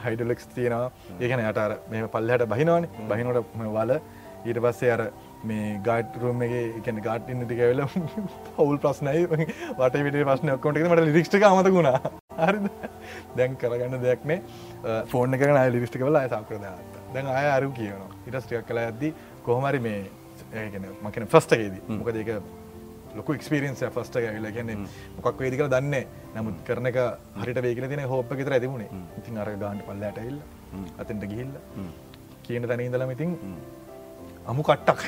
[0.03, 0.91] හයිඩලෙක්ස් තියෙනවා.
[1.19, 2.87] ඒකන යටර මේ පල්ලහට බහිනවන.
[3.09, 3.93] බහිනොට වල
[4.47, 5.03] ඊට පස්සේ අර
[5.43, 7.83] මේ ගාඩ් රුම් එක එකන ගාට් ඉන්න ටිකවෙල
[8.57, 9.25] හවුල් ප්‍රශ්නයි.
[9.77, 11.97] වට විට ප්‍රශ්න ඔක්කොට මට ලිරික්ෂක අමතකුණා
[12.41, 12.59] හරි
[13.37, 14.39] දැන් කරගන්න දෙයක්නේ
[15.07, 16.69] ෆෝර්න කරන ලිරිස්ටික වල සාකරද
[17.13, 18.13] දැන් අය අරු කියනවා.
[18.27, 19.99] ඉටස්ටියක් කළ ඇද්දි කොහොමරි මේ
[20.55, 22.29] ඒගෙන මකන ෆස්ටගේදී මොකද ඒක
[23.15, 24.77] ලොක ක්ස්පිරියන්ස ෆස්ට ඇවිල කියන්නේ
[25.17, 25.95] මොකක් වේදික දන්න
[26.35, 26.99] නමුත් කරන එක
[27.37, 30.37] හරිට වේකල තින හෝප තර ඇතිමුණේ ඉතින් අර ගාන්ට පල්ලට එල්ල
[30.97, 31.53] අතෙන්ට ගිහිල්ල
[32.43, 33.35] කියන තැන ඉඳලම ඉතින්
[34.47, 35.01] අමු කට්ටක්.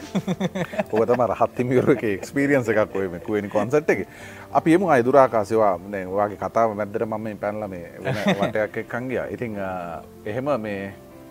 [0.92, 4.02] ඔතම රහත්තිමියරක එක්ස්පිරියන්ස එකක් ඔය කුවනි කොන්සට් එක.
[4.52, 7.86] අපි එමු අයිදුරාකාසවා වගේ කතාව මැද්දර මම පැන්ල මේ
[8.40, 9.56] වටයක් එක්කංගිය ඉතිං
[10.26, 10.82] එහෙම මේ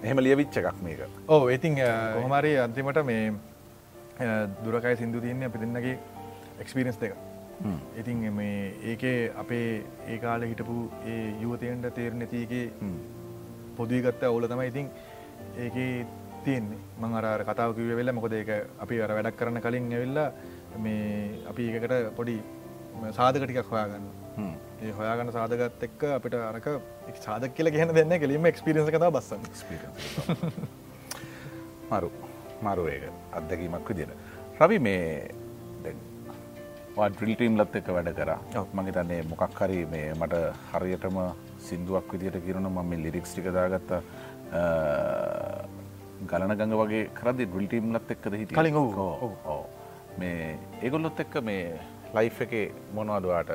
[0.02, 1.00] එහෙම ලියවිච්ච එකක් මේක.
[1.28, 1.76] ඕ ඉතිං
[2.14, 3.32] කොහමරි අන්තිමට මේ
[4.64, 5.98] දුරකයි සිින්දු තියන්නේ අපි දෙන්නගේ
[6.64, 7.12] එක්ස්පිරෙන්ස් දෙක.
[8.00, 9.68] ඉතින් මේ ඒකේ අපේ
[10.08, 12.64] ඒ කාල හිටපු ඒ යුවතයන්ට තේරණ ඇතිගේ
[13.76, 14.88] පොදුවී ගත්ත ඔවුල තමයි ඉතින්
[15.66, 16.06] ඒකේ
[16.48, 16.80] තියෙන්නේ.
[17.00, 18.50] මං අර කතාව කිව වෙල්ල මොකද ඒක
[18.84, 20.28] අපි අර වැඩක් කරන කලින් ඇවෙල්ලා
[20.84, 21.02] මේ
[21.52, 22.36] අපි ඒකට පොඩි
[23.18, 24.06] සාධකටිකක් හොයාගන්න
[24.84, 26.66] ඒ හොයාගන්න සාධගත් එක්ක අපිට අරක
[27.26, 29.42] සාධක කියල කියන දෙන්න කෙලීම එක්ස්පිරෙන්ස කතා බස්සන්න.
[31.90, 32.10] මරු.
[32.66, 33.02] මරුවේක
[33.38, 34.10] අත්දැකීමක් විදින.
[34.60, 35.04] රවි මේ
[36.98, 38.30] ඩ්‍රිල් ටීම්ලත් එක වැඩ කර.
[38.78, 40.34] මගේ තන්නේ මොකක් හරි මේ මට
[40.72, 41.18] හරියටම
[41.66, 43.90] සිින්දුවක් විදිට කිරන මම ලිරික්ස් ටික දාගත්ත
[46.26, 48.80] ගලන ගඟ වගේ කරදි ඩ්‍රිල් ටීම්ලත් එක්කද හිට කලින්
[50.18, 51.78] මේ ඒගොල්ලොත් එක්ක මේ
[52.14, 52.52] ලයි් එක
[52.94, 53.50] මොනවාදවාට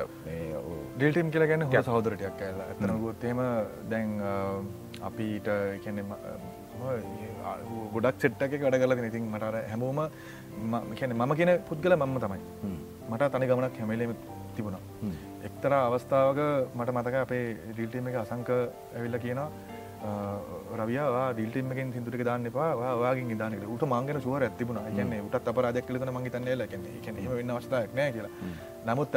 [0.96, 3.40] ඩිල්ටම් කියල ගැන හො සහෝදරටයක් ඇල්ල ඇතනගොත්තේම
[3.90, 4.20] දැන්
[5.02, 5.48] අපිට
[5.84, 6.14] කියනෙම
[7.94, 10.00] ගොඩක් සෙට්ටක වැඩ කල ඉතින් මටර හැමෝම
[10.94, 12.40] කියන මම කියන පුද්ගල මම තමයි.
[13.10, 14.16] මට තනි ගමනක් හැමලම
[14.56, 14.82] තිබුණා.
[15.48, 16.40] එක්තර අවස්ථාවක
[16.74, 18.50] මට මතක අපේ ඩිල්ටීම එක අසංක
[18.96, 19.48] ඇවිල්ල කියනවා
[20.78, 22.70] රවයා ඩිල්ටීමකින් සිදුරක දාන්න එපා.
[23.02, 27.56] වාගේ දානක උට මංගෙන සුවර ඇතිබුණ කියන්නේ උටත් අපරාධයක් කලතන මගේ තන්නේල කියන්නේ කියන වෙන්න
[27.56, 28.32] අවස්ථාවක් නෑ කියලා.
[28.86, 29.14] නමුත්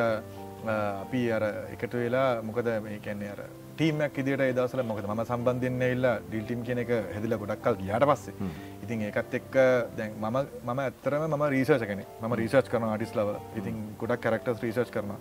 [1.04, 1.44] අපි අර
[1.76, 3.42] එකට වෙලා මොකද මේ කැන්නේ අර
[3.76, 5.06] ටීමක් ඉදිට දසල මොකද?
[5.08, 8.52] ම සම්බන්ධන්න එල්ලා ඩිල්ටම් කියන එක හැදිල ගොඩක්කල් ගියාට පස්සේ.
[8.84, 9.56] ඉතින් ඒකත් එක්ක
[9.98, 14.64] දැන් මම මම ඇත්තරම ම රීසර්ච කන ම රීසර්ච් කරන ආටිස් ලව ඉතින් ගොඩක් කරක්ටස්
[14.64, 15.12] රීසර්ච් කරන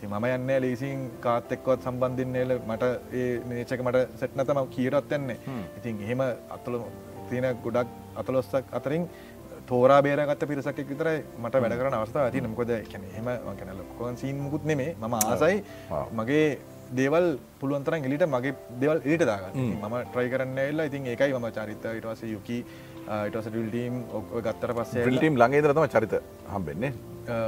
[0.00, 5.38] ති මම යන්න ලේසින් කාත් එක්කොත් සම්බන්ධන්නේල මට ඒ නේචක මට සෙට්නතම කියරත් එන්නේ
[5.78, 6.22] ඉතින් එහෙම
[6.56, 6.84] අත්තුළ
[7.30, 9.08] තියෙන ගොඩක් අතලොස්සක් අතරින්
[9.66, 13.28] තෝරා බේරගත්ත පිරිසක් විතර මට වැඩ කරන අවස්ථාව ඇති නොකොද කැන හෙම
[13.58, 15.62] කැන ලොකොන් සීන් මුකුත් නෙමේ ම ආසයි
[16.12, 16.46] මගේ
[16.94, 17.26] දේවල්
[17.60, 19.74] පුළුවන්තරන් එලිට මගේ දෙවල් එලිට දාගන්න.
[19.80, 21.84] මම ට්‍රයි කරන්න එල්ලා ඉතින් ඒකයි ම චරිත.
[21.90, 22.58] ඉටවස යුකි
[23.26, 26.14] ඉටස ඩිල්ටීම් ඔක් ගත්තර පස්සේ ිල්ටීම් ළඟේ දරතම චරිත
[26.54, 26.92] හම්බෙන්නේ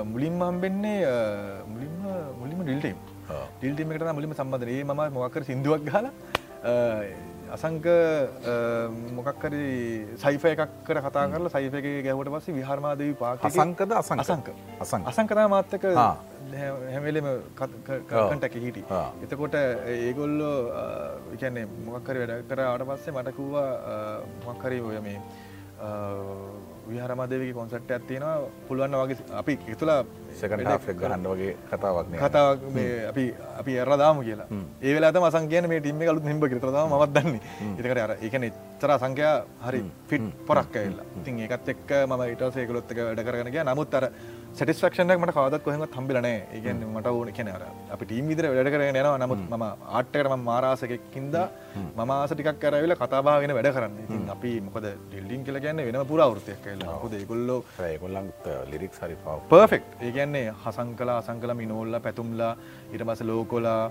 [0.04, 0.98] මුලින්ම හම්බෙන්නේ
[1.72, 1.96] මුලින්ම
[2.40, 2.98] මුලිම ඩිල්ටීම්
[3.58, 6.12] ඩිල්ටීම එකට මුලිම සම්බන්ධය ම මොකර සිින්දුවක් ගහලා
[7.56, 7.86] අසංක
[9.16, 9.66] මොකක්කරි
[10.22, 14.48] සයිෆය එකක් කර කතා කරලා සයිෆක ගැවට පස්සේ විහාරමාදවී පාක අසංකද අසං අසංක.
[14.80, 15.84] අසං අසංකතා මාත්තක
[16.92, 18.82] හැමලෙම කටක හිටි.
[19.24, 20.56] එතකොට ඒගොල්ලෝ
[21.32, 23.68] විකන්නේ මොකක්කරි වැඩ කර ආට පස්සේ මටකුවා
[24.46, 25.18] මොක්කරි ඔය මේ
[26.88, 28.36] විහරමදවගේ කොන්සට් ඇත්තියෙනවා
[28.68, 29.98] පුළුවන්න වගේ අපි එතුලා
[30.34, 32.64] සකට ගහන්න වගේ කතාවක් කතාවක්
[33.10, 33.24] අපි
[33.60, 34.48] අපි එරදාම කියලා.
[34.82, 37.40] ඒ වෙලා මසන් කියන මේ ටිම්ම කලුත් හිම්බ කරතම මත් දන්නේ.
[37.78, 39.36] එතකට අර එකන එච්චර සංඛ්‍යා
[39.66, 44.10] හරි ෆිට් පොරක් ඇල්ලා ඉතින් ඒකත් එක්ක ම ඉටසේ කොලොත්තක වැඩ කරගෙන කිය නමුත් අර
[44.56, 47.62] සටිස්ක්ෂනක් මට කවදත් කොහෙම තම්බිලනෑ ඒගැන මට ඕන කෙනර
[47.94, 49.18] අපි ටීම් විදර වැඩ කරගෙන යනවා.
[49.22, 51.36] නමුත් ම ආට්ටකරම මාරාසකකින්ද
[51.98, 54.30] මම ආස ටිකක් කරවෙල කතාබාගෙන වැඩ කරන්න.
[54.34, 58.32] අපි මොකද ඩිල්ඩින් කියල ගැන්න වෙන පුර වෘතියක් කියලා හොද ගොල්ලෝ ඒගොල්ලන්
[58.72, 59.16] ලිරික් හරි
[59.52, 62.52] පර්ෆෙක්් ඒගැන්නේ හසං කලා අසංකල මිනෝල්ල පැතුම්ලා
[62.94, 63.82] ඉට පස ලෝකොලා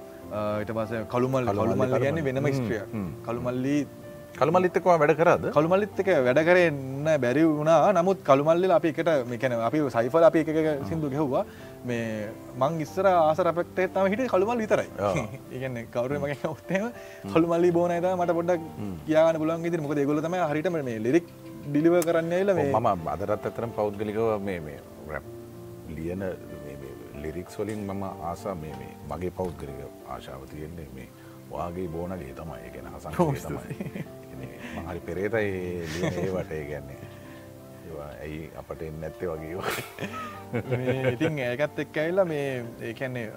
[0.63, 1.53] ඉට පස කළුමල්.
[1.53, 2.83] කළුමල්ල ගැන්නේ වෙනම ස්ත්‍රිය
[3.27, 3.81] කළුමල්ලී
[4.39, 5.45] කළුමල්ලිත්තකවා වැඩ කරද?
[5.55, 7.91] කළුමල්ලිත්තක වැඩ කරන්න බැරි වුණා.
[7.97, 10.49] නමුත් කළුමල්ලි අපි එකට මේකන අපි සයිෆල අපි එක
[10.89, 11.43] සිින්දු ගෙව්වා
[11.89, 12.29] මේ
[12.61, 14.89] මං ඉස්සර ආසර අපක්තේ තම හිට කළුමල් විතරයි.
[15.53, 16.85] ඒගන්න කවර මගේ ඔත්තේම
[17.33, 18.67] කළුමල්ලි බෝනයිද මට පොඩක්
[19.07, 21.31] කියයාන පුලන් ඉදිරි මොක දෙගොලතම හරිටම මේ ලිරික්
[21.69, 24.79] ඩිලිව කරන්න එල මම අදරත් අතරම් පෞද්ගලිකව මේ මේ
[25.13, 25.25] රැප්
[25.97, 26.23] ලියන
[27.23, 29.81] ලිරික්ස් වලින් මම ආසා මේ මේ මගේ පෞද්ගලික
[30.15, 31.09] ආශාව තියෙන්නේ මේ
[31.51, 32.69] වාගේ බෝනගේ තමයි.
[32.75, 33.11] ගෙන හසන්
[34.87, 35.49] හරි පෙරේතයි
[36.23, 36.99] ඒවට ගැන්නේ
[37.97, 42.47] ඇයි අපට එන්න ඇත්තේ වගේ ඉතින් ඒකත් එක් ඇල්ලා මේ
[42.89, 43.27] ඒකැන්නේ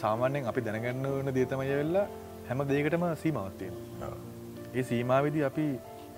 [0.00, 2.06] සාමාන්‍යෙන් අපි දැනගන්න වන දේතමය වෙල්ලා
[2.48, 3.74] හැම දේකටම සීමවත්තියෙන්
[4.74, 5.66] ඒ සීමාවිදි අපි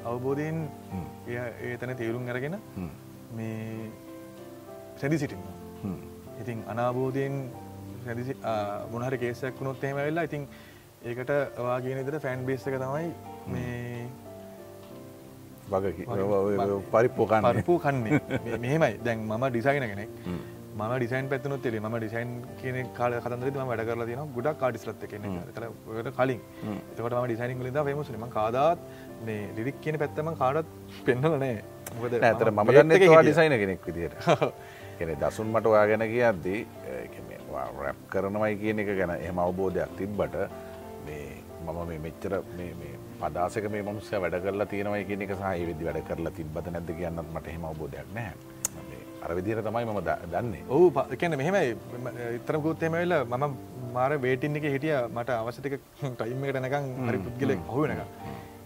[0.04, 0.58] අවබෝධයෙන්
[1.66, 2.58] ඒතන තේරුම් අරගෙන
[3.32, 3.90] මේ
[4.96, 5.96] සැදි සිටින්න
[6.42, 7.36] ඉතින් අනාබෝධයෙන්
[8.92, 10.48] මොනහර කේසයක් වුණොත් එහෙම වෙල්ලා ඉතින්
[11.06, 13.08] ඒකට වාගෙන ඉදර ෆෑන් බේස් එක තමයි
[13.48, 14.06] මේ
[15.68, 15.86] වග
[16.90, 18.20] පරිප්පෝකන්න පරිපූ කන්නේ.
[18.64, 18.98] මෙහෙමයි.
[19.00, 20.10] දැන් මම ඩිසයින කෙනෙක්
[20.74, 25.06] ම ඩිසයින් පැත්තුනොත් තෙලේ ම ඩිසයින් කියන කාල කතන්දර ම වැඩ කරලා තින ගොඩක් කාඩිස්ලත්
[25.06, 26.40] කෙන ට කලින්.
[26.90, 28.78] එතකට ම ඩිසයිනින් ලින්ද ේමසුනම කාදාත්
[29.24, 31.54] මේ ඩිරික් කියන පැත්තම කාඩත් පෙන්නලනෑ
[32.22, 34.18] ඇතර ම දන්න ඩිසයින කෙනෙක් විදිට
[34.98, 36.60] කෙනෙ දසුන් මට ඔයා ගැන කියද්දී
[37.78, 40.36] රැප් කරනවයි කියන එක ගැන එහම අවබෝධයක් තිබ්බට
[41.66, 42.32] මම මේ මෙච්චර
[43.20, 47.32] පදාසක මේ මනුස්්‍ය වැඩ කරලා තියෙනවයි කියන එක සහ විදි වැඩ කරලා තිබ්බත නැද කියන්නත්
[47.34, 48.54] මට හෙම අවබෝධයක් නෑ
[49.24, 50.00] අර විදිර තමයි මම
[50.32, 50.62] දන්නේ.
[50.68, 50.90] ඕ
[51.20, 51.76] කැන මෙහෙමයි.
[52.38, 53.54] ඉතරකුත්තේම වෙල මම
[53.94, 54.94] මාර වේටින් එක හිටිය.
[55.08, 58.02] මට අවසතික ටයිම්මට නැකං හරි පුද්ගලෙක් හොවෙනක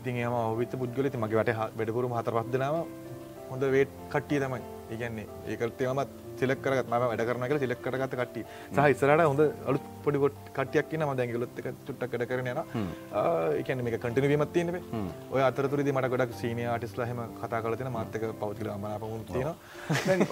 [0.01, 2.76] ඉතින් ඒම ඔවිත පුද්ගලති මගේ වට වැඩපුරුම හතර පත්දනාව
[3.51, 4.61] හොඳ වේට් කට්ටිය තමයි.
[4.94, 6.12] ඉගන්නේ ඒකල්තේමත්
[6.43, 8.43] සිලක් කරත් ම වැඩ කරන කල සිලක් කරගත කට්ටි
[8.74, 12.62] සහ ඉස්සරට හොඳ අලුත් පොඩිකොට් කටියක් න ම දැගලොත් චුට්ට කඩ කරන යන
[13.62, 14.82] එකන මේ කටින වීමත් තියනෙ
[15.34, 20.26] ඔය අතරතුරදි මට ගොඩක් සීනය ආටිස්ලා හෙම කතා කලතින මත්තක පෞතිල මනාපමුණ තියෙන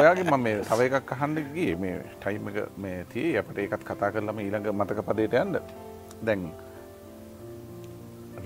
[0.00, 3.30] ඔයාගේ මම මේ තව එකක් අහන්ඩගේ මේ ටයිම එක මේ තිය.
[3.40, 5.58] අපට ඒකත් කතා කරලම ඊළඟ මතක පදයට යන්න.
[6.26, 6.42] දැන්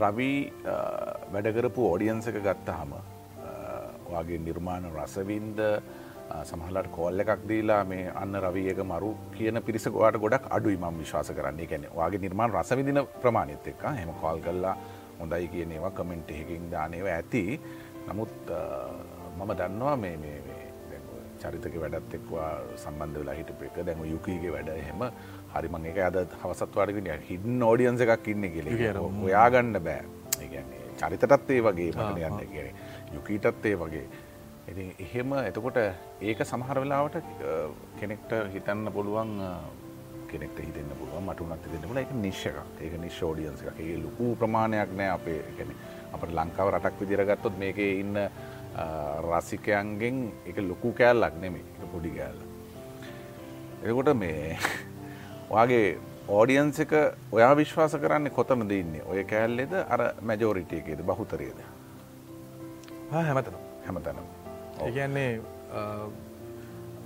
[0.00, 0.40] රවී
[1.32, 2.92] වැඩකරපු ඕඩියන්ස එක ගත්තහම
[4.10, 5.58] වගේ නිර්මාණ රසවින්ද
[6.50, 11.66] සමහලට කෝල්ල එකක් දීලා මේ අන්න රවියක මරු කියන පිරිසකවාට ගොඩක් අඩුයි මම් විශවාස කරන්නේ.
[11.66, 13.82] කැන වගේ නිර්මාණ රසවිදින ප්‍රමාණයත් එක්ක.
[14.00, 14.76] හෙම කෝල් කල්ලා
[15.20, 17.44] හොඳයි කියන ඒවා කමෙන්ට් එකකින් දානව ඇති.
[18.08, 18.52] නමුත්
[19.38, 20.16] මම දන්නවා මේ
[21.40, 23.76] චරිතක වැඩත් එක්වා සම්බන්ධ වෙලා හිට එක.
[23.86, 25.02] දැම යුකීගේ වැඩ එහෙම.
[25.54, 28.92] හරිමං එක අද හවසත්වාඩගෙන හිඩන් ෝඩියන්ස එකක් ඉන්න කෙ
[29.24, 30.02] ඔයාගන්න බෑ.
[30.44, 32.40] ඒගන්නේ චරිතටත් ඒ වගේ මන යන්න.
[32.52, 32.74] කියෙන
[33.16, 34.06] යුකීටත් ඒ වගේ
[34.68, 35.78] ඉති එහෙම එතකොට
[36.20, 37.20] ඒක සමහර වෙලාවට
[38.00, 39.32] කෙනෙක්ට හිතන්න පුළුවන්
[40.28, 45.40] කෙනෙක්ට හිතන්න පුළුවන් මටුනත් දෙන්නල එක නිශ්ක ඒක නිශ්ෝඩියන්ස එක ඒ ලොකු ප්‍රමාණයක් නෑ අපේ
[45.58, 45.72] ගැන
[46.12, 48.20] අපට ලංකාව රටක් විදිරගත්තොත් මේක ඉන්න
[49.28, 52.40] රසිකයන්ගෙන් එක ලොකු කෑල්ලක් නෙමේ එක පොඩි කෑල්ල.
[53.84, 54.58] එකොට මේ
[55.50, 55.96] වගේ
[56.28, 56.92] ඕඩියන්ස එක
[57.32, 59.72] ඔයා විශ්වාස කරන්නේ කොතම දෙන්නේ ඔය කෑල්ලෙද?
[59.88, 61.64] අර මැජෝරිටියකේද බහුතරයද
[63.10, 63.56] හැමතන
[63.86, 64.37] හැමතනම්
[64.80, 65.30] ඒගැන්නේ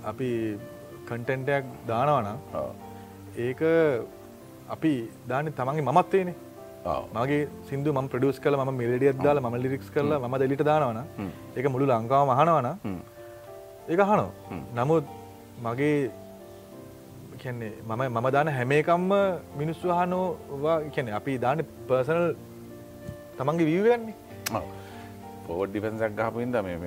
[0.05, 0.29] අපි
[1.07, 2.27] කන්ටෙන්ටයක් දානවන
[3.37, 3.61] ඒක
[4.69, 4.93] අපි
[5.29, 6.35] දාන තමන්ගේ මමත්වේනේ
[7.15, 10.99] මගේ සිදු ම ප්‍රඩියස් කල ම මිලඩියත් දාල ම ලිරික්ස් කරලා ම දෙලිට දානවන
[11.55, 12.67] ඒක මුළු ලංකාව මහනවන
[13.89, 14.29] ඒක හනෝ
[14.75, 15.05] නමුත්
[15.65, 16.11] මගේ
[17.37, 19.11] කියන්නේ මම මම දාන හැමේකම්ම
[19.57, 22.27] මිනිස්සු හනෝවා කියන අපි දාන පර්සනල්
[23.37, 24.15] තමන්ගේ වීවන්නේ
[25.47, 26.77] පෝඩ් ඩිෆෙන්සක් ගහපුින්ද මේ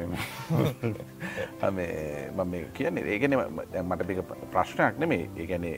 [2.42, 3.34] මේ කියන්නේ ඒගෙන
[3.82, 4.20] මට පික
[4.52, 5.76] ප්‍රශ්නයක් නෙමේ ඒගැනේ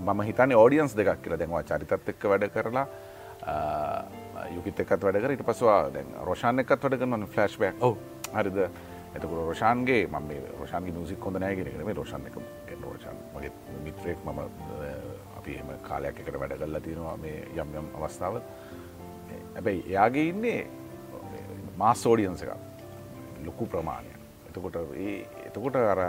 [0.00, 1.38] මම හිතන ෝඩියන්ස් දෙකක් කියලා.
[1.38, 2.86] දැන්වා චරිතත් එක්ක වැඩ කරලා
[4.50, 7.96] යුකිත එකත් වැඩකර ඉට පසවා දැන් රෝෂාන එකත් වැඩ කරන ෆලස්් බක් ඔව.
[8.32, 8.58] හරිද?
[9.14, 12.36] එතකට රෝෂාන්ගේ ම රෝෂාන්ගේ මසික් හොඳ නෑගෙනම රෝෂන් එක
[12.80, 13.52] රෝෂන් මගේ
[13.84, 14.40] මිත්‍රයෙක් මම
[15.38, 18.36] අපි එම කාලයක් එකට වැඩ කල්ලා තියෙනවා මේ යම් යම් අවස්ථාව
[19.56, 20.60] ඇබැයි එයාගේ ඉන්නේ
[21.80, 22.52] මාස් ෝඩියන්ස එක
[23.46, 24.12] ලොකු ප්‍රමාණය
[24.48, 25.16] එතකොට ඒ
[25.46, 26.00] එතකොට අර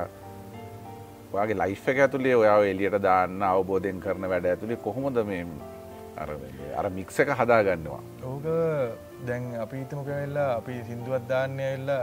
[1.34, 5.46] ඔයාගේ ලයිෆ් එක ඇතුළේ ඔයා එලියට දාන්න අවබෝධයෙන් කරන වැඩ ඇතුළේ කොහොමද මේ
[6.78, 8.02] අර මික්ස එක හදාගන්නවා?
[8.24, 8.48] ඕක
[9.28, 12.02] දැන් අපි හිතමක වෙල්ලා අපි සිින්දුවත් දාන්නය වෙල්ලා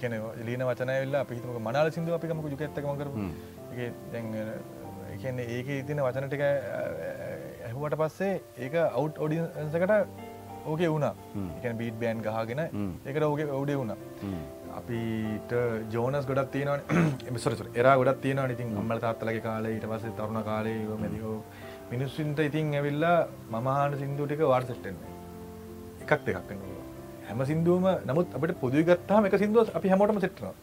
[0.00, 3.08] කියන ලීන වචනය වෙල්ලා පිහිතමක මනාල සිින්දුව අපිකමක යුකඇත්තක කර
[4.12, 6.44] දැන් ඒක ඉතින වචන ටික
[7.62, 9.96] ඇහුවට පස්සේ ඒක අවුට් ඔඩිසකට
[10.64, 11.14] ඕකේ වුණා.
[11.58, 12.60] එක බීට් බෑන් ගහගෙන
[13.04, 13.98] එකට ඕක ඔවඩේ වුණා.
[14.72, 15.52] අපිට
[15.90, 16.80] ජෝනස් ගොඩක් තියෙනවන.
[17.28, 21.36] එමසරසර එරා ගොඩක් තියෙනවා ඉතින් අම්මල තාත්තලගේ කාලේ ඉට පස්සේ තරුණ කාලේ මැදිෝ
[21.90, 23.16] මිනිස්සුන්ට ඉතින් ඇවිල්ලා
[23.50, 25.12] මමහාන සිින්දුව ටික වාර්සට්ටෙන්නේ
[26.02, 26.52] එකක් දෙකක්
[27.28, 30.54] හැම සිින්දුවම නමුත් අපට පොදුව ගත්තාම එක සිින්දුව අපි හැමෝටම සෙට්නවා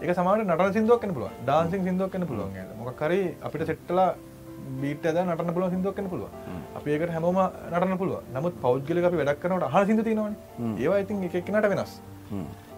[0.00, 4.10] එක සමාට නට සිින්දුවක් කන පුළුව ඩාන්සිං සිින්දුවක් කන පුළුවන් මොකරි අපිට සෙට්ටලා
[4.80, 6.28] බීට ද නටන පුළුව සිින්දුවක් කන පුළුව
[6.78, 7.38] අපි ඒකට හැමෝම
[7.70, 10.34] නටන පුළුව නමුත් පෞද්ගල අපි වැඩක් කනට හ සිින්ද තිනවන
[10.78, 11.92] ඒවා ඉතින් එකක්නට වෙනස්.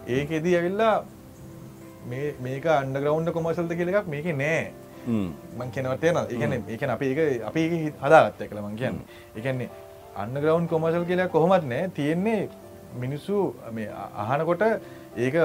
[0.08, 0.94] ඒකෙදී ඇවිල්ලා
[2.46, 4.72] මේක අන්ඩග්‍රවන්් කොමසල්ද කියලක් මේක නෑ.
[5.58, 7.20] මං කෙනවටයන එකන එකන අප ඒක
[7.50, 7.62] අපි
[8.02, 8.98] හදාගත්ත කළ මං කියන්න.
[9.36, 9.70] එකන්නේ
[10.16, 11.90] අන්න ග්‍රවන්් කොමසල් කියලා කොහොමත් නෑ.
[11.98, 12.48] තියෙන්නේ
[12.98, 13.54] මිනිස්සු
[14.16, 14.62] අහනකොට
[15.16, 15.36] ඒක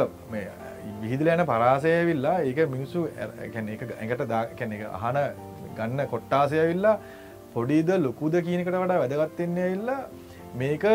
[1.02, 5.18] විහිදල යන පරාසය විල්ලා ඒක මිනිස්සු එකට දැන එක අහන
[5.78, 6.96] ගන්න කොට්ටාසය විල්ලා
[7.54, 10.02] පොඩිද ලොකුද කියනකට වඩා වැදගත්තෙන්නේ ඉල්ලා
[10.56, 10.86] මේක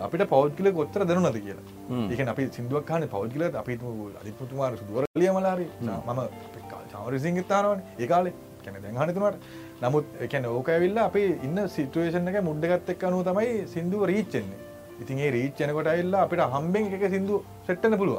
[0.00, 1.66] අපිට පෞද්ගල ගොත්තර දරුණද කියලා.
[2.10, 3.78] ඒක අපි සිින්දුවක් කාන පෞද්ගල අපි
[4.20, 5.68] අධිපතුමාර දුවරලිය මලාරි.
[5.82, 6.20] මම
[6.94, 8.34] චවරසිං තානවන ඒකාලේ
[8.64, 9.38] කැන දැන්හනතුනට
[9.82, 14.60] නමුත් එකැන ඕක ඇවිල්ල අපි ඉන්න සිටුවේෂන් එක මුඩ්ඩගත් එක් අනු තමයි සිින්දුව රීච්චෙන්නේ
[15.02, 18.18] ඉතින් ඒ රීච්චනකොට ඇල්ලා අපිට හම්බෙන් එක සිින්දු සෙට්ටන පුළුව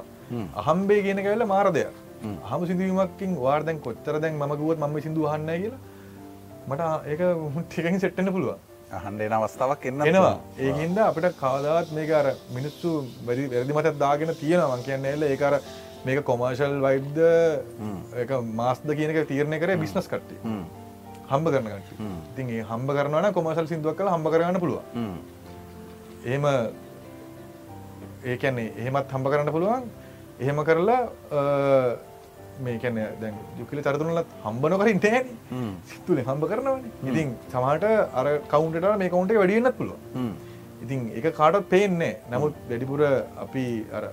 [0.63, 1.86] අහම්බේ කියන කැල්ල මාරදය
[2.22, 5.82] හම සිදුවීමකින් වාර්දැන් කොත්තර දැන් මගුවත් මම සිින්දු හන්න කියලා.
[6.70, 7.22] මට ඒක
[7.55, 8.55] මුටිකෙන් සෙට්ටන පුළුව
[8.91, 10.36] අහන්ඩේ අවස්ථාවක් එන්න එනවා.
[10.59, 12.91] ඒහින්ද අපිට කාදාත් මේක අර මිනිස්සු
[13.28, 14.80] වැරි වැරදි මතත් දාගෙන තියෙනවා.
[14.88, 15.59] කියන්න එල්ල ඒකර
[16.05, 17.20] මේක කොමර්ශල් වයිඩ්ද
[18.24, 20.36] එක මාස්ද කියනක තීරණය කරේ බිස්නස් කට්ටි
[21.32, 21.70] හම්බ කරන
[22.30, 24.82] ඉතින් හම්බ කරන කොමසල් සිින්දුවක් කල හම්බ කරන්න පුළුව
[26.26, 26.45] එහෙම
[28.26, 29.89] ඒකැන්නේ එහෙමත් හම්බ කරන්න පුළුවන්
[30.39, 31.01] එහෙම කරලා
[32.59, 35.27] මේ කැන දැන් යුකිල තරතුනලත් හම්බ නොකරින් තෑන
[35.86, 36.83] සිත්තුල හම්බ කරනවන.
[37.03, 39.97] ඉතින් සමහට අර කවුන්ට මේ කවුන්ට වැඩියන්නත් පුළුව
[40.83, 43.01] ඉතින් එක කාටත් පේන්නේ නමුත් වැඩිපුර
[43.38, 44.05] අපි අර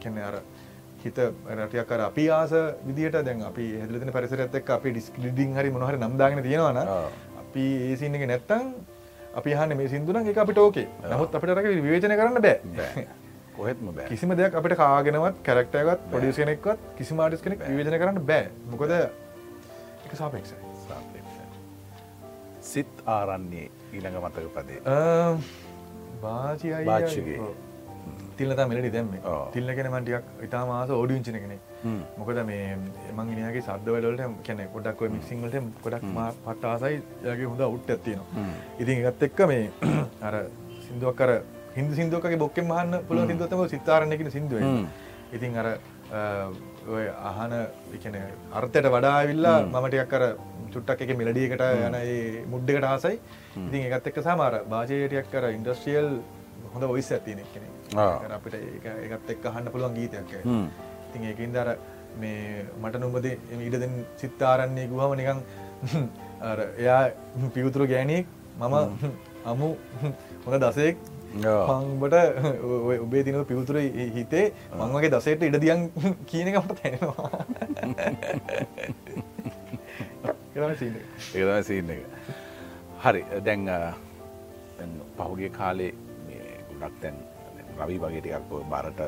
[0.00, 0.34] කැන අර
[1.02, 2.52] හිත රටයක් කර අපි ආස
[2.84, 6.80] විදිට දැන් අපි හෙදලතින පරිසරත් එක් අපි ඩිස්කලිඩිං හරි මොහර නම්දාගෙන තියෙනවන
[7.42, 8.70] අපි ඒසින්න එක නැත්තං
[9.34, 13.06] අපි හන්න මේ සිදුන එක අපිට ඕකේ නමුත් අපිට රක විවේචන කරන්න බෑ
[13.56, 14.08] කොහෙත්ම බෑ.
[14.08, 18.46] කිසිම දෙයක් අපිට කාගෙනවත් කැරක්ටයගත් පොඩිස් කෙනෙක්වත් කිසි මාටිස් කෙනෙක් විවේචන කරන්න බෑ.
[18.70, 20.56] මොකද එක සාපේක්ෂයි.
[22.62, 24.80] සිත් ආරන්නේ ඊළඟ මතක පදේ.
[26.22, 27.38] බාචි බාච්චගේ
[28.38, 29.10] තිල්ලත මෙලඩි දැම්ම.
[29.54, 31.56] තිල්ල කෙන මටියක් ඉතා මාස ඕඩියංචින කෙනෙ
[32.18, 32.76] මොකද මේ
[33.18, 36.06] මංගනයාගේ සද්දවලට කැනෙ ගොඩක් මික්සිංවලට ගොඩක්
[36.46, 37.02] පට ආසයි.
[37.24, 38.46] යගේ හොඳ උට් ඇත්තිනවා
[38.78, 39.64] ඉතින් එකත් එක්ක මේ
[40.28, 40.34] අර
[40.84, 41.32] සිින්දුවක් කර
[41.76, 44.62] හිදු සිින්දුවකගේ බොක්කෙන් මහන්න පුළ සිින්දුවතම සිතාරණයකන සිින්දුව
[45.32, 45.68] ඉතින් අර
[46.88, 47.52] ඔය අහන
[47.96, 48.16] එකන
[48.52, 50.24] අර්ථයට වඩාවිල්ලා මමටයක් කර
[50.72, 51.96] චුට්ටක් එක මිලඩියකට යන
[52.50, 53.16] මුඩ්ඩකට ආසයි.
[53.58, 56.10] ඉතින් එකත් එක්ක සමාර භාජයටයක් කර ඉන්ඩස්ට්‍රියල්
[56.74, 57.68] හොඳ ඔයිස් ඇතිනෙ කෙනෙ
[58.30, 60.36] අපිට ඒකත් එක් අහන්න පුළුවන් ගීතයක්
[61.08, 61.72] ඉතින් ඒකින් දර
[62.18, 63.26] මේ මට නොබද
[63.60, 65.40] ඉඩදෙන් සිත්තාරන්නේ ගුවම නිකං
[66.78, 67.02] එයා
[67.54, 68.26] පියුතුරු ගෑනෙක්
[68.58, 68.76] මම
[69.46, 69.68] අමු
[70.44, 70.96] හොඳ දසෙක්
[71.32, 72.16] පංබට
[73.04, 73.78] ඔබේ තින පිවතුර
[74.14, 75.88] හිතේ මංවගේ දසයට ඉඩදියන්
[76.26, 77.40] කියනකට තැනවා
[81.34, 82.00] ඒතම සින්න එක.
[82.98, 83.68] හරි දැන්
[85.16, 85.92] පහුගිය කාලේ
[86.72, 87.16] ගොඩක් තැන්
[87.78, 89.00] රවි වගේ ටිකක් බාරට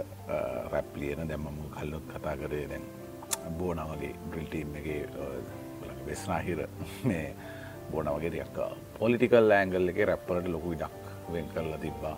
[0.72, 2.84] රැප්ලියන දැම්මම කල්ලොත් කතා කරේ දැන්
[3.58, 4.88] බෝනවගේ ග්‍රිල්ටීම් එක
[6.06, 6.66] වෙස්නාහිර
[7.04, 7.26] මේ
[7.92, 8.60] බෝනවගේ ටියක්
[8.98, 12.16] පොලිටිකල් ඇංගල් එක රැප්පලට ලොකු ඉඩක් වෙන් කරලා තිබ්බා.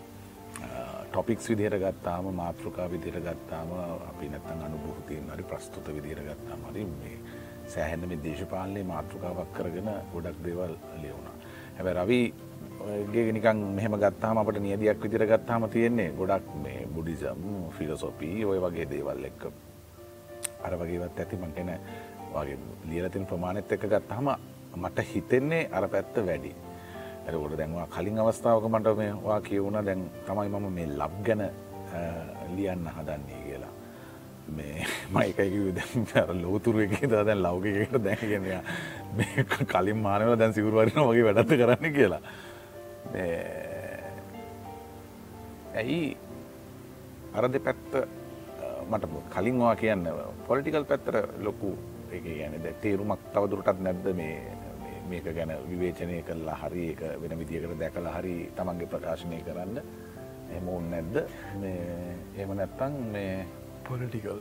[1.10, 3.68] ටොපික්ස් විදිහයට ගත්තාම මාතෘකා විදිහයට ගත්තාම
[4.10, 7.18] අපි නැත්තන් අනුභූතියෙන් හරි ප්‍රස්තුත විදිහයට ගත්තාම හරි මේ
[7.74, 11.28] සෑහෙන්න මේ දේශපාලනය මාතෘකාවක් කරගෙන ගොඩක් දේවල් ලියවුණ.
[11.76, 12.26] හැබැ රවී
[13.12, 17.40] ගේ නිකන් මෙහම ගත්තාම අපට නියදයක් විදිර ගත්තාම තියෙන්නේ ගොඩක් මේ බුඩිසම්
[17.78, 19.42] ෆිලසොපී ඔය වගේ දේවල් එක්ක.
[20.64, 21.72] අර වගේවත් ඇතිමන් කෙන
[22.34, 22.58] වගේ
[22.90, 24.30] ලියලතින් ප්‍රමාණත් එක ගත්තාම
[24.76, 26.52] මට හිතෙන්නේ අර පැත්ත වැඩි.
[27.27, 31.43] ඇරකොට දැන්වා කලින් අවස්ථාවක මට මේවා කියවුණ දැන් තමයි මම මේ ලබ් ගැන
[32.57, 33.73] ලියන්න හදන්නේ කියලා.
[34.57, 38.44] මේ මයිකයි දැ ලෝතුර එක දැන් ලෞකකට දැනගෙන
[39.16, 42.23] මේ කලින් මානව දැන් සිවරුවරන වගේ වැඩත්ත කරන්න කියලා.
[45.81, 46.16] ඇයි
[47.35, 47.93] අර දෙ පැත්ත
[48.90, 49.05] මට
[49.35, 50.07] කලින්වා කියන්න
[50.47, 51.16] පොලිටිකල් පැත්තර
[51.48, 51.73] ලොකු
[52.12, 54.55] එක ගැන තේරුමක් තවදුරටත් නැද්ද මේ
[55.12, 59.78] මේක ගැන විවේචනය කල්ලා හරි එක වෙන විදිකට දැකලා හරි තමන්ගේ ප්‍රකාශනය කරන්න.
[60.56, 61.16] එම උන් නැද්ද?
[62.42, 63.34] එම නැත්තං මේ
[63.88, 64.38] පොලිටිකල්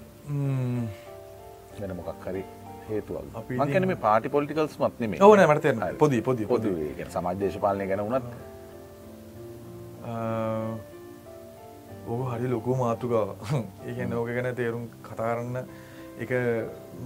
[1.82, 2.44] වෙන මොකක් හරි
[2.90, 3.28] හේතුවල්
[3.60, 6.68] මංකැන මේ පාටි පොලිටිකල්ස් මත්න ඕන මට පොදි පොදි පොද
[7.16, 8.26] සමාජ්‍යේශපාලනය ගැන වනත්
[12.08, 13.30] ඕක හරි ලොකු මාතුකාව
[13.88, 15.56] ඒකැන ඕක ගැන තේරුම් කතාරන්න
[16.24, 16.32] එක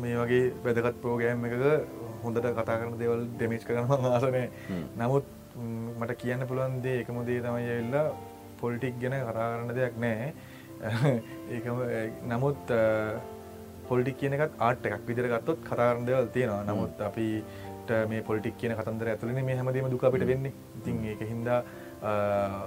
[0.02, 1.64] මේ වගේ වැදගත් ප්‍රෝගෑම් එකක
[2.24, 4.44] හොඳට කතා කරන දෙවල් ඩෙමිච් කරන ආසනය.
[4.98, 5.26] නමුත්
[6.00, 8.06] මට කියන්න පුළුවන් දේ එකමුදේ තමයි ඇල්ලා
[8.62, 10.34] පොලිටික් ගැන කතා කරන්න දෙයක් නෑ
[11.54, 11.80] ඒකම
[12.28, 12.62] නමුත්
[13.90, 16.64] පොලිටික් කියන එකත් ආට් එකක් විදිර ගත්තොත් කතාරන්න දෙවල් තියෙනවා.
[16.64, 20.54] නමුත් අපිට මේ පොලිටික් කියන කතන්දර ඇතුලන මේ හැමදීම දුක අපිට වෙන්නේ.
[20.80, 21.60] ඉතින් ඒක හින්දා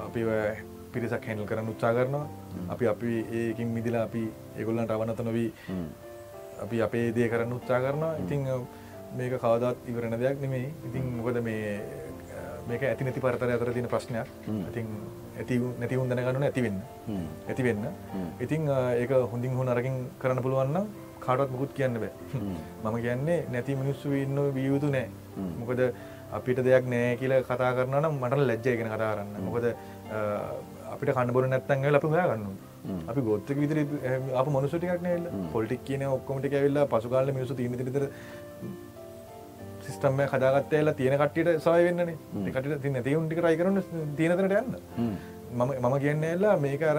[0.07, 0.23] අපි
[0.93, 2.27] පිරිසක් හැනල් කරන්න උත්සා කරනවා.
[2.69, 4.23] අපි අපි ඒකින් මිදිලා අපි
[4.59, 5.51] ඒගොල්ලන්ට අවනත නොවී
[6.65, 8.17] අපි අපේ දේ කරන්න උත්සා කරනවා.
[8.23, 8.49] ඉතිං
[9.17, 11.63] මේක කවදත් ඉවරණ දෙයක් නෙමේ ඉතින් මොකද මේ
[12.69, 14.29] මේක ඇති නැති පරතර අතර තින ප්‍රශ්නයක්.
[14.71, 14.87] ඉතින්
[15.39, 16.79] ඇති නැති උන් දැනගන්නන ඇතිවෙන්න
[17.49, 17.87] ඇති වෙන්න.
[18.41, 20.87] ඉතිං ඒක හොඳින් හො අරකින් කරන්න පුළුවන්න
[21.21, 22.13] කාටත් මුකුත් කියන්න බෑ.
[22.85, 25.09] මම කියන්නේ නැති මිනිස්සු ඉන්න වියයුතු නෑ.
[25.61, 25.81] මොකද
[26.33, 29.35] අපිට දෙයක් නෑ කියල කතා කරන නම් මට ලැජ්ජයගෙන කතා කරන්න.
[29.41, 29.67] මොකද
[30.93, 32.47] අපිට කණබොර නැත්තන්ගල අපි හොයාගන්න
[33.09, 33.79] අපි ගොත්තක විතර
[34.35, 37.77] අප මනුසටික් නේල පොලිටික් කියන ඔක්කොමට ඇවිල්ලා පසුකාල මිනිසු තිීම
[39.83, 42.11] තිර සිස්ටම්ම කදාගත්තේලා තියෙන කට්ටියට සය වෙන්නන.
[42.55, 43.83] කට ති නැතිවුන්ටි රයි කරන
[44.17, 44.77] තියනතට යන්න.
[45.53, 46.99] මම මම කියන්න එල්ලා මේක අර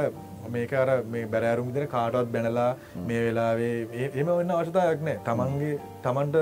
[0.49, 2.75] මේක අර මේ බැරෑරුම් විදිර කාටවත් බැනලා
[3.07, 6.35] මේ වෙලාවේ එම වන්න අවශ්‍යතායක් නෑ තමන්ගේ තමන්ට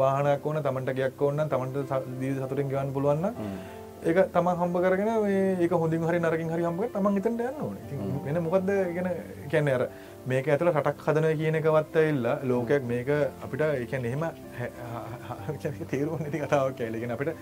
[0.00, 3.26] වාහනයක් ඕන තමන්ට ගයක් ඕන්න තමන්ට දී සතුරෙන් ගවන්න පුළුවන්න
[4.04, 5.10] ඒක තම හම්බ කරගෙන
[5.64, 7.76] ඒක හොඳින් හරි නරකින් හරි හම්බ තමන් හිතට යන්න ඕන.
[8.24, 9.08] වෙන මොකක්ද ගෙන
[9.52, 9.88] කැන්න අර
[10.26, 13.08] මේක ඇතුළ රටක් හදන කියන එකවත් එල්ලා ලෝකයක් මේක
[13.44, 14.22] අපිට එකන් එහෙම
[15.90, 17.32] තේරුව නැති කතාවක් ඇලගෙන අපිට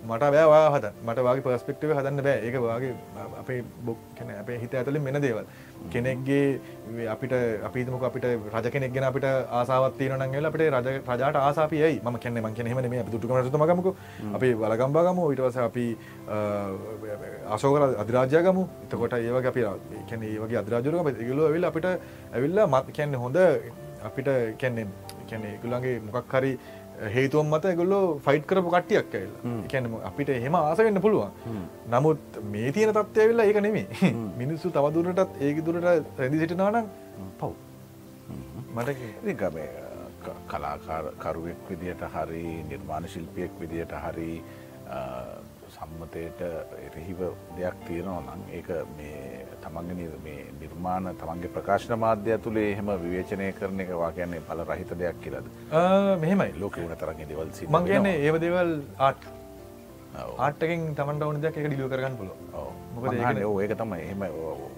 [0.00, 2.38] මට බෑවා හද මට වගේ පස්පෙක්ටව හදන්න බෑ.
[2.40, 2.94] ඒක වගේ
[3.40, 5.44] අපේ බොක් කැන අපේ හිත ඇතුලින් මෙන දේවල්.
[5.88, 6.60] කෙනෙක්ගේ
[7.08, 12.54] අපිට අපිතමක අපිට රජ කෙනෙක්ගෙන අපිට ආසාවත්තිය නගල අපට රජ රජට ආසාපියයි ම කැන මං
[12.54, 13.94] කෙනෙම මේ දුටුකම මගමක
[14.34, 15.86] අපි වලගම්බාගම ඉටවස අපි
[17.48, 19.62] අශෝකර අධරාජයගම එතකොට ඒවගේ අපි
[20.10, 21.88] කැන ඒවගේ අදරාජරක ගලෝ ඇවිල් අපිට
[22.32, 23.38] ඇවිල්ලා මත් කැන්න හොඳ
[24.02, 24.28] අපිට
[24.58, 24.86] කැන්නේ
[25.30, 26.52] කැනෙ ගුලන්ගේ මොකක් හරි
[27.08, 29.32] හේතුවම් මත ගොල්ලෝ ෆයිට් කරපු කට්ටියක් ඇල්ල
[29.64, 31.30] එකැනම අපිට එහෙම ආසවෙන්න පුළුවන්.
[31.88, 35.84] නමුත් මේ තියෙන තත්වය වෙල්ලා ඒක නෙමේ මිනිස්සු තවදුරටත් ඒක දුරට
[36.18, 36.90] රැදි සිටිනානම්
[37.38, 37.52] පව්.
[38.74, 38.88] මට
[40.48, 44.32] කලාකරුවෙක් විදියට හරි නිර්මාණ ශිල්පියෙක් විදියට හරි
[45.70, 46.40] සම්මතයට
[46.86, 47.20] එරහිව
[47.56, 53.84] දෙයක් තියෙනවා නම් ඒක මේ තමන්ගෙන මේ නිර්මාණ තමන්ගේ ප්‍රකාශන මාධ්‍ය තුළේ එහෙම විවේචනය කරන
[53.86, 55.50] එකවා කියන්නේ පල රහිත දෙයක් කියලද?
[56.22, 56.50] මෙහෙමයි.
[56.62, 58.72] ලෝක වන තරගේ දෙවල් මං කියන්නේ ඒව දෙවල්
[59.08, 59.22] ආට්.
[60.44, 62.30] ආට්ටකින් තමන්ට ඕන දෙයක් එක ඩිලුව කරගන්න පුල
[62.94, 63.14] මොකද
[63.64, 64.00] ඒක තමයි.
[64.12, 64.22] එහම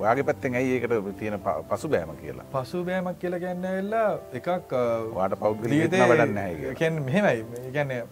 [0.01, 1.39] ඔයාගේ පැත්තෙන් ඇයි ඒකට තියෙන
[1.71, 2.45] පසු බෑම කියලා?
[2.57, 4.11] පසු බෑමක් කියලා ගැන්න වෙල්ලා
[4.41, 4.75] එකක්
[5.17, 7.65] වාට පෞද්ගලීත වඩන්න කැන් මෙහෙමයි.
[7.79, 8.03] ගැන්නේ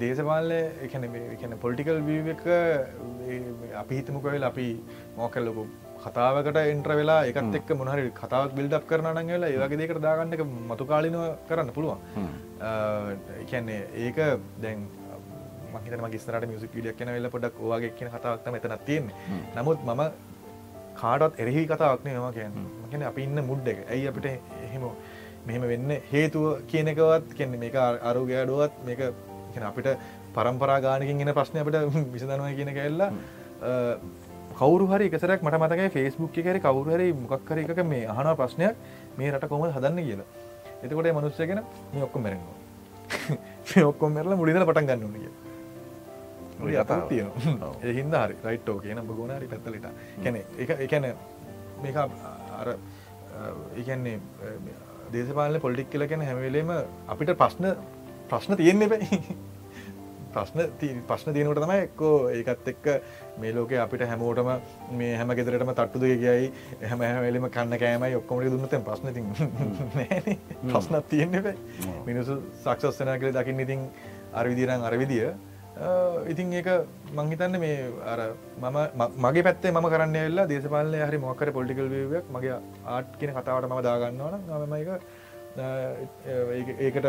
[0.00, 2.44] දේශපාලය එකන පොලිටිකල් වීව එක
[3.82, 4.66] අපි හිතමකවෙල් අපි
[5.20, 5.66] මෝකල්ලකු
[6.04, 10.86] කතාවකට එන්ට්‍ර වෙලා එකත් එක් මොහරි කතාවක් බිල්ඩක් කරන නගලා ඒවගේ දෙකට දාගන්න එක මතු
[10.86, 11.98] කාලිනව කරන්න පුළුවන්.
[13.42, 14.18] එකන්නේ ඒක
[14.62, 14.88] දැන්
[15.74, 19.14] මහිතම ගස්තරට මියසික් විඩියක් කියන වෙල පොඩක් වාගේ කියන කතාවක්ත මෙතන තියෙන්නේ.
[19.56, 20.02] නමුත් මම
[20.96, 22.54] කාඩත් එරෙහි කතාවක්නේ මම කියන්න.
[22.84, 23.84] මකන අපි ඉන්න මුඩ් එක.
[23.88, 24.86] ඇයි අපිට එහෙම
[25.46, 29.00] මෙහෙම වෙන්න හේතුව කියනකවත් කියන්නේ මේක අරුගෑඩුවත් මේක
[29.62, 29.88] අපිට
[30.34, 31.78] පරම්පරා ගානකින් එන ප්‍රශ්නය අපට
[32.14, 33.10] විසදනවා කියන කැල්ලා
[34.60, 38.74] කවරු හරි එකසරක් මට මතකයි ෆෙස්බුක් එකර කවරු හරි මොක්කර එකක මේ අහන ප්‍රශ්නයක්
[39.16, 40.28] මේ රට කොම හදන්න කියලා.
[40.82, 41.62] එතකොට මනුස්සයගෙන
[41.92, 42.56] මේ ඔක්කොම මැරෙනවා.
[43.90, 45.30] ඔක්කොම මෙරල මුලිදල පටන් ගන්න කිය
[47.08, 47.28] තියෙන
[47.82, 48.36] එහින්ද හරි.
[48.44, 49.86] රයිට්ෝ කියන බගෝනරි පැත්තලට
[50.22, 51.08] කැන එක එකැන
[51.82, 52.74] මේක අර
[53.76, 54.18] ඒකන්නේ
[55.12, 56.74] දේශපාල පොලිටික් කියල ගැන හැමවෙලේම
[57.08, 57.72] අපිට ප්‍රශ්න
[58.28, 59.20] ප්‍රශ්න තියෙන්නේ බැයි
[60.34, 60.60] ප්‍රශ්න
[61.08, 62.86] ප්‍රශ්න තියනට තමයි එක්කෝ ඒකත් එක්ක
[63.38, 64.48] මේ ලෝක අපිට හැමෝටම
[64.98, 66.48] මේ හැම ගෙදරටම තට්ටු දෙ කියයි
[66.90, 69.22] හැම හැමලම කන්න කෑමයි ඔක්කොමට දුන්නත ප්‍රශ්න ති
[70.64, 71.54] ප්‍රශ්නත් තියෙන්නේ බයි
[72.08, 73.86] මිනිසු සක්ෂස්සන කළ දකින්න ඉතින්
[74.34, 75.24] අරවිදිරන් අරවිදිය
[76.26, 76.70] ඉතින් ඒක
[77.14, 78.20] මංහිතන්න මේ අර
[78.60, 78.78] මම
[79.26, 82.56] මගේ පැත්තේ ම කරන්න එල්ලා දේශපාලනය හරි මොකර පොලිකල් වයක් මගේ
[82.88, 87.06] ආට් කියන කතාවට ම දාගන්නවන මම එක ඒකට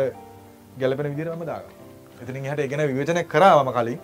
[0.78, 1.90] ගැලපෙන විදිරම දාගන්න
[2.22, 3.98] එතිනින් හට එකගෙන විවචනය කරාවම කලින්.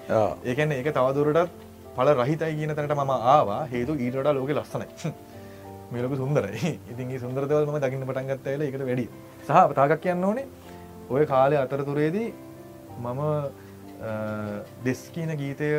[0.45, 1.51] ඒකන ඒක තවදුරටත්
[1.99, 3.63] පල රහිතයි කියන තැනට මම ආවා.
[3.75, 5.13] හේතු ඊටට ලෝක ලස්සනයි.
[5.93, 6.73] මේලක සුන්දරයි.
[6.93, 9.07] ඉතින් සුන්දරදවල්ම දකින්න පටන්ගත්තයිල එකට වැඩි
[9.47, 10.47] සහ තාගක් කියන්න ඕනේ
[11.15, 12.29] ඔය කාලය අතරතුරේදී
[13.05, 13.23] මම
[14.87, 15.71] දෙස් කියන ගීතය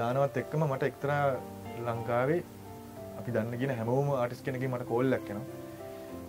[0.00, 1.22] දානවත් එක්කම මට එක්තරා
[1.86, 2.40] ලංකාවේ
[3.20, 5.40] අපි දන්න ගෙන හැමෝම ආටිස් කෙනක මට කෝල් ලැක්කෙන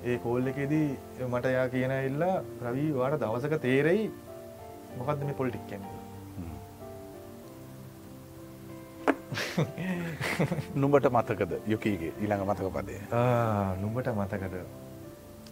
[0.10, 0.88] ඒ කෝල් එකෙදී
[1.28, 2.36] මට යා කියන ඉල්ලා
[2.68, 4.08] රවී වාට දවසක තේරෙයි.
[5.00, 5.68] මොකක්ද මේ පොලිටික්
[10.76, 13.02] නුඹට මතකද යුකීගේ ඊළඟ මතක පදේ?
[13.82, 14.66] නුඹට මතකද?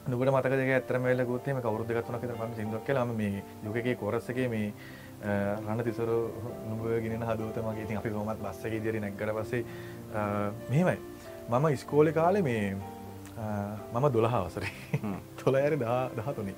[0.05, 4.73] නුබට මතක ඇතරම ගොත්තේම කවරුද ගත්තුනක පම සිදුවක් කලාම මේ යුකගේ කොරස්සගේ මේ
[5.23, 6.09] රණ තිසර
[6.69, 9.63] නුබ ගෙන හදෝත මගේ ඉතින් අපි හොමත් බස්සගේ දිරි නැක්කර පසේ
[10.69, 10.97] මෙහෙමයි.
[11.49, 12.75] මම ඉස්කෝලි කාලෙ මේ
[13.93, 14.71] මම දොළහ අවසරේ.
[15.37, 16.55] තොළ ඇර දහ දහතුනේ.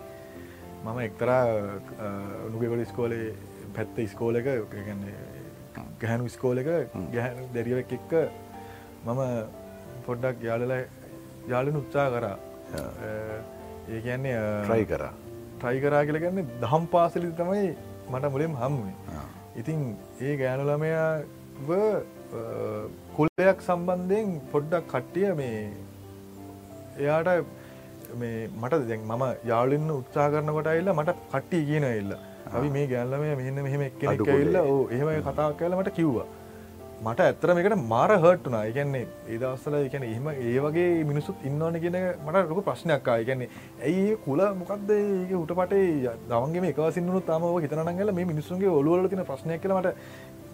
[0.83, 1.43] මම එක්තරා
[2.49, 3.35] නුගෙගොඩ ස්කෝලේ
[3.75, 4.47] පැත්ත ස්කෝලක
[6.05, 6.71] ගැහැනු ස්කෝල එක
[7.13, 8.15] ගැහැනු දැරියක් එක්ක
[9.05, 9.21] මම
[10.07, 10.73] පොඩ්ඩක් යාලල
[11.53, 12.37] යාලන උත්සා කරා.
[13.93, 15.13] ඒ කියන්නේ ට්‍රයි කරා.
[15.59, 17.65] ට්‍රයි කරා කියලගන්න දහම් පාසලි තමයි
[18.11, 18.95] මට මුලින් හම්ුවේ
[19.61, 19.81] ඉතින්
[20.27, 21.09] ඒ ගෑනුළමයා
[23.17, 25.59] කුල්ලයක් සම්බන්ධයෙන් පොඩ්ඩක් කට්ටිය මේ
[27.01, 27.29] එයාට
[28.21, 32.11] මේ මට දැන් මම යාලින්න උත්සා කරන කොට එල්ල මට කට්ටි කියන එල්ල
[32.53, 36.27] අපි මේ ගැල්ලම මෙන්න මෙහෙම එක්කෙනෙක් එල්ල ඕ එහෙම කතා කල මට කිව්වා.
[37.05, 42.43] මට ඇත්තර මේකට මාර හට්ටුනා එකන්නේ ඒදස්සල එකන එහම ඒ වගේ මිනිසුත් ඉන්නවන කියන මට
[42.51, 43.49] රොක ප්‍රශ්නයක්කා එකන්නේ
[43.89, 49.61] ඇයි කුල මොකක්ද ඒක හුට පටේ දවන්ගේ එකසින්නු තම හිතනගල මේ මිනිසුන්ගේ ඔලුවල තින ප්‍රශ්නයක්
[49.65, 49.89] කලමට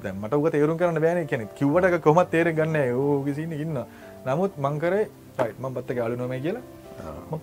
[0.04, 3.82] දැමට උක තේරුම් කරන්න බෑන කියන කිවට කොමත් තේර ගන්න ඕගසින්න ඉන්න.
[4.26, 5.04] නමුත් මංකරේ
[5.36, 6.64] ටයිට් මං පත්ත ගාලුනොම කියලා.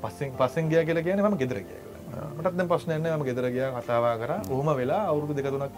[0.03, 1.81] පස්සෙන් පස්සෙන් ගිය කියලා කියන ම ගෙදර කිය
[2.39, 4.33] මටත් ප්‍රශ්නයන්න ම ගෙදර ගිය කතාවා කර.
[4.55, 5.75] ඕහම වෙලා අවුරුදු දෙකතුනක්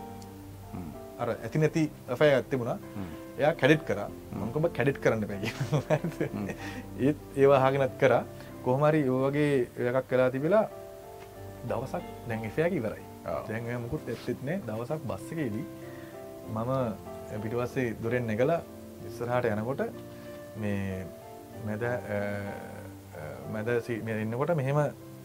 [1.22, 1.82] අර ඇති නැති
[2.12, 2.78] ඇෆය ඇත්තිබුණා
[3.38, 4.00] එයා කැඩිට් කර.
[4.40, 5.40] මංකොම කැඩිට් කරන්න පැ
[7.06, 8.14] ඒත් ඒවා හාගෙනත් කර.
[8.64, 9.52] කොහමරි යෝවගේ
[9.90, 10.64] එකක් කලා තිබිලා
[11.68, 13.04] දවසක් දැන් එෆයකි ඉවරයි.
[13.48, 15.66] දැන් මුකුත් ඇත්තෙත්නේ දවසක් බස්සකේදී
[16.54, 16.70] මම
[17.42, 18.60] පිටිවස්සේ දුරෙන් නැගලා
[19.08, 19.82] ඉස්සරහට යනකොට
[20.62, 21.06] මේ
[21.66, 21.84] මැද
[23.52, 23.68] මැද
[24.24, 24.78] ඉන්නකොට මෙහෙම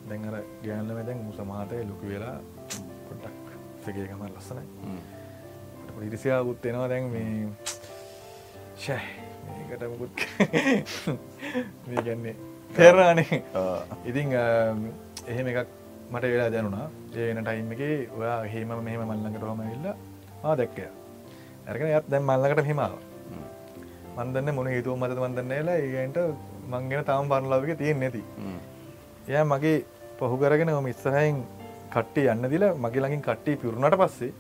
[0.10, 2.38] දැන්ර ගෑන්ල දැන් මුසමාතය ලොකු වෙලා
[3.07, 3.48] පොට්ටක්
[3.84, 4.64] සගේකම ලස්සනයි.
[6.07, 7.48] ඉරිසියා උත්තෙනවා දැන් මේ
[8.77, 9.07] ශෑ
[9.45, 10.26] මේකටමකුත්
[11.88, 12.36] මේ ගැන්නේ
[12.72, 13.41] තේරානේ
[14.06, 14.36] ඉතින්
[15.27, 15.69] එහෙම එකක්
[16.11, 16.88] මට වෙලා දැනුණා.
[17.15, 17.82] ඒන ටයිම් එක
[18.19, 19.90] ඔයා හෙම මෙහම මල්ලඟට හොම ඉල්ල
[20.44, 20.88] ආ දැක්කය
[21.68, 22.95] ඇරගෙන යත් දැම් මල්ලකට හිමාව
[24.18, 26.19] මන්දන්න මොන හේතුව මත මන්දන්න එලා ඒගන්ට
[26.72, 28.23] මංගෙන තාම පරලාවක තියෙන් නැති.
[29.27, 29.77] එය මගේ
[30.19, 31.37] පහු කරගෙන ම ඉස්සරහයින්
[31.95, 34.31] කට්ටි යන්න දිල මගේ ළඟින් කට්ටි පිරුණට පස්සේ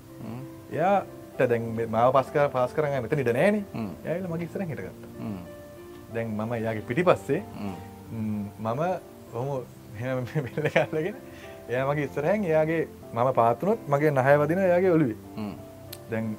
[0.73, 1.63] එයාට දැන්
[1.95, 3.57] මාව පස්කර පාස් කරන්න මෙත නිට නෑන
[4.05, 5.03] ඇල මගේ ඉස්සර හිටගත්ත.
[6.13, 7.41] දැන් මම යාගේ පිටි පස්සේ
[8.11, 8.81] මම
[9.33, 9.47] හොම
[9.99, 11.15] හෙලගෙන
[11.69, 12.81] එය මගේ ඉස්සරහැන් එයාගේ
[13.13, 15.17] මම පාතුනොත් මගේ නහය වදින එයාගේ ඔළුවේ.
[16.11, 16.35] දැන්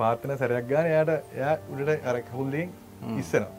[0.00, 2.68] පාත්තන සැරයක් ගාන එයාට එයා උඩට අරක් හුල්ලින්
[3.20, 3.52] ඉස්සනවා.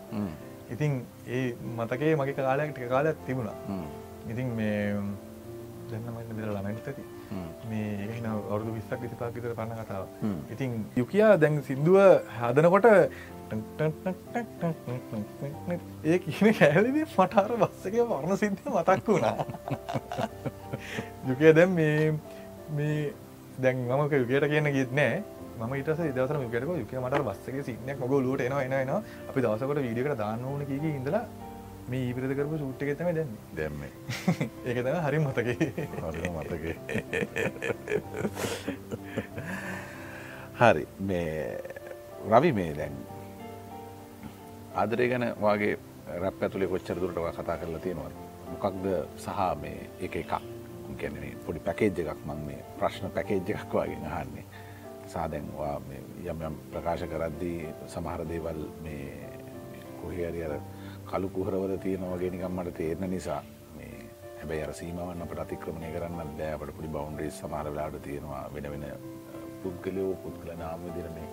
[0.74, 0.92] ඉතින්
[1.38, 1.48] ඒ
[1.78, 3.58] මතකේ මගේ කාලයක් ටික කාලයක් තිබුණා
[4.30, 4.78] ඉතින් මේ
[5.90, 7.04] දැන්නමන්න බෙර ළමයිත් ඇති
[7.70, 10.06] මේ ඒන අවුදු විස්සක් විසිපාක් විතර පන්න කතාව
[10.52, 12.00] ඉතින් යුකයා දැන් සිින්දුව
[12.38, 12.90] හදනකොට
[16.04, 19.36] ඒ කියන කෑලිදී මටාර බස්සක වර්ණ සිද්ධ මතක් වුණා.
[21.30, 22.14] යුකය දැම් මේ
[22.72, 23.14] මේ
[23.60, 25.24] දැන් මමක යුකයට කියන්න ගීත් නෑ.
[25.60, 30.18] ම ඉට දවසර මිකට යුක මට බස්සක සිනයක් මොග ලුට එන එන අපි දවසකට වීඩියකට
[30.18, 31.26] දාන්න ඕන කිය ඉඳලා
[31.90, 33.34] මේ ඊපිරද කරපු සුට්ට එකතම දැන්න.
[33.58, 33.82] දැම්ම.
[34.68, 35.56] ඒක තම හරි මතකේ.
[36.36, 36.66] මතක.
[40.60, 41.58] හරි මේ
[42.30, 42.96] රවි මේ දැන්
[44.76, 45.74] ආදරය ගැන වගේ
[46.18, 48.12] රැප් ඇතුළේ කොච්චර දුරට කතා කරලා තියෙනවා
[48.52, 48.86] මොකක්ද
[49.18, 50.34] සහ මේ එක එකක්?
[51.00, 54.46] ගැන පොඩි පැකේජ් එකක් මං මේ ප්‍රශ්න පැකේජ් එකක් වගේ අහන්නේ.
[55.08, 55.76] සාදැන්වා
[56.24, 59.30] යම් යම් ප්‍රකාශ කරද්දී සමහර දේවල් මේ
[60.02, 60.60] කොහරි අර
[61.12, 63.42] කළු කුහරවල තියෙනවගේ නිකම් මට තේරණ නිසා
[63.78, 63.96] මේ
[64.40, 66.52] හැබැයි අර සීමවන්න අපට අතික්‍රමණය කරන්න බෑ.
[66.56, 68.44] අපට පොඩි බවුන්ඩරී සමහර වෙලාවට තියෙනවා.
[68.54, 68.86] වෙන වෙන
[69.64, 71.28] පුද්ගලයෝ පුද්ගල නාම විදිහට මේ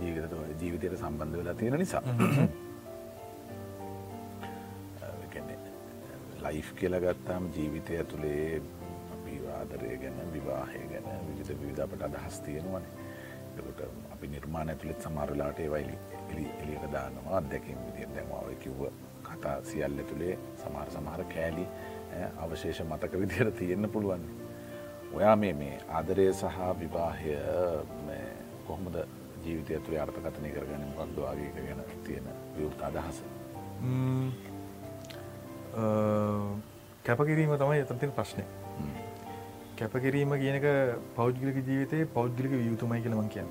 [0.00, 2.02] ජීවිතයට ජීවිතයට සම්බන්ධ වෙලා තියෙන නිසා.
[6.44, 8.62] ලයිෆ් කියල ගත්තාම ජීවිතය ඇතුළේ
[9.24, 12.84] විවාදරය ගැන විවාහය ගැන විවිධ විවිධ අපට අදහස් තියෙනවන.
[13.58, 13.80] එකට
[14.12, 15.96] අපි නිර්මාණ ඇතුළෙත් සමරලාට ඒවයිලි
[16.32, 18.82] එලි එලියට දානවා අදැකින් විදිර දැමවාව කිව්ව
[19.42, 21.64] කතා සියල්ල තුළේ සමහර සමහර කෑලි
[22.44, 24.24] අවශේෂ මතක විදිර තියෙන්න්න පුළුවන්.
[25.16, 27.34] ඔයා මේ මේ ආදරය සහ විවාහය
[28.66, 28.96] කොහොමද
[29.44, 30.84] ජීවිතය තුළ අර්ථකතනය කරගන්න?
[30.98, 33.22] පක්දවාගේක ගැන තියෙන විවෘත් අදහස?
[37.06, 38.44] කැපකිරීම තමයි එතතින් ප්‍රශ්නය
[39.78, 40.66] කැපකිරීම කියනක
[41.18, 43.50] පෞද්ගලික ජීවිතයේ පෞද්ගලික වියුතුමයි කියලමං කියන්න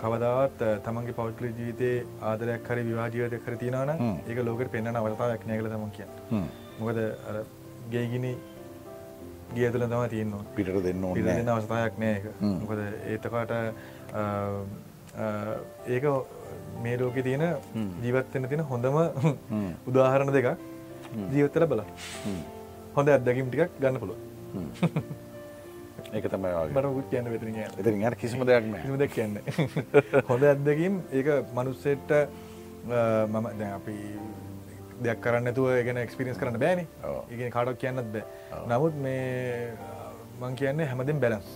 [0.00, 3.90] කවදාවත් තමන්ගේ පෞද්ගල ජීවිතයේ ආදරයක් හරි විවාජීවත කර තියෙනවන
[4.26, 6.10] ඒක ලෝකට පෙන්න්න අවතාවක් නෑකල තම කියන්න.
[6.78, 6.98] මොකද
[7.90, 8.32] ගේගිනි
[9.54, 12.18] ගියතුල තම තියෙන්නවා පිට දෙන්න පිට අවස්ථාවක් නෑ
[12.60, 13.52] මොකද ඒතකට
[15.88, 16.04] ඒක
[16.82, 17.44] මේ ලෝක තියෙන
[18.02, 18.96] ජීවත්වෙන තියෙන හොඳම
[19.86, 20.48] උදාහරණ දෙකක්
[21.30, 21.82] ජීවත්තල බල
[22.94, 24.18] හොඳ අත්දැකිම් ටිකක් ගන්න පුළුව
[26.12, 28.64] ඒක තමයි බරකුත් කියන්න වෙතර එ කිසිම දෙයක්
[28.98, 29.34] ද කියන්න
[30.30, 32.12] හොඳ අත්දැකීම් ඒක මනුස්සෙට්ට
[33.28, 33.96] මම දැ අපි
[35.00, 36.84] දෙයක් කරන්න තුව ගෙන එක්ස්පිරියන්ස් කරන්න බෑනි.
[37.30, 38.24] ඒ කාඩක් කියන්නත් බෑ.
[38.68, 39.72] නමුත් මේ
[40.40, 41.48] මං කියන්නේ හැමදෙන් බැලන්ස්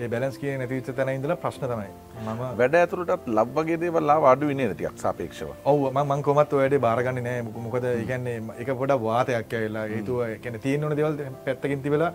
[0.00, 1.90] ඒ බැලන්ස් කිය නැතිවිච්ච තැන ඉඳලා ප්‍රශ්න තමයි.
[2.24, 5.50] මම වැඩ ඇතුරටත් ලබ්වගේ දේවල්ලා අඩු විනේ ටියක් සාපේක්ෂව?
[5.72, 7.42] ඔව මං කොමත් වැඩ බාරගන්න නෑ.
[7.66, 12.10] මොකද ඉගන්නේ එක පොඩ වාතයක් ඇවෙලා ඒතුව කැන තියන්නන දෙවල් පැත්තකින් තිබලා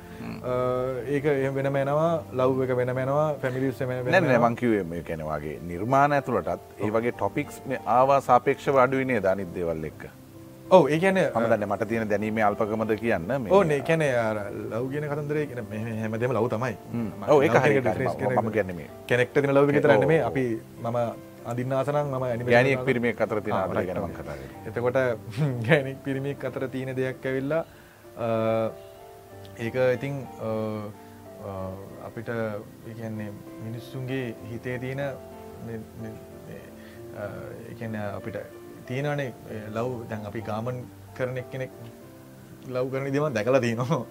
[1.15, 3.81] ඒක එ වෙන මැනවා ලව් එක වෙන මැනවා පැමිලිස්
[4.47, 7.63] මංකිවේ මේ කැනවාගේ නිර්මාණ ඇතුළටත් ඒ වගේ ටොපික්ස්
[7.97, 10.05] ආවා සාපේක්ෂ අඩුවිනේ දනිත් දෙවල් එක්ක
[10.67, 14.03] ඔව ඒකන හමදන්න මට තියෙන දැනීම අල්පකමද කියන්න ඕ ඒකැන
[14.71, 15.61] ලව් ගෙන කතන්දරේ කියන
[15.99, 16.73] හැමදම ලව් තමයි.
[16.93, 17.11] ම.
[18.51, 20.45] ගැනීම කෙනෙක්ට තින ලව් තරන්න මේ අපි
[20.79, 20.97] මම
[21.45, 24.35] අදින්නාසනක් මම ගැනීක් පිරිමේ අතර තින ගැනම කතා
[24.65, 24.97] එතකොට
[25.67, 27.63] ගැනෙක් පිරිමික් අතර තියෙන දෙයක් ඇවිල්ලා
[29.59, 30.15] ඒක ඉතිං
[32.05, 32.29] අපිට
[32.91, 33.31] කියන්නේ
[33.61, 35.01] මිනිස්සුන්ගේ හිතේ තියෙන
[37.69, 38.37] එකන්න අපිට
[38.87, 39.31] තියෙනනේ
[39.75, 40.77] ලව් දැන් අපි ගාමන්
[41.17, 41.71] කරන එක්කෙනෙක්
[42.67, 44.01] ලව් කරන දෙම දැකලා තියෙනවා.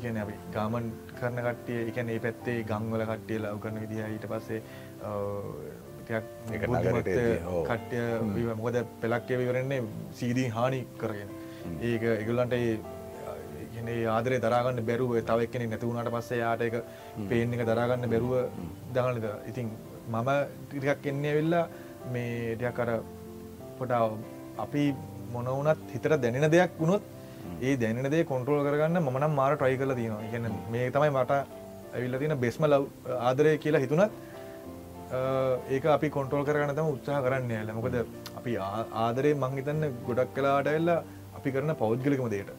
[0.00, 0.86] කියන අපි ගාමන්
[1.18, 4.60] කරන කට්ටිය එකන ඒ පැත්තේ ගංවල කට්ටිය ලව් කරන විදිහ ඊට පස්සේ
[7.68, 9.80] කට්ටිය මොකද පෙලක්කය විවරන්නේ
[10.18, 11.30] සීදී හානි කරගෙන.
[11.82, 12.74] ඒක එකගුල්ලන්ට ඒ
[14.16, 16.74] ආදරේ දරාගන්න බැරුව තව එක්කෙනෙ නැතිවුණට පස්සේ යාට එක
[17.30, 18.34] පේෙන් එක දරාගන්න බැරුව
[18.94, 19.66] දහනද ඉතින්
[20.08, 20.30] මම
[20.68, 21.64] ටිකක් එන්නේ වෙල්ලා
[22.14, 22.90] මේ ඩයක් අර
[23.78, 23.92] පොට
[24.64, 24.84] අපි
[25.34, 27.02] මොනවනත් හිතර දැනෙන දෙයක් වුණොත්
[27.66, 30.30] ඒ දැනෙන දේ කොන්ට්‍රෝල් කරගන්න මනම් මාර ට්‍රයි කල තියෙනවා.
[30.32, 31.32] කියන්න මේ තමයි මට
[31.94, 32.84] ඇවිල්ල තියෙන බෙස්ම ලව්
[33.28, 34.12] ආදරය කියලා හිතුනත්
[35.74, 37.96] ඒක අපි කොන්ට්‍රෝල් කරගන්න තම උත්සාහ කරන්න ඇල මොකද
[38.38, 38.52] අපි
[39.06, 41.00] ආදරේ මංහිතන්න ගොඩක් කලාට එල්ලා
[41.38, 42.50] අපි කරන පෞද්ගලිකම දේට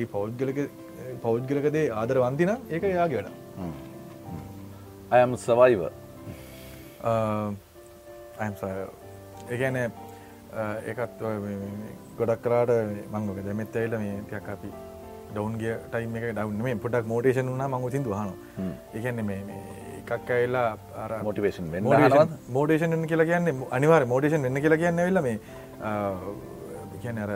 [0.00, 0.58] ඒ පෞද්ගලික
[1.24, 3.36] පෞද්ගලකදේ ආදර වන්තින ඒක යාගේ වැඩ.
[8.44, 8.88] අයම් සවයිව
[9.52, 9.76] ඒගැන
[10.86, 11.20] ඒකත්
[12.18, 12.70] ගොඩක් කරාට
[13.12, 14.70] මංගක දෙමෙත් ඇයිල මේ තියක් අපි
[15.34, 18.30] ඩවන්ගේ ටයිම එක ඩවන්න මේ පොටක් මෝටේෂන් වනා මංගු සිදු හන
[18.94, 19.42] එකන්න මේ
[20.00, 20.68] එකක් ඇල්ලා
[21.22, 21.70] මොටිවේෂන්
[22.50, 25.38] මෝඩේෂන් කියලා කියන්නේ අනිවාර මෝඩේෂන් වෙන්න කියලා කියන්න වෙල්ල මේ
[27.02, 27.32] කියන්න අර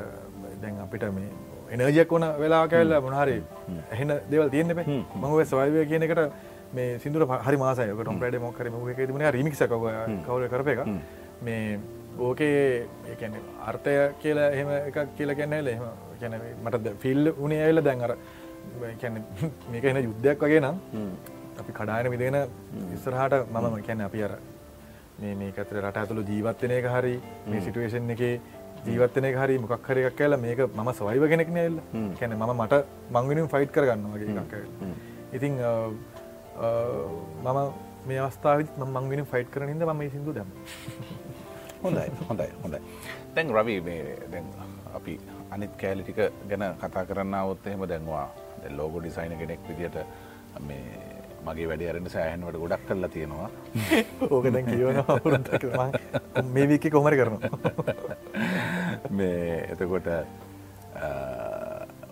[0.63, 1.29] දැන් අපිට මේ
[1.73, 3.37] එනජයක් වන වෙලා කැල්ල මොනහරි
[3.91, 6.23] එහෙන දෙවල් තියෙන්න්න පේ මංව ස්වයිවය කියන එකට
[6.73, 9.27] මේ සිදුර හරි මාසයක ටොම් පඩ මොකර මක තිබුණ.
[9.31, 10.81] රිමික්සක කවල කරප එක
[11.43, 11.79] මේ
[12.19, 15.85] ඕකේ ඒන අර්ථය කියලා එහෙම එකක් කියලා ගැන්නල එහෙම
[16.21, 18.17] කැන මට ෆිල් උනේ ඇල්ල දැන් අර
[19.73, 20.77] මේක එන යුද්ධයක් වගේ නම්
[21.59, 22.39] අපි කඩායන විදෙන
[22.93, 24.35] ඉස්සරහට මම කැන අපි අර
[25.19, 27.15] මේ මේකතර රට ඇතුළු ජීවත්වනය එක හරි
[27.47, 28.23] මේ සිටුවේෂන් එක
[28.85, 31.79] ජීවත්තනය හරි මොකක් හරි එකක් කියලා මේක මම සවයිව කෙනෙක් නෑල්ල
[32.19, 34.55] කැන ම මට මංගෙනින් ෆයිට් කරගන්න වගේ එකක්
[35.33, 35.59] ඉතිං
[37.45, 37.59] මම
[38.07, 40.51] මේ අවස්ථාවත් මංගෙන ෆයිට් කරනින්ද ම සිදු දැම
[41.83, 42.81] හොඳයි හොඳයි හොඳයි.
[43.35, 43.81] තැන් රවී
[44.33, 44.47] දැන්
[44.95, 45.15] අපි
[45.51, 48.27] අනිත් කෑලිටික ගැන කතා කරන්න අවොත් එහෙම දැන්වා
[48.71, 49.99] ලෝගෝ ඩිසයින කෙනෙක් විදිට
[50.61, 50.85] මේ
[51.45, 53.51] මගේ වැඩ අරන්න සෑහනවට ගොඩක් කල්ලා තියෙනවා.
[54.31, 54.97] ඕක දැන් කියවන
[56.55, 57.51] මේ වීක කොමර කරනවා.
[59.19, 60.09] මේ එතකොට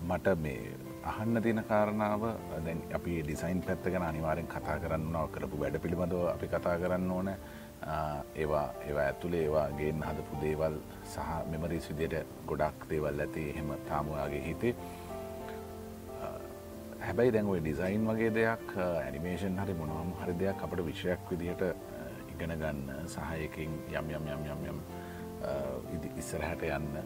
[0.02, 0.60] මට මේ
[1.04, 2.22] අහන්න තියෙන කාරණාව
[2.66, 7.30] දැන් අපි ඩිසයින් පැත්ත ගැන අනිවාරෙන් කතා කරන්නවා කරපු වැඩ පිළිබඳව අපි කතා කරන්න ඕන
[8.34, 13.50] ඒවා ඒවා ඇතුළේ ඒවාගේෙන් හදපු දේවල් සහ මෙමරිස් විදියට ගොඩක් දේවල් ඇති.
[13.50, 14.74] එහෙම තාමයාගේ හිතේ.
[17.00, 21.62] හැබැයි දැන් ඔය ඩිසයින් වගේ දෙයක් ඇනිමේෂන් හරි මොනවම් හරි දෙයක් අපට විෂයක් විදිහට
[22.32, 24.82] ඉගෙන ගන්න සහයකින් යම් යම් යම් යම් යම්
[26.20, 27.00] ඉස්සරහට යන්න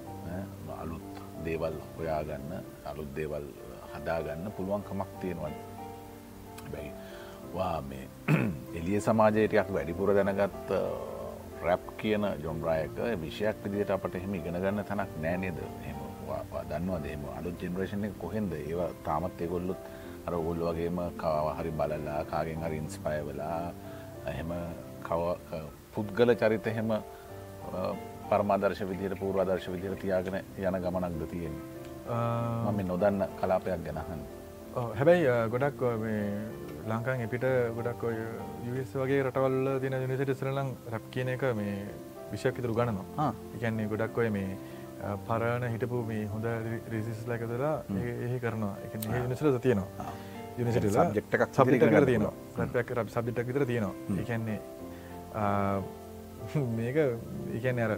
[0.79, 2.51] අලුත් දේවල් හොයාගන්න
[2.93, 3.47] අලුත් දේවල්
[3.95, 5.55] හදාගන්න පුළුවන්කමක් තියෙනවන්
[6.73, 6.91] බැයි
[7.55, 8.09] වා මේ
[8.79, 10.71] එලිය සමාජයටයක් වැඩිපුර දැනගත්
[11.63, 15.59] රැප් කියන ජොම්රායක විෂයක් විදිට අපට එහෙම ඉගෙන ගන්න තනක් නෑනේද
[16.71, 18.53] දන්නවා දෙම අලුත් ජෙනරේෂණ කොහෙන්ද?
[18.55, 19.91] ඒවා තාමත් එකොල්ලුත්
[20.27, 23.73] අර ඔගොල්ල වගේම කව හරි බලලා කාගෙන් හරි ඉන්ස්පය වෙලා
[24.27, 24.57] එහෙම
[25.95, 26.97] පුද්ගල චරිත එහෙම
[28.29, 31.57] පරමාදර්ශ විදියට පූර්වාදර්ශ විදිර තියාගෙන යන ගමනක්ද තියෙන
[32.67, 34.29] මම නොදන්න කලාපයක් ගැනහන්
[34.75, 35.91] හැබැයි ගොඩක්
[36.87, 37.47] ලංකාන් එපිට
[37.77, 38.03] ගොඩක්
[38.75, 39.99] යස් වගේ රටවල්ල තින
[40.31, 41.75] ඉස්රලං රැප් කියන එක මේ
[42.33, 44.57] විෂයක් ඉතුරු ගණනවා එකන්නේ ගොඩක් ඔය මේ
[45.27, 46.47] පරණ හිටපු මේ හොඳ
[46.93, 48.75] රිසිස් ලැකතලා ඒ කරනවා.
[48.85, 48.93] එක
[49.29, 50.13] නිසල තියෙනවා.
[50.59, 52.33] යනිසිට ජෙක්ටක් සබිට තියෙනවා.
[52.57, 53.95] රැපයක් රබ් සබිටක් විතර තියෙනවා.
[54.21, 54.61] එකන්නේ
[56.79, 56.97] මේක
[57.59, 57.93] එකන්න අර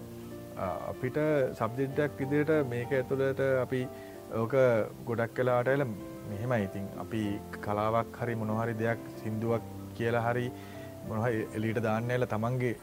[0.91, 1.19] අපිට
[1.55, 3.81] සබ්ජෙක්්ඩක් ඉදිට මේක ඇතුළට අපි
[4.35, 4.55] ඕක
[5.07, 5.85] ගොඩක් කලාටල
[6.31, 7.23] මෙහෙම ඉතින් අපි
[7.65, 9.65] කලාවක් හරි මොනොහරි දෙයක් සිින්දුවක්
[9.99, 10.47] කියලා හරි
[11.09, 11.27] මොනහ
[11.57, 12.77] එලිට දාන්නඇල තමන්ගේ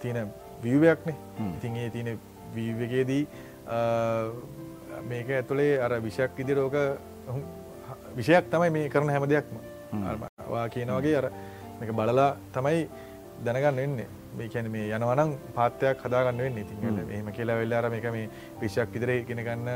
[0.00, 0.32] තියෙන
[0.64, 1.16] වීවයක්නේ
[1.56, 2.18] ඉතින් ඒ තියෙන
[2.56, 3.22] වීවගේදී
[5.10, 6.76] මේක ඇතුළේ අර විෂයක් ඉදිරෝක
[8.16, 9.56] විෂයක් තමයි මේ කරන හැම දෙයක්ම.
[10.50, 11.30] වා කියනවගේ අර
[11.80, 12.88] මේක බලලා තමයි
[13.44, 14.08] දැනගන්න වෙන්නේ.
[14.36, 16.58] මේ කැන මේ යනවනම් පාත්වයක් හදාගන්න වෙන්න.
[16.58, 18.30] ඉතින් එහම කියලා වෙල්ල අර මේක මේ
[18.60, 19.68] විෂයක් ඉදිර ගෙන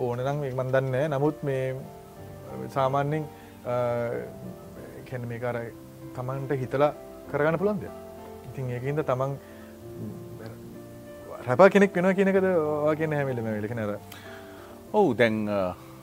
[0.00, 1.64] ඕනනම් මන්දන්න නමුත් මේ
[2.68, 3.24] සාමාන්‍යෙන්
[5.08, 5.58] කැන මේ කර
[6.16, 6.90] තමන්ට හිතලා
[7.30, 7.86] කරගන්න පුළන්ද
[8.48, 9.32] ඉතින් ඒකහින්ද තමන්
[11.46, 12.48] රැපා කෙනෙක් වෙන කියනකද
[12.98, 13.96] කියන හැමිලම වෙලක නර
[14.92, 15.40] ඔවු දැන්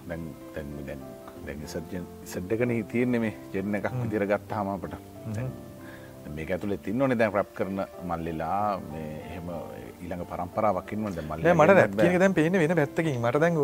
[0.10, 1.02] දැන් තැන් දැන්
[1.46, 4.96] දැන් සජ්ජන් සඩ්ඩකන තියන්නේ මේ ජෙන්න එකක් විදිර ගත්තාමාපට
[6.36, 9.50] මේක ඇතුළේ තින්නවන දැන් රැප් කරන මල්ලිලා මේ එහෙම
[10.02, 13.20] ඊළඟ පරම්පරාවක්කින්වද මල්ල මට දැන් පේන වෙන පැත්තකින්.
[13.22, 13.56] මට දැන්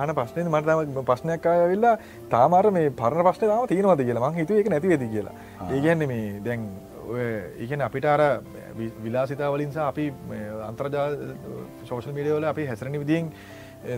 [0.00, 1.94] හන ප්‍රශ්නය මට ප්‍රශ්නයක් අයවෙල්ලා
[2.34, 4.30] තාමර මේ පරණ ප්‍රශ්න තාම තියෙනවද කියලා.
[4.30, 5.34] මං හිතුව එක නැතිවෙද කියලා.
[5.70, 6.68] ඒගැන්න මේ දැන්
[7.64, 8.22] ඒකන අපිට අර
[9.04, 10.12] විලාසිතාවලින්සා අපි
[10.68, 11.06] අන්තර්ජා
[11.88, 13.32] ශෝෂල් මීඩියවල අපි හැසරණ විදිියෙන්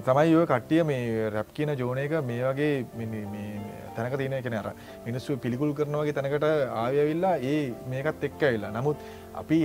[0.07, 2.75] තමයි ඔය කට්ටිය මේ රැප් කියන ජෝනයක මේ වගේ
[3.97, 4.69] තැනක තියන කෙන අර
[5.07, 6.47] මිනිස්සු පිළිකුල් කරනවගේ තැනකට
[6.85, 8.99] ආයවිල්ලා ඒ මේකත් එක්ක ඇල්ලා නමුත්
[9.43, 9.61] අපි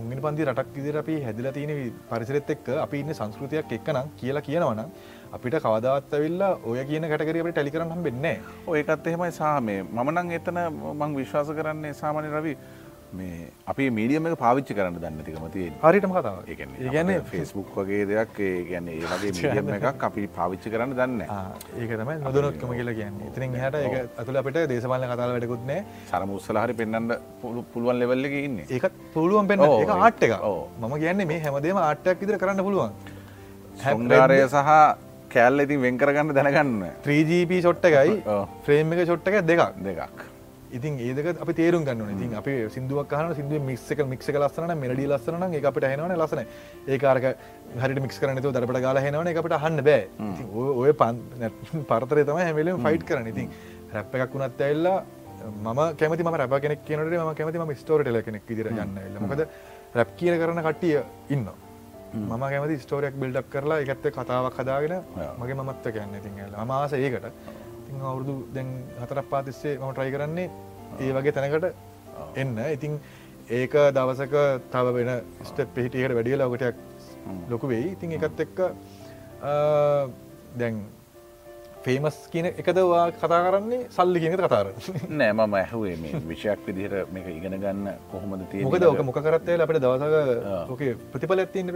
[0.00, 4.88] තුන්ගනි පන්දි රටක් ඉදිර අපි හැදිල තියෙන පරිසරෙත් එක්ක අපි ඉන්න සංස්කෘතියක් එක්කනම් කියලා කියනවනම්
[5.32, 8.36] අපිට කවදාවත් ඇවිල්ලා ඔය කියන කටකරට ටැලි කරන්න හම්බෙන්නේ
[8.66, 9.80] ඔයකත් එහෙමයි සාමේ.
[9.84, 10.60] මනං එතන
[10.92, 12.54] මං විශ්වාස කරන්නේ සාමාන්‍ය රවි
[13.12, 16.36] මේ අපි මීඩියම එක පාවිච්චි කරන්න දන්න තිකමති හරිටම කතාව
[16.94, 18.38] ගැන ෆෙස්බුක් වගේ දෙයක්
[18.70, 23.18] ගැන ඒ වගේ මීඩියම එකක් අපි පාවිච්චි කරන්න දන්න ඒක තමයි නොදනොත්කම කියලා කියන්න.
[23.28, 25.80] ඉතින් හට ඒ අතුල අපට දේශපාල කතාල වැඩකුත්නේ
[26.12, 27.12] සරමුස්සලහරි පෙන්න්න
[27.74, 28.58] පුළුවන් ලෙවල්ල ඉන්න.
[28.68, 30.34] ඒකත් පුළුවන් පෙන්න්න එක ආට් එක
[30.80, 32.98] මම කියන්නේ මේ හැමදේම ආට්ටයක් ඉදිර කරන්න පුළුවන්.
[33.84, 34.74] හැම්ගාරය සහ
[35.30, 38.20] කෑල්ල ඉතින් වෙන් කරගන්න දැනගන්න 3GP ෂොට්ට එකයි
[38.66, 39.80] ෆ්‍රේම් එක ෂොට්ට එක දෙකක්.
[39.88, 40.29] දෙකක්
[40.70, 45.46] ඉතින් ඒදක අපි තේරුම් ගන්න ඉතින් අප සිදුවක් කහන සිදුව මික්ක මික්ක ලස්සන මෙඩි ලස්සන
[45.52, 46.42] එක අපට හනවන ලසන
[46.88, 47.26] ඒකාරක
[47.76, 50.02] හරි මික් කරනතු දරට ගල හෙනවන එකට හන්න බෑ.
[50.74, 51.16] ඔය පන්
[51.90, 53.50] පරතරය තම හැමලම් ෆයිට් කරන ඉතින්
[53.92, 54.98] රැප් එකක් වුණත් ඇල්ලා
[55.40, 59.46] මම කැමති ම රැප කෙනෙක් කියනට ම කැමති ම ස්ටෝරටල කෙනෙක් දිර ගන්න මොකද
[59.94, 61.48] රැප් කියල කරන කට්ටිය ඉන්න
[62.12, 64.94] මම කැමති ස්ටෝරයක් බිල්ඩක් කරලා එකත්ත කතාවක් හදාගෙන
[65.38, 67.26] මගේ මත්ත කියන්න ඉතින් අමාස ඒකට
[67.90, 68.68] ඉතින් අවුරුදු දැන්
[69.02, 70.50] හතරක් පාතිස්සේ ම ට්‍රයි කරන්නේ
[71.00, 71.66] ඒ වගේ තැනකට
[72.36, 72.54] එන්න.
[72.76, 72.92] ඉතින්
[73.50, 74.34] ඒක දවසක
[74.72, 75.10] තව වෙන
[75.42, 76.76] ස්ට පිහිටියට වැඩිය ලවකටයක්
[77.50, 77.92] ලොකු වෙයි.
[77.94, 78.58] ඉතින් එකත් එක්ක
[80.60, 80.76] දැන්
[81.84, 84.66] ෆේමස් කියන එකදවා කතා කරන්නේ සල්ලි කියනක කතාර
[85.18, 89.58] නෑ මම ඇහුවේ මේ විෂයක් විදිහට මේක ඉගෙන ගන්න කොහොමද තිය මොකද ඕක මොක කරත්තේ
[89.58, 90.16] අපට දවසක
[90.72, 90.82] ඕක
[91.12, 91.72] ප්‍රතිඵල ඇතින්න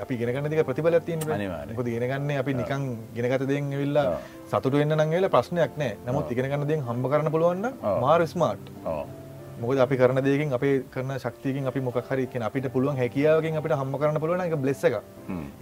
[0.00, 1.28] අපි ගෙනගන්න දික ප්‍රතිඵල ඇතින්න
[1.76, 4.08] ොද ගෙනගන්න අපි නිකං ගෙනගත දෙෙන් වෙල්ලා
[4.48, 5.94] සතුට වෙන්න නංගේල ප්‍රශ්නයක් නෑ.
[6.06, 8.74] නමුත් ඉගෙනගන්න දෙෙන් හම්බ කරන්න පුළුවන්න මාර් ස්මාර්ට්
[9.60, 13.94] මොකද අපි කරන දෙකින් අපේ කරන ශක්තියකින් අපි මොකහරි කියෙන අපිට පුළුවන් හැකියාවකින් අපිට හම්ම
[14.00, 14.96] කරන්න පුළුවන් එක බ්ලෙස් එක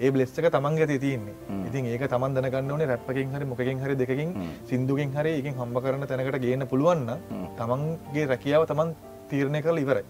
[0.00, 1.34] ඒ බ්ලෙස් එක තමන් ඇති තියන්නේ.
[1.68, 4.34] ඉතින් ඒක තමන් දනගන්න ඕනේ රැප්පකින් හරි මොකින් හරි දෙකින්
[4.68, 7.10] සිින්දුකින් හරි එකින් හම්බ කරන තැනකට ගේන්න පුළුවන්න
[7.60, 8.94] තමන්ගේ රැකියාව තමන්
[9.30, 10.04] තීරණය කළ ඉවරයි.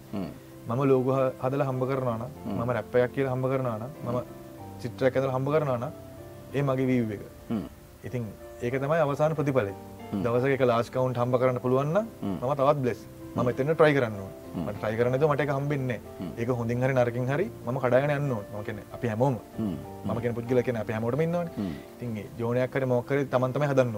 [0.67, 1.09] මම ලෝග
[1.43, 4.17] හදල හම්බ කරනවාන මම රැප්පයක් කියල හම්බ කරනවාන මම
[4.81, 5.91] චිත්‍රයක් ඇදල හම්බ කරනවාන
[6.53, 7.21] ඒ මගේ වීව එක.
[8.07, 8.23] ඉතින්
[8.61, 9.75] ඒක තමයි අවසාන ප්‍රතිඵලේ
[10.23, 12.99] දවසක ලාස් කවුන්් හම්බ කරන්න පුළුවන්න මම තවත් බ්ලෙස්
[13.35, 14.13] ම එතන ට්‍රයි කරන්න
[14.75, 15.99] ට්‍රයි කරනද මට හම්බෙන්නේ
[16.39, 19.35] ඒක හොඳින් හරි නරකින් හරි ම කඩාගෙන යන්න මකන අපි හැමෝම.
[20.07, 21.49] මක පුද්ගල කියෙන අප හැමෝට ඉන්නවන
[21.99, 23.97] තිගේ ජෝනයක්කට මොක්කර තමන්තම හදන්න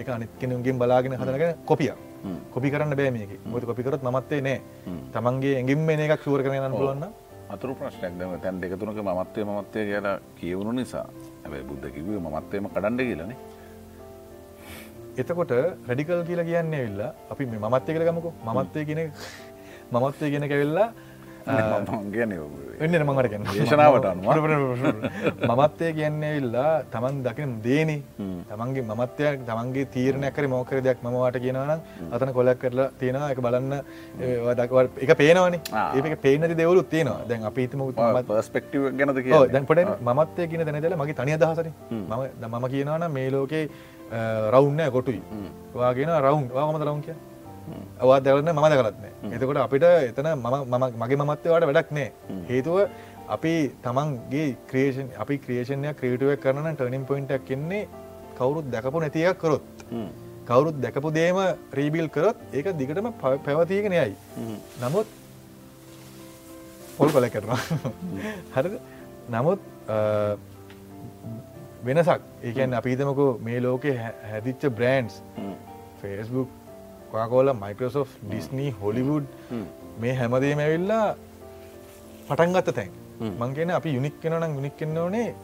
[0.00, 1.92] එක අනිත්කනුගෙන් බලාගෙන හදනගෙන කොපිය
[2.54, 4.60] කොපි කරන්න බෑමක මොද කොපිකරත් මත්තේ නෑ.
[5.14, 7.10] තමන්ගේ ඇගින් මේ එකක් ශූර කරන පුළුවන්න
[7.54, 11.06] අතුරු ප්‍රශ්නයක්දම තැන් දෙකතුනක මත්තය මත්තය කියලා කියවුණු නිසා.
[11.44, 13.36] ඇැ බුද්ධ කිවේ මත්තයම කඩන්ඩ කියලනේ
[15.16, 15.52] එතකොට
[15.88, 18.30] රැඩිකල් කියලා කියන්නේ වෙල්ලා අපි මේ මත්තය කළ ගමකු.
[18.54, 19.02] මත්තය කියන
[19.92, 20.88] මමත්වය ගෙන කැවෙල්ලා
[21.46, 24.06] එන්න මඟට ගැන දේශනාවට
[25.50, 27.96] මමත්වය කියන්නේ වෙල්ලා තමන් දකින දේනි
[28.50, 31.80] තමන්ගේ මමත්වයක් තමන්ගේ තීරණයක් කර මෝකර දෙයක් මවාට කියනවනම්
[32.12, 33.30] අතන කොලක් කරලා තියෙනවා.
[33.32, 33.74] එක බලන්න
[34.60, 35.58] දක්වට එක පේනවනි.
[35.96, 37.20] ඒක පේනති දෙවලුත් තියෙනවා.
[37.30, 37.84] දැන් අපිතම
[38.30, 43.30] පස්පෙක්ටව ගැනද කිය දැන් පොට මත්තය කියන දැනදල මගේ තනිය දහසර මම මම කියනවන මේ
[43.30, 43.68] ලෝකේ
[44.54, 45.22] රවුන්න කොටුයි.
[45.74, 47.16] වාගෙන රවුන් වාමත රවුන් කිය
[48.02, 49.04] අවා දැවන්න මම දකලත්න
[49.34, 50.28] එතකොට අපිට එතන
[51.02, 52.08] මගේ මත්තවාට වැඩක් නෑ.
[52.50, 52.78] හේතුව
[53.34, 53.54] අපි
[53.84, 57.88] තමන්ගේ ක්‍රේෂන් අපි ක්‍රේෂණය ක්‍රේටුවක් කරන ටර්නිම් පොයින්ටක් කෙන්නේ
[58.38, 59.66] කවුරුත් දැකපු නැතියක් කරොත්.
[60.48, 61.38] කවුරුත් දැකපු දේම
[61.78, 63.08] රීබිල් කරොත් ඒක දිගටම
[63.46, 64.14] පැවතියගෙන යයි.
[64.82, 65.06] නමුත්
[66.98, 67.60] පොල් කොල කරනවා
[68.54, 68.78] හරි
[69.34, 69.60] නමුත්
[71.86, 72.20] වෙනසක්.
[72.42, 73.92] ඒකන් අපිතමකු මේ ලෝකෙ
[74.30, 75.22] හැදිච්ච brands
[76.00, 76.48] Facebook
[77.12, 79.26] Coca Cola Microsoft Disney Hollywood
[80.00, 81.06] මේ හැමදේම ඇවිල්ලා
[82.28, 82.92] පටන්ගත්ත තැන්.
[83.40, 85.34] මංගෙන අපි යුනික් කෙනනම් යුනික් කෙන්න ඕනේ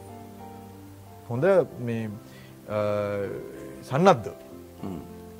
[1.29, 1.45] හොඳ
[1.79, 2.09] මේ
[3.89, 4.25] සන්නද්ද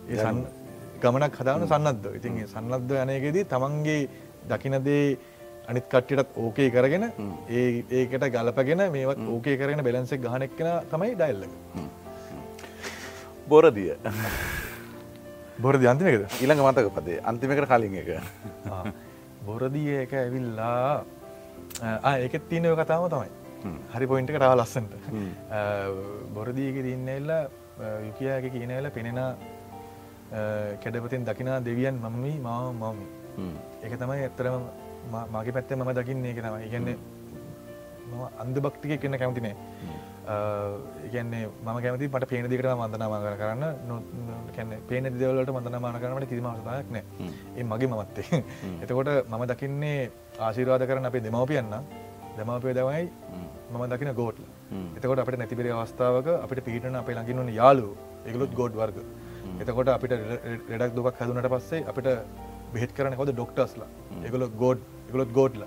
[0.09, 0.33] ඒ
[1.01, 3.99] ගමනක් හදාවන සන්නද්ද ඉතින් සන්නද්ද යනයකෙදී තමන්ගේ
[4.49, 5.17] දකිනදේ
[5.69, 7.05] අනිත් කට්ටියටත් ඕකේ කරගෙන
[7.49, 11.43] ඒ ඒකට ගලපගෙන මේවත් ඕකේ කරගෙන බෙලන්සෙක් ගහනෙක් කෙන තමයි ඩයිල්ල
[13.47, 13.95] බොරදිය.
[15.63, 16.25] බොරදි අන්තිමකද?
[16.41, 17.21] ඊළඟ මතක පදේ.
[17.29, 18.09] අන්තිමකට කලින් එක.
[19.47, 21.03] බොරදිය එක ඇවිල්ලා
[22.11, 23.31] ඒකෙත් තියනව කතාව තමයි.
[23.95, 24.93] හරි පොයින්ට කරා ලස්සන්ට.
[26.35, 27.43] බොරදීක තින්න එල්ලා
[28.07, 29.19] යුකයාගේ කියනවෙල පෙනෙන
[30.83, 32.99] කැඩපතින් දකිනා දෙවියන් මාව මම
[33.85, 34.63] එක තමයි ඇත්තරම
[35.11, 36.97] මගේ පැත්තේ මම දකින්නේ එක තමයි ඉගන්නේ
[38.09, 39.55] මම අන්ද භක්තික කියන්න කැමතිනේ
[41.05, 46.87] ඉගන්නේ මම කැමති මට පේන දිකට මන්දනාමාගර කරන්න නොකැන්න පේන දෙවලට මන්දනාමාන කරනට කිසිම අවසදායක්
[46.89, 47.03] නෑ
[47.57, 48.43] ඒ මගේ මමත්තේ
[48.81, 49.99] එතකොට මම දකින්නේ
[50.39, 51.75] ආශීරවාද කරන අපේ දෙමවපියන්න
[52.37, 53.03] දෙමවපය දවයි
[53.71, 54.43] මම දකින ගෝට්ල
[54.97, 57.91] එතකොට අපට නැතිපිරි අවස්ථාවක අපිට පිහිටන අපේ ළඟින්වන යාලු
[58.25, 58.97] එකලුත් ගෝඩ් වර්ග
[59.59, 60.13] එතකොට අපිට
[60.71, 62.09] රෙඩක් දුක් හැදුනට පස්සේ අපිට
[62.73, 63.89] බෙහෙත් කරන කොද ඩොක්ටර්ස්ලා
[64.23, 64.79] එකගොල ගෝඩ්
[65.13, 65.63] එකගොලොත් ගෝඩ්ල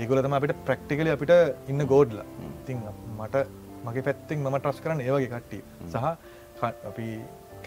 [0.00, 1.32] ඒගොල තම අපිට ප්‍රක්ටිකල අපිට
[1.70, 2.18] ඉන්න ගෝඩ්ල
[2.66, 2.78] තිං
[3.18, 3.36] මට
[3.86, 5.62] මගේ පැත්තිෙන් මම ට්‍රස් කරන්න ඒවගේ කට්ටිය.
[5.92, 6.04] සහ
[6.90, 7.06] අපි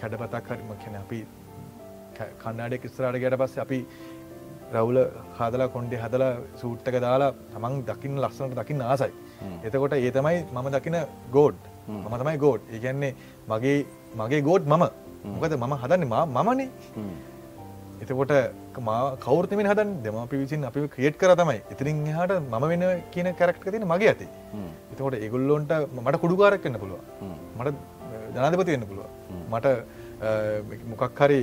[0.00, 1.20] කැඩපතක් හරිම කැන අපි
[2.42, 3.80] කන්නාඩෙක් ස්රාට ගැට පස්ස අපි
[4.74, 5.00] රවුල
[5.38, 6.32] හදලා කොන්ඩේ හදලා
[6.62, 9.12] සූට්ටක දාලා තමන් දකින්න ලස්සනට දකින්න ආසයි.
[9.66, 10.98] එතකොට ඒ තමයි මම දකින
[11.36, 13.12] ගෝඩ් මම තමයි ගෝඩ් ඒගැන්නේ
[13.52, 13.78] මගේ
[14.20, 14.84] මගේ ගෝඩ් මම.
[15.34, 16.06] මොකද මම හදන්න
[16.36, 16.68] මමනේ
[18.02, 18.32] එතකොට
[19.24, 21.58] කවරතම හද දෙමපි විසින් අපි ක්‍රියට් කර තමයි.
[21.72, 24.28] ඉතිරින් හට ම වෙන කියන කැරක්ට තින මගේ ඇති
[24.92, 27.00] එතකොට ඒගුල්ලොන්ට මට කුඩුකාරක් කන්න පුළුව
[27.58, 27.74] මට
[28.36, 29.06] ජනාධපති වෙන්න පුළුව
[29.52, 29.66] මට
[30.92, 31.40] මොකක් හරි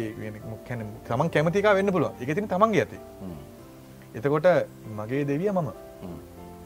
[1.08, 3.00] තමන් කැමතිකා වෙන්න පුළුව එක තින තමන්ගේ ඇති
[4.16, 4.48] එතකොට
[4.98, 5.70] මගේ දෙවිය මම.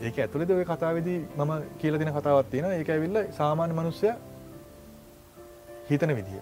[0.02, 4.14] ඒක ඇතුළෙද ඔය කතාවෙදී මම කියල තින කතාවත් තියෙන ඒක ඇවිල්ල සාමාන්‍ය මනුස්්‍යය
[5.90, 6.42] හිතන විදිිය.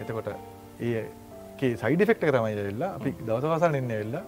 [0.00, 0.28] එතකොට
[0.80, 1.04] ඒ
[1.82, 4.24] සයිඩෆෙක්ට තමයි වෙල්ලා අපි දවසවාසල් එන්න වෙල්ලා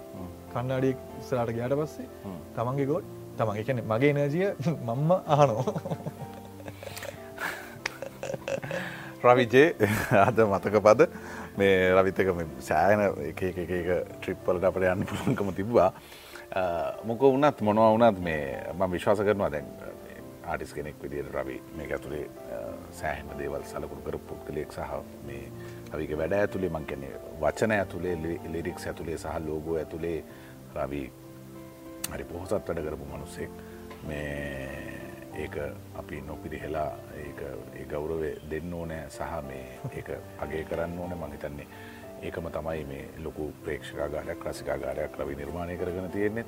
[0.53, 0.95] කන්නාඩිය
[1.29, 2.09] ස්රාට ගයාට පස්සේ
[2.57, 4.49] තමන්ගේ ගොඩ් තමන් එකන මගේ නජිය
[4.79, 5.65] මම්ම අහනෝ
[9.25, 9.67] රවිජේ
[10.21, 11.09] අද මතක පද?
[11.59, 12.29] මේ රවිතක
[12.61, 13.91] සෑන එක එක
[14.21, 15.91] ට්‍රිප්පලට අපට යන්න පුළන්කම තිබවා
[17.05, 18.43] මොක වුණත් මොනවා වුණත් මේ
[18.73, 19.71] ම විශ්වාස කරනවා දැන්
[20.47, 22.27] ආටිස් කෙනෙක් විදියට රවි මේ ඇතුළේ
[22.93, 25.43] සෑහම දේවල් සලකුරු කර පුද්ගලයෙක් සහ මේ
[25.93, 27.11] රවික වැඩ ඇතුළේ මං කැනෙ
[27.41, 28.17] වචන ඇතුළේ
[28.53, 30.19] ලිරික්ස් ඇතුළේ සහ ලෝගෝ ඇතුළේ
[30.75, 31.03] රවි
[32.11, 33.51] හරි පොහොසත් වැඩ කරපු මනුස්සෙක්.
[34.09, 34.97] මේ
[35.37, 35.57] ඒක
[35.95, 41.19] අපි නොපිරිහෙලා ඒ ගෞරවේ දෙන්න ඕනෑ සහ මේ ඒක අගේ කරන්න ඕන.
[41.19, 41.67] මහිතන්නේ
[42.23, 46.47] ඒකම තමයි මේ ලොකු ප්‍රේක්ෂකාගාරයක් රසිකාගාරයක් රවි නිර්මාණය කරගෙන තියෙන්නෙත්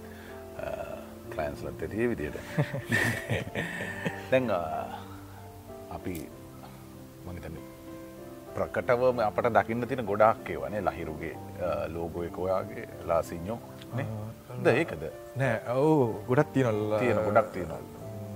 [1.31, 2.39] ක්ලයින්ස්ලත් ඇතිය විදියට
[4.31, 4.51] දැන්
[5.91, 6.15] අපි
[7.27, 7.68] මහිතන්නේ
[8.59, 11.35] ප්‍රකටවම අපට දකින්න තින ගොඩක් ඒවනේ ලහිරුගේ
[11.95, 13.59] ලෝගෝයකෝයාගේ ලාසිං්ඥෝ
[14.65, 15.03] ද ඒකද?
[15.41, 15.95] නෑ ඔවු
[16.29, 17.75] ගොඩක් තියනල් තියෙන ගොඩක් තියනල්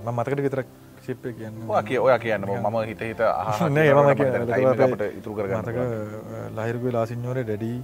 [0.05, 0.67] ම මතකට විතරක්
[1.05, 1.55] ශිප්ප කියන්න.
[1.87, 4.09] කිය ඔය කියන්න මම හිත හිත මම
[5.19, 5.77] ඉතුර කරගතක
[6.57, 7.79] ලහිරුගේ ලාසිං්ඥෝර ඩැඩී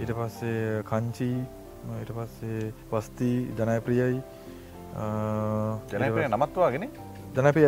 [0.00, 1.38] ඊට පස්සේ කංචී
[2.00, 4.22] ඊට පස්සේ වස්ති ජනයප්‍රියයි
[5.92, 6.88] ජනපය නමත්වාගෙන
[7.36, 7.60] ජනපය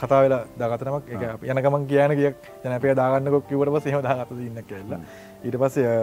[0.00, 1.22] කතා වෙලා දාගතනමක් එක
[1.52, 5.00] යන ගමන් කියන කියක් ජනපය දාගන්නකොක් කිවට පස හෙම දාගත ඉන්න කියලා.
[5.46, 5.94] ඊට පස්සේ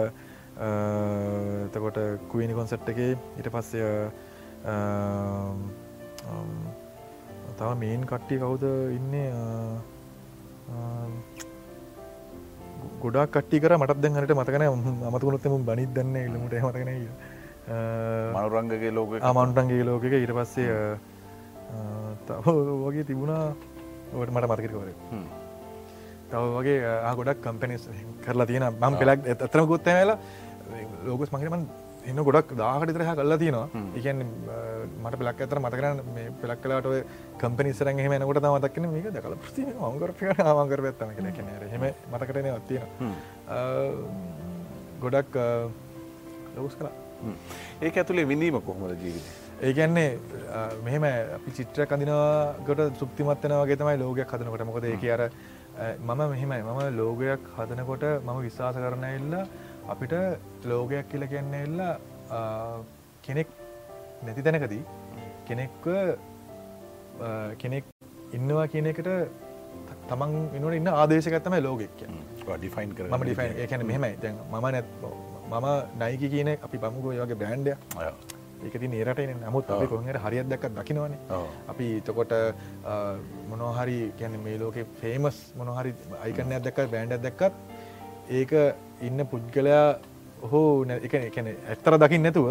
[1.66, 1.98] එතකොට
[2.32, 3.80] කුවනි කොන්සට් එක ඊට පස්සය
[7.60, 8.64] තව මේන් කට්ටි කවුද
[8.98, 9.28] ඉන්නේ?
[13.02, 14.64] ගොඩක් කට්ටි කර මටත් දැන් හට මතකන
[15.10, 16.90] අමතුකුණොත්තම බනිත් දන්න ඉල්ලමට මතකන
[18.34, 20.04] මනුරංගගේ ලෝක මන්ටන්ගේ ලෝකක.
[20.12, 20.98] ඊට පස්සේ
[22.46, 23.44] තව වගේ තිබුණා.
[24.20, 24.88] ඔට මට මතකරකවර
[26.30, 26.78] තව වගේ
[27.18, 27.82] ගොඩක් කම්පනිස්
[28.24, 30.18] කරලා තියෙන මම් පෙලක් ඇතරම ගොත්තමලා
[31.06, 31.64] ලෝකස් මගේමන්
[32.10, 33.68] එන්න ගොඩක් දාහට තරහ කල්ලා තියෙනවා.
[33.98, 34.20] එකන්
[35.02, 36.86] මට පෙලක් ඇතර මතකරන්න මේ පෙලක් කලාට
[37.42, 40.10] කම්පනිස්සරන් හෙම නකොට මතක්න මේක දකල ප්‍රති මංගර
[40.46, 41.84] ආමංගර ඇත්තම කෙන කෙන හෙම.
[42.12, 42.88] මතකරන අත්තියෙන
[45.04, 45.34] ගොඩක්
[46.56, 46.94] ලෝස් කලා
[47.84, 49.26] ඒක ඇතුළේ විඳීම කොහොමද ජීවිත
[49.68, 50.10] ඒකන්නේ
[50.84, 51.04] මෙහෙම
[51.36, 54.64] අපි චිත්‍ර කඳනවාගට සුප්තිමත්වන වගේ තමයි ලෝගයක් හදනකොට.
[54.68, 55.22] මොකද ඒක අර
[56.08, 56.62] මම මෙහෙමයි.
[56.68, 59.34] මම ලෝගයක් හදනකොට මම විශ්වාස කරන එල්ල
[59.92, 60.14] අපිට
[60.72, 61.78] ලෝගයක් කියල කියන්න එල්ල
[63.26, 63.48] කෙනෙක්
[64.24, 64.82] නැති තැනකදී
[65.50, 65.86] කෙනෙක්ව
[67.62, 67.84] කෙනෙක්
[68.38, 69.12] ඉන්නවා කියන එකට
[70.10, 72.02] තමන් ඉන්නට ඉන්න ආදේශකත්තම ලෝගෙක්
[72.48, 74.14] ඩිෆයින් කර ම ඩිෆයින් ඒකැන මෙහෙමයි.
[74.24, 74.88] දැන් මම නැත්
[75.52, 75.66] මම
[76.02, 77.72] නයික කියන අපි පමුගෝ වගේ බ්‍රන්ඩය
[78.64, 81.14] ඒකති නේරට නමුත් අපි කොහට හරිත් දැක් දකිනවන.
[81.72, 82.32] අපි තකොට
[83.50, 87.54] මොනොහරි කියැන මේ ලෝක ෆේමස් මොනොහරි අයිකනයක් දැක්ක බෑන්ඩ දැක්කත්
[88.38, 88.52] ඒක
[89.08, 89.86] ඉන්න පුද්ගලයා
[90.52, 92.48] හෝ එක එකන ඇත්තර දකිින් නැතුව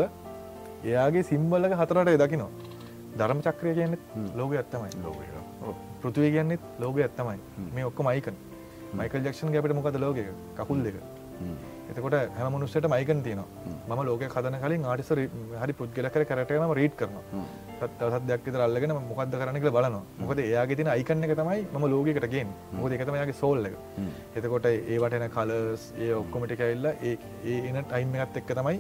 [0.84, 2.52] එයාගේ සිම්බල්ලක හතරට දකිනවා.
[3.18, 3.96] ධර්ම චක්‍රය කියන්න
[4.40, 5.18] ලෝක ඇත්තමයි ලෝක
[6.02, 7.40] පෘතිවය කියන්නෙත් ලෝක ඇත්තමයි
[7.76, 8.36] මේ ඔක්කො මයිකන්
[9.00, 10.20] මයිකල් ජක්ෂන් ගැපට මොකද ලෝක
[10.58, 10.96] කකුල් දෙක
[11.92, 13.48] එතකොට හැම මනුස්සට මයිකන් තියනවා.
[13.90, 15.10] ම ලෝක කදන කලින් ආටිස
[15.62, 17.16] හරි පුද්ගල කර කරටනම රීට් කරන
[17.82, 20.02] තත් දෙයක් විතර අල්ලගෙන මොකක්ද කරනක බලනවා.
[20.22, 22.52] මොකද එයාගේ තින අයිකන්න එක තමයි ම ලෝකකටගෙන්
[22.82, 23.78] මොද එකතමයාගේ සෝල්ල එක.
[24.38, 27.16] එතකොට ඒවටන කලර්ස් ඒ ඔක්කොමටි ඇල්ල ඒ
[27.70, 28.78] එන ටයිම් එකත් එක්ක තමයි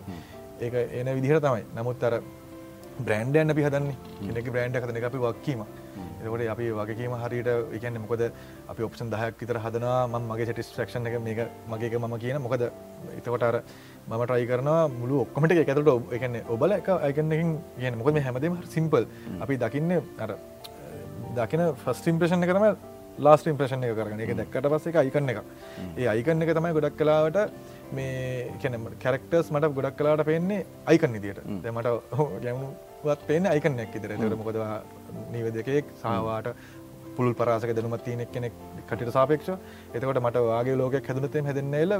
[0.65, 1.65] ඒක එන විදිහර තමයි.
[1.77, 2.15] නමුත් අර
[3.07, 3.97] බ්‍රන්ඩයන් අපි හදන්නේ.
[4.27, 5.61] කෙනෙක බ්‍රන්ඩ් හදන එක අපි වක්කීම
[6.19, 8.21] එතකොට අපි වගේම හරියට එකන්න මොකද
[8.67, 12.63] අපි ඔප්ෂන් දහයක් විතර හදනවා ම මගේ සටිස්ට්‍රක්ෂන් එක මේක මගේක මම කියන මොකද?
[13.17, 13.55] එතකොට අර
[14.07, 19.03] මම ට්‍රයි කරනවා මුළු ඔක්කොමට එකතුට එකන්න ඔබල එක අයකන්නකින් කියන මොකද මේ හැමදීම සිම්පල්
[19.39, 20.31] අපි දකින්න අර
[21.37, 22.65] දකින ෆස්ට ඉම්ප්‍රේෂන් එකතම
[23.19, 25.39] ලාස් ඉම්ප්‍රේෂන් එක කරන එක දැක්කට පස්ස එක අයිකන්න එක
[25.95, 27.39] ඒ අයිකන්න එක තමයි ගොඩක් කලාවට
[27.93, 34.35] මේ කැන කැරක්ටර්ස් මට ගොඩක් කලාට පෙන්නේ අයිකන් නිදියට දෙමට ගැමුණුවත් පේන අයිකන්නයක් ඉදිර තර
[34.35, 34.81] මොකදවා
[35.31, 36.47] නිවදකෙක් සාවාට
[37.15, 38.53] පුළුල් පරාසක දැනුමත් තියනෙක් කෙනෙක්
[38.87, 39.49] කටිට සාපේක්ෂ
[39.93, 41.91] එතකොට මට වාගේ ලෝකයක් හැදනතෙන් හැදන්න එල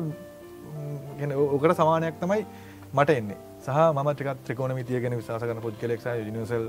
[1.35, 2.45] ඕකට සමානයක් තමයි
[2.91, 3.37] මට එන්නේ.
[3.59, 6.65] සහ මටික ත්‍රිකෝණ මිතිය ගැන විශවාස කරන පුද් කෙලෙක් නිසල්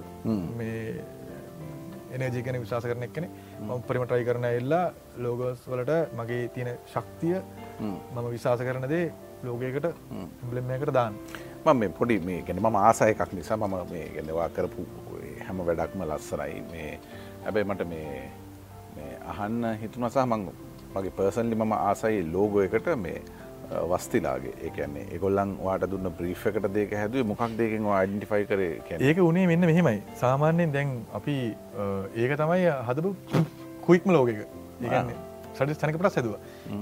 [2.13, 3.27] එනජී ගැන විශවාස කරන එක්කන
[3.61, 4.85] ම පරිමටයි කරන එල්ලා
[5.19, 7.37] ලෝගස් වලට මගේ තියෙන ශක්තිය
[7.81, 9.05] මම විශවාස කරනදේ
[9.45, 9.87] ලෝකයකට
[10.51, 11.15] බ්ලෙම්මයකට දාන්න
[11.65, 14.87] මම මේ පොඩි මේ ගැන ම ආසය එකක් නිසා මම මේ ගැනවා කරපු
[15.47, 16.91] හැම වැඩක්ම ලස්සරයි මේ
[17.45, 20.49] හැබැයි මට මේ අහන්න හිතුනසා මං
[20.95, 23.21] මගේ පර්සන්ලි මම ආසයි ලෝගෝ එකට මේ
[23.91, 24.55] වස්තිලාගේ.
[24.67, 28.61] ඒකන්නේ එගොල්ලන් වාට දුන්න බ්‍රීෆ් එකට දෙක හැදුව මොකක් දෙකින් අයිඩටිෆයි කර
[29.01, 30.03] ඒක උනේ මෙන්න මෙහෙමයි.
[30.23, 31.37] සාමාන්‍යයෙන් දැන් අපි
[32.17, 33.15] ඒක තමයි හදපු
[33.87, 34.41] කුයික්ම ලෝක එක.
[34.83, 35.30] ඒගන්නේ
[35.61, 36.35] සටි තනක පට සැදුව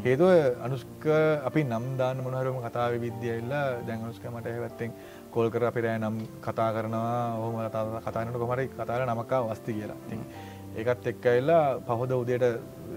[0.05, 0.31] හේතුව
[0.63, 1.07] අනුස්ක
[1.45, 4.93] අපි නම් දාන්න මොනහරම කතාව විද්‍යල්ලා දැන් අනුස්ක මට ඇවත්තෙන්
[5.31, 7.23] කොල් කර අපිරෑ නම් කතා කරනවා.
[7.37, 9.99] හොම කතා කතානට කොමරි කතාර නමක්කා වස්ති කියලා.
[10.09, 10.17] ති
[10.77, 12.45] ඒකත් එක්ක එල්ලා පහොද උදයට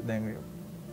[0.07, 0.23] දැන්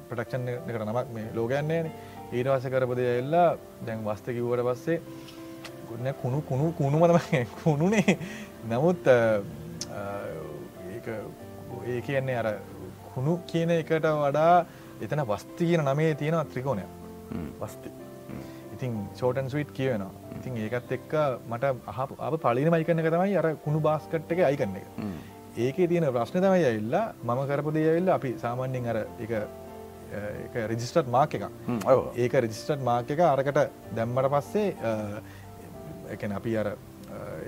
[0.09, 1.91] ප්‍රටක්ෂන් එකට නමක් මේ ලෝගයන්නේන
[2.33, 3.49] ඊටවාස කරපද එල්ලා
[3.87, 4.99] දැන් වස්ත කිව්වට පස්සේ
[5.89, 7.21] ගුණ කුණු කුණු කුණු මතම
[7.61, 8.19] කුණුනේ.
[8.65, 9.05] නමුත්
[11.87, 12.49] ඒ කියන්නේ අර
[13.19, 14.53] කුණු කියන එකට වඩා
[15.05, 16.85] එතන වස්ති කියන නමේ තියෙන ත්‍රිකෝණය.
[17.61, 17.91] වස්ති.
[18.75, 20.13] ඉතින් ෂෝටන් ස්විට් කියවෙනවා.
[20.39, 21.15] ඉතින් ඒකත් එක්ක
[21.51, 24.87] මට අහ අප පලින මයිකන්න තමයි අර කුණු බාස්කට් එක අයිකන්න එක.
[25.59, 29.33] ඒකේ තියෙන ප්‍රශ්න තමයි ඇල්ලා මම කරපුදේ ඇල්ලා අපි සාමාන්‍යෙන් අර එක
[30.73, 31.45] රෙජිස්ටර් මාක් එක
[32.17, 33.59] ඒක රෙජිස්ටර් මාක් එක අරකට
[33.97, 34.69] දැම්මට පස්සේ
[36.15, 36.71] එකන අපි අර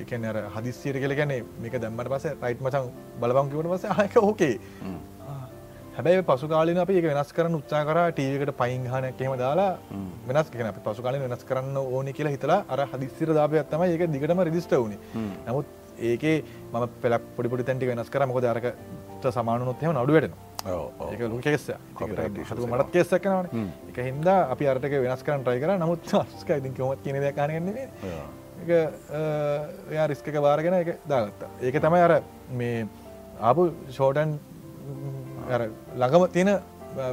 [0.03, 1.33] එකන අර හදිස්සියට කියල ගැන
[1.63, 2.91] මේක දැම්මට පස රයිට් මචන්
[3.23, 4.55] බලබං කිවට පස ආයක ඕකේ
[5.97, 9.71] හැබැයි පසු කාලන අප ඒක වෙනස් කරන්න උත්සා කර ටීවකට පයින්හන කෙම දාලා
[10.29, 14.43] වෙනස් කෙන අපි පසු කාලන වෙනස් කරන්න ඕනි කියලා හිතලා අර හදිස්සිර දාපයත්තම ඒක දිගටම
[14.49, 14.95] රෙදිස්ට වුණ
[15.47, 15.67] නමුත්
[16.11, 16.37] ඒකේ
[16.73, 18.27] ම පෙලක් පොඩිපොඩි තැන්ටි වෙනස් කර.
[18.27, 20.35] මොක දරකට සමානුත් එහම නඩු වැටෙන
[21.13, 25.65] ඒක ලු කෙස්ස Copyright issues මටත් කෙස්සක් කනවන එක හින්දා අපි අරටක වෙනස් කරන්න ට්‍රයි
[25.65, 25.75] කර.
[25.79, 27.89] නමුත් ස්ක ඉතින් කොමත් කියන කානගන්නේ
[28.63, 28.71] එක
[29.91, 31.51] එයා රිස්ක වාරගෙන එක දාගත්තා.
[31.61, 32.15] ඒක තමයි අර
[32.53, 32.87] මේ
[33.41, 34.39] ආපු ෂෝටන්
[35.53, 36.51] ළඟම තියෙන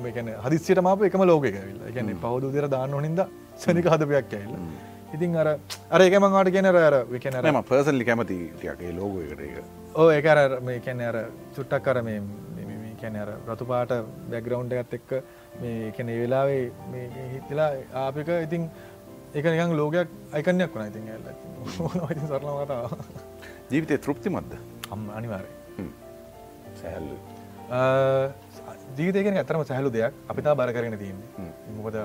[0.03, 3.22] මේකන හදිසියට මාප එකම ලෝක එකවිල්ල ගැන පහුදු දෙර දාන්න හොනින්ද
[3.57, 4.55] සනික හදපයක් ඇල්ල
[5.15, 5.49] ඉතින් අර
[5.91, 9.55] අර එකමවාට කියන අර විකන ම පර්සල්ලි කැමති ටියගේ ලෝගෝකට එක
[9.95, 11.18] ඕ ඒකර මේ කැන අර
[11.55, 12.22] චුට්ටක් කර මේ
[13.01, 13.91] කැන අර රතුපාට
[14.31, 15.11] බැග්‍රවන්් එකත් එක්ක
[15.61, 16.61] මේ කැන වෙලාවේ
[17.34, 17.69] හිතලා
[18.03, 18.69] ආපික ඉතින්
[19.34, 21.27] එක නිකන් ලෝකයක් අයිකනයක් වන ඉතින් ඇල්ල
[22.11, 22.91] ඉතින් සරල කතාව
[23.72, 24.53] ජීවිතය තෘප්තිමත්ද?
[24.91, 25.51] අම් අනිවාරය
[26.81, 27.18] සැහැල්ලු
[28.98, 30.14] ජීවිතයගෙන ඇතරම සැහලු දෙයක්.
[30.30, 31.52] අපිතා බර කරගෙන තියන්නේ.
[31.77, 31.95] මොකද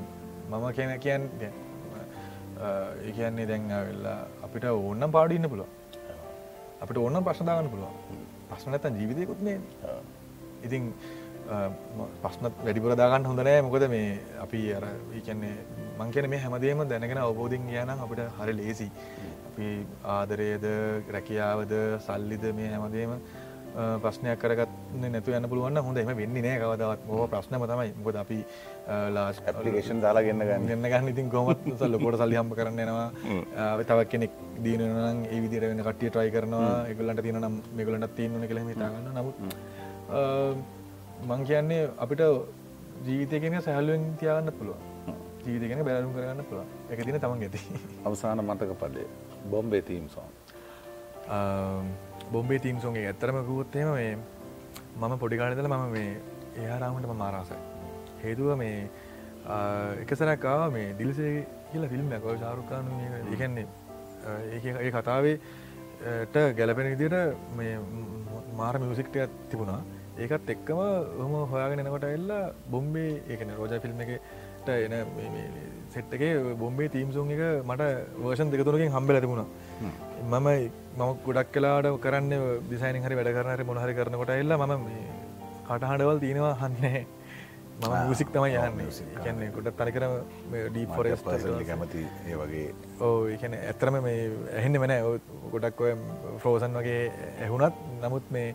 [0.50, 1.22] මම කියන කියන්
[2.60, 5.68] ඒ කියන්නේ දැන් වෙල්ලා අපිට ඕන්නම් පාඩින්න පුළුව
[6.82, 7.90] අපිට ඕන්න ප්‍රශ්නදාගන්න පුළුව
[8.50, 9.56] ප්‍රශ්න නැතන් ජීවිතයකුත්නේ
[10.62, 10.92] ඉතින්
[12.22, 14.10] පස්නත් වැඩිපුර දාගන්න හොඳනෑ මොකද මේ
[14.44, 14.86] අපි අර
[15.26, 15.54] කියන්නේ
[15.98, 18.88] මං කියන මේ හැමදේම දැනගෙන අවබෝධින් කියනම් අපිට හරි ලේසි
[19.48, 19.70] අපි
[20.16, 20.66] ආදරයද
[21.16, 21.74] රැකියාවද
[22.06, 23.16] සල්ලිද මේ හැමදේම
[23.74, 25.98] ප්‍රශ්නයක් කරගත්න නැතු යන්න පුළුවන් හොඳ.
[25.98, 27.06] එම වෙන්නේ නෑ කවදවත්.
[27.08, 27.90] මෝ ප්‍රශ්නම තමයි.
[27.98, 28.38] මොකද අපි
[29.10, 30.86] ලාස් පපිකේෂන් දාලා ගන්න ගන්න.
[30.86, 33.08] ගන්න ඉතින් කොමත් සල්ලකොට සල්ලි හම්ප කරන්නවා
[33.82, 36.72] තවක් කෙනෙක් දීනනම් ඒ විදිර වෙන කටිය ට්‍රයි කරනවා.
[36.90, 39.36] එකගලට තියෙන නම් මෙගලට තියන්න කළ හිතාගන්න නමුත්
[41.24, 42.22] මං කියන්නේ අපිට
[43.06, 44.78] ජීවිතයගෙන සැහලුවෙන් තියාගන්න පුළුව
[45.44, 47.60] ජීවිතගෙන බැලුම් කරගන්න පුළුව එක තින තමන් ඇති
[48.06, 49.06] අවසාන මතක පඩේ
[49.50, 50.30] Bombay theme song
[52.32, 54.12] Bombay theme සෝන්ගේ ඇත්තරම ගුවත්තේම මේ
[55.00, 56.10] මම පොඩිකාලතල මම මේ
[56.58, 57.60] එයාරාමට මාරාසයි
[58.22, 58.76] හේතුව මේ
[60.02, 61.34] එකසරකාව මේ දිලිසේ
[61.70, 62.86] කියල ෆිල්ම් ඇකව චාරුකාන
[63.32, 63.66] ඒකන්නේ
[64.52, 67.16] ඒ කතාවේට ගැලපෙන විදියට
[67.56, 67.74] මේ
[68.56, 69.82] මාර මියසික්ටයක් තිබුණා.
[70.14, 70.80] ඒකත් එක්කම
[71.18, 74.94] හොම හොයාගෙන එනකොට එල්ලා බොම්බේ ඒකන රෝජ ෆිල්ම් එකට එන
[75.90, 77.82] සෙට්ගේ බොම්බේ තීම්සුන් එක මට
[78.18, 79.48] වර්ෂන් දෙකතුරකින් හම්බෙල තිබුණා
[79.82, 80.48] මම
[80.96, 82.32] මම ගොඩක් කලාට කරන්න
[82.68, 84.86] දිසයින හරි වැඩ කරනට මොහරි කරනකොට එල්ලා මම
[85.66, 87.02] කටහඬවල් තියෙනවා හන්නේ
[87.80, 88.80] මම මුසික් තමයි යන්න
[89.16, 90.04] කියන්නේ ගොඩ තනිකර
[90.68, 91.22] ඩී ෆොරස්
[91.64, 92.66] කැමති ඒ වගේ.
[93.00, 94.20] ඕ ඒන ඇතරම මේ
[94.52, 94.94] ඇහෙන්න වෙන
[95.52, 95.94] ගොඩක් ඔය
[96.38, 97.00] ෆ්‍රෝසන් වගේ
[97.40, 98.54] ඇහුනත් නමුත් මේ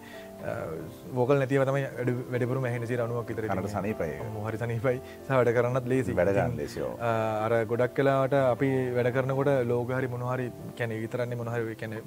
[1.14, 1.84] වෝකල් නැතිව තමයි
[2.30, 4.14] වැඩපුර මැහෙනසි රනුවක් විතර නට සනීපයි.
[4.46, 4.96] හරි සනීපයි.
[5.26, 10.48] සහට කරන්නත් ලේසි වැඩගන්න ලෙසිෝ අර ගොඩක් කලාට අපි වැඩ කරනකොට ලෝගහරි මොනහරි
[10.78, 12.00] කැන විතරන්නේ මොනහරි කැන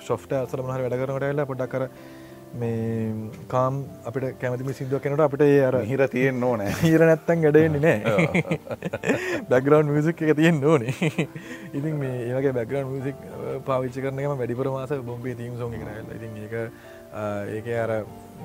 [0.00, 1.84] ශොෆ්ට අසර මොහර වැඩ කරනට එල්ලා පොඩක් කර
[2.54, 6.60] මේ කාම් අපිට කැමතිම සිදුව කෙනට අපිට ඒ අර හිර තියෙන් ඕන.
[6.82, 8.44] හිර නැත්තන් ගැඩෙන්නේ නෑ.
[9.50, 10.94] බැග්‍රවන්් මියසික් එක තියෙන් ඕනේ.
[11.72, 13.16] ඉතින් මේ ඒගේ බැග්‍රන් මියසික්
[13.64, 16.54] පාවිච්චි කරනම වැඩිපුර මාස බොම්බේ තීම් සෝග කරල ඉතින් ඒක
[17.16, 17.92] ඒක අර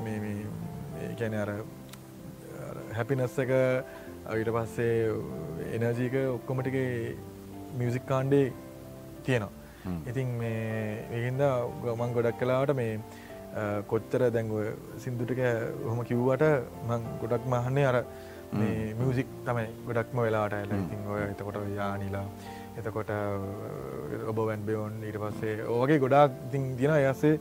[0.03, 1.49] මේකැන අර
[2.93, 3.51] හැපිනස් එක
[4.25, 4.93] අවිට පස්සේ
[5.77, 6.77] එනජීක ඔක්කොමටික
[7.77, 8.53] මියසික් කාණ්ඩේ
[9.23, 9.51] තියෙනවා.
[10.07, 11.43] ඉතින් මේ ඒහින්ද
[11.83, 12.99] ගමන් ගොඩක් කලාවට මේ
[13.87, 14.53] කොච්චර දැන්ව
[14.97, 15.41] සිින්දුටික
[15.83, 16.43] හොම කිව්වට
[16.87, 17.97] මං ගොඩක් මහන්නේ අර
[18.99, 22.25] මියසික් තමයි ගොඩක්ම වෙලාට ඇල ඉතින් ඔය එතකොට යානිලා
[22.77, 23.11] එතකොට
[24.27, 27.39] ඔබ වැන්බයෝන් ඊට පස්සේ ඕගේ ගොඩක් තින් තින අයස්සේ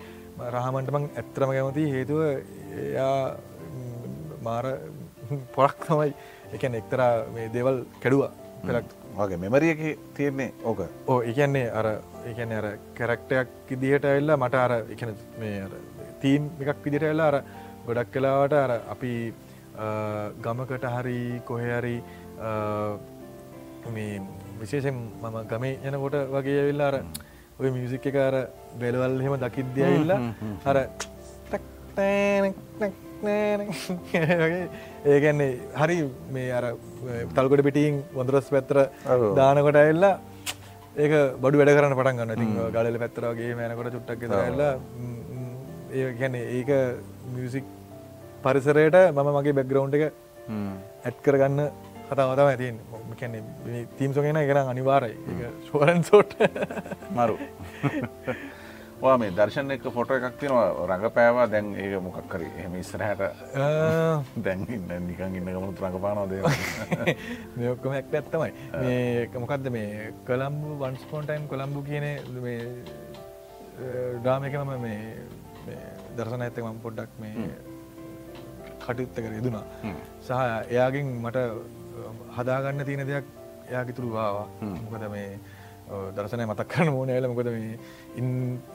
[0.55, 3.37] රහමන්ට මං ඇත්‍රම කැමති හේතුව එයා
[4.47, 4.67] මාර
[5.57, 6.12] පොරක් තමයි.
[6.57, 7.01] එකන එක්තර
[7.35, 8.33] මේ දෙවල් කැඩුවා.
[8.67, 8.89] පෙලක්
[9.19, 9.81] වගේ මෙමරියක
[10.17, 10.81] තියෙන්නේ ඕක.
[11.11, 11.87] ඕ එකන්නේ අර
[12.31, 12.67] එකන අර
[12.99, 15.15] කැරක්ටයක් ඉදිහට ඇල්ලා මට අර එකන
[16.23, 17.37] තීම් එකක් විදිට වෙලා අර
[17.87, 19.12] ගොඩක් කලාවට අර අපි
[20.45, 21.97] ගමකට හරි කොහෙහරි
[23.95, 24.21] මේ
[24.61, 26.97] විශේෂෙන් මම ගමේ යනකොට වගේ ඇවිල්ලා අර
[27.61, 28.35] ඔය මියසික් එක අර
[28.81, 30.20] බෙලවල් හෙම දකිද්දිය ඉල්ලා
[30.65, 30.77] අර
[35.07, 35.99] ඒගැන්නේ හරි
[36.31, 36.66] මේ අර
[37.35, 38.78] තල්කොට පිටින් වොඳරස් පැත්තර
[39.37, 40.15] දානකොට ඇල්ලා
[40.97, 41.12] ඒක
[41.43, 44.73] බඩු වැඩ කරන්න පටන් ගන්න තිං ගලල පැත්තරගේ මෑනකොට චුට්ටක් ඇල්ලා
[45.93, 46.73] ඒ ගැන ඒක
[47.35, 47.69] මියසික්
[48.43, 50.05] පරිසරයට මම මගේ බැක්ග්‍රවන්් එක
[51.05, 51.61] ඇත් කරගන්න
[52.11, 52.81] කතාවතම ඇතින්
[53.16, 53.35] කැන
[53.99, 55.16] තීම්සොගෙන ගෙන අනිවාරයි
[55.66, 56.35] ශෝරන් සෝට්
[57.11, 57.37] මරු.
[59.01, 61.47] වා මේ දර්ශන එක ෆොට එකක් තිනවා රඟ පෑවා.
[61.47, 63.23] දැන් ඒක මොකක්කර එහම ඉස්සරහට
[64.45, 66.35] දැන් ඉන්න නිකන් ඉන්න ගමනුත් රඟපානවද
[67.57, 72.07] මේඔක්කම ඇක්ට ඇත්තමයි මේ මොකක්ද මේ කළම්බු වන්ස්පෝන්ටයිම් කොළම්බු කියන
[74.20, 75.81] ඩාම එක මම මේ
[76.16, 77.51] දර්ශන ඇත මම පොඩ්ඩක් මේ
[78.81, 79.66] කටයුත්ත කර යෙදුනා
[80.20, 81.80] සහ එයාගෙන් මට
[82.36, 83.27] හදාගන්න තියෙන දෙයක්
[83.66, 84.48] එයාගිතුරු වාවා
[84.82, 85.28] මොකද මේ
[86.12, 87.78] දර්ශනය මතක් කරන මෝන ඇල මොකද මේ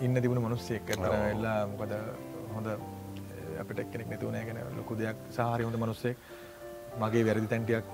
[0.01, 1.93] ඉන්න තිබුණ මනුස්සෙක් ඇතර එල්ලා මොකද
[2.53, 2.67] හොඳ
[3.59, 5.17] අපිට එක්කෙනෙක් නැතුව නෑ ගැන ලොකු දෙයක්.
[5.31, 6.17] සාහරි හොඳ මනුස්සෙක්.
[6.97, 7.87] මගේ වැරදි තැන්ටියක්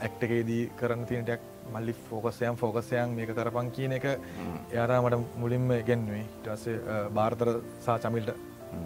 [0.00, 6.98] ඇක්ටකේදී කරන්න තියනටයක් මල්ලි ෆෝකසයම් ෆෝකසයන් මේක කරපන් කියන එක එයාරා මට මුලින්ම ගැන්වේ ටස්සේ
[7.10, 8.34] භාර්තර සා චමිල්ට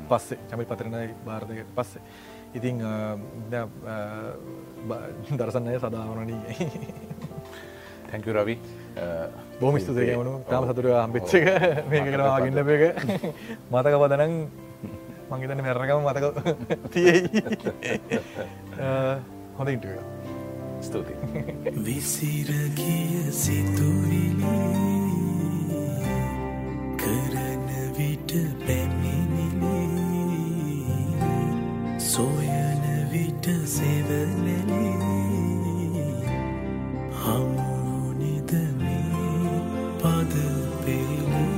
[0.09, 2.03] පස්සේ චමිල් පතරනයි භාරතය පස්සේ
[2.55, 2.81] ඉතිං
[5.33, 6.57] දරසන්නය සදාවනනී.
[8.11, 8.57] තැංකු රවි
[9.61, 11.47] බොම ස්තුතිය වුණු තාම සතුර අම්පිච්චක
[11.91, 12.83] මේක කරවා ගින්නප එක.
[13.71, 14.35] මතක පදනං
[15.31, 16.25] මංගේතන මැරණකම මතක
[16.93, 17.43] තියෙයි.
[19.59, 19.99] හොඳ ඉන්ටුව
[20.81, 21.15] ස්තුති
[21.85, 24.53] විසිරගිය සිතුවිලි
[27.03, 27.67] කරන
[27.97, 28.33] විට
[28.65, 29.38] පැමිණිලි
[32.09, 32.83] සොයන
[33.13, 34.57] විට සෙවලලි
[37.15, 39.59] හමුනිද මේ
[40.01, 40.35] පද
[40.85, 41.58] පේ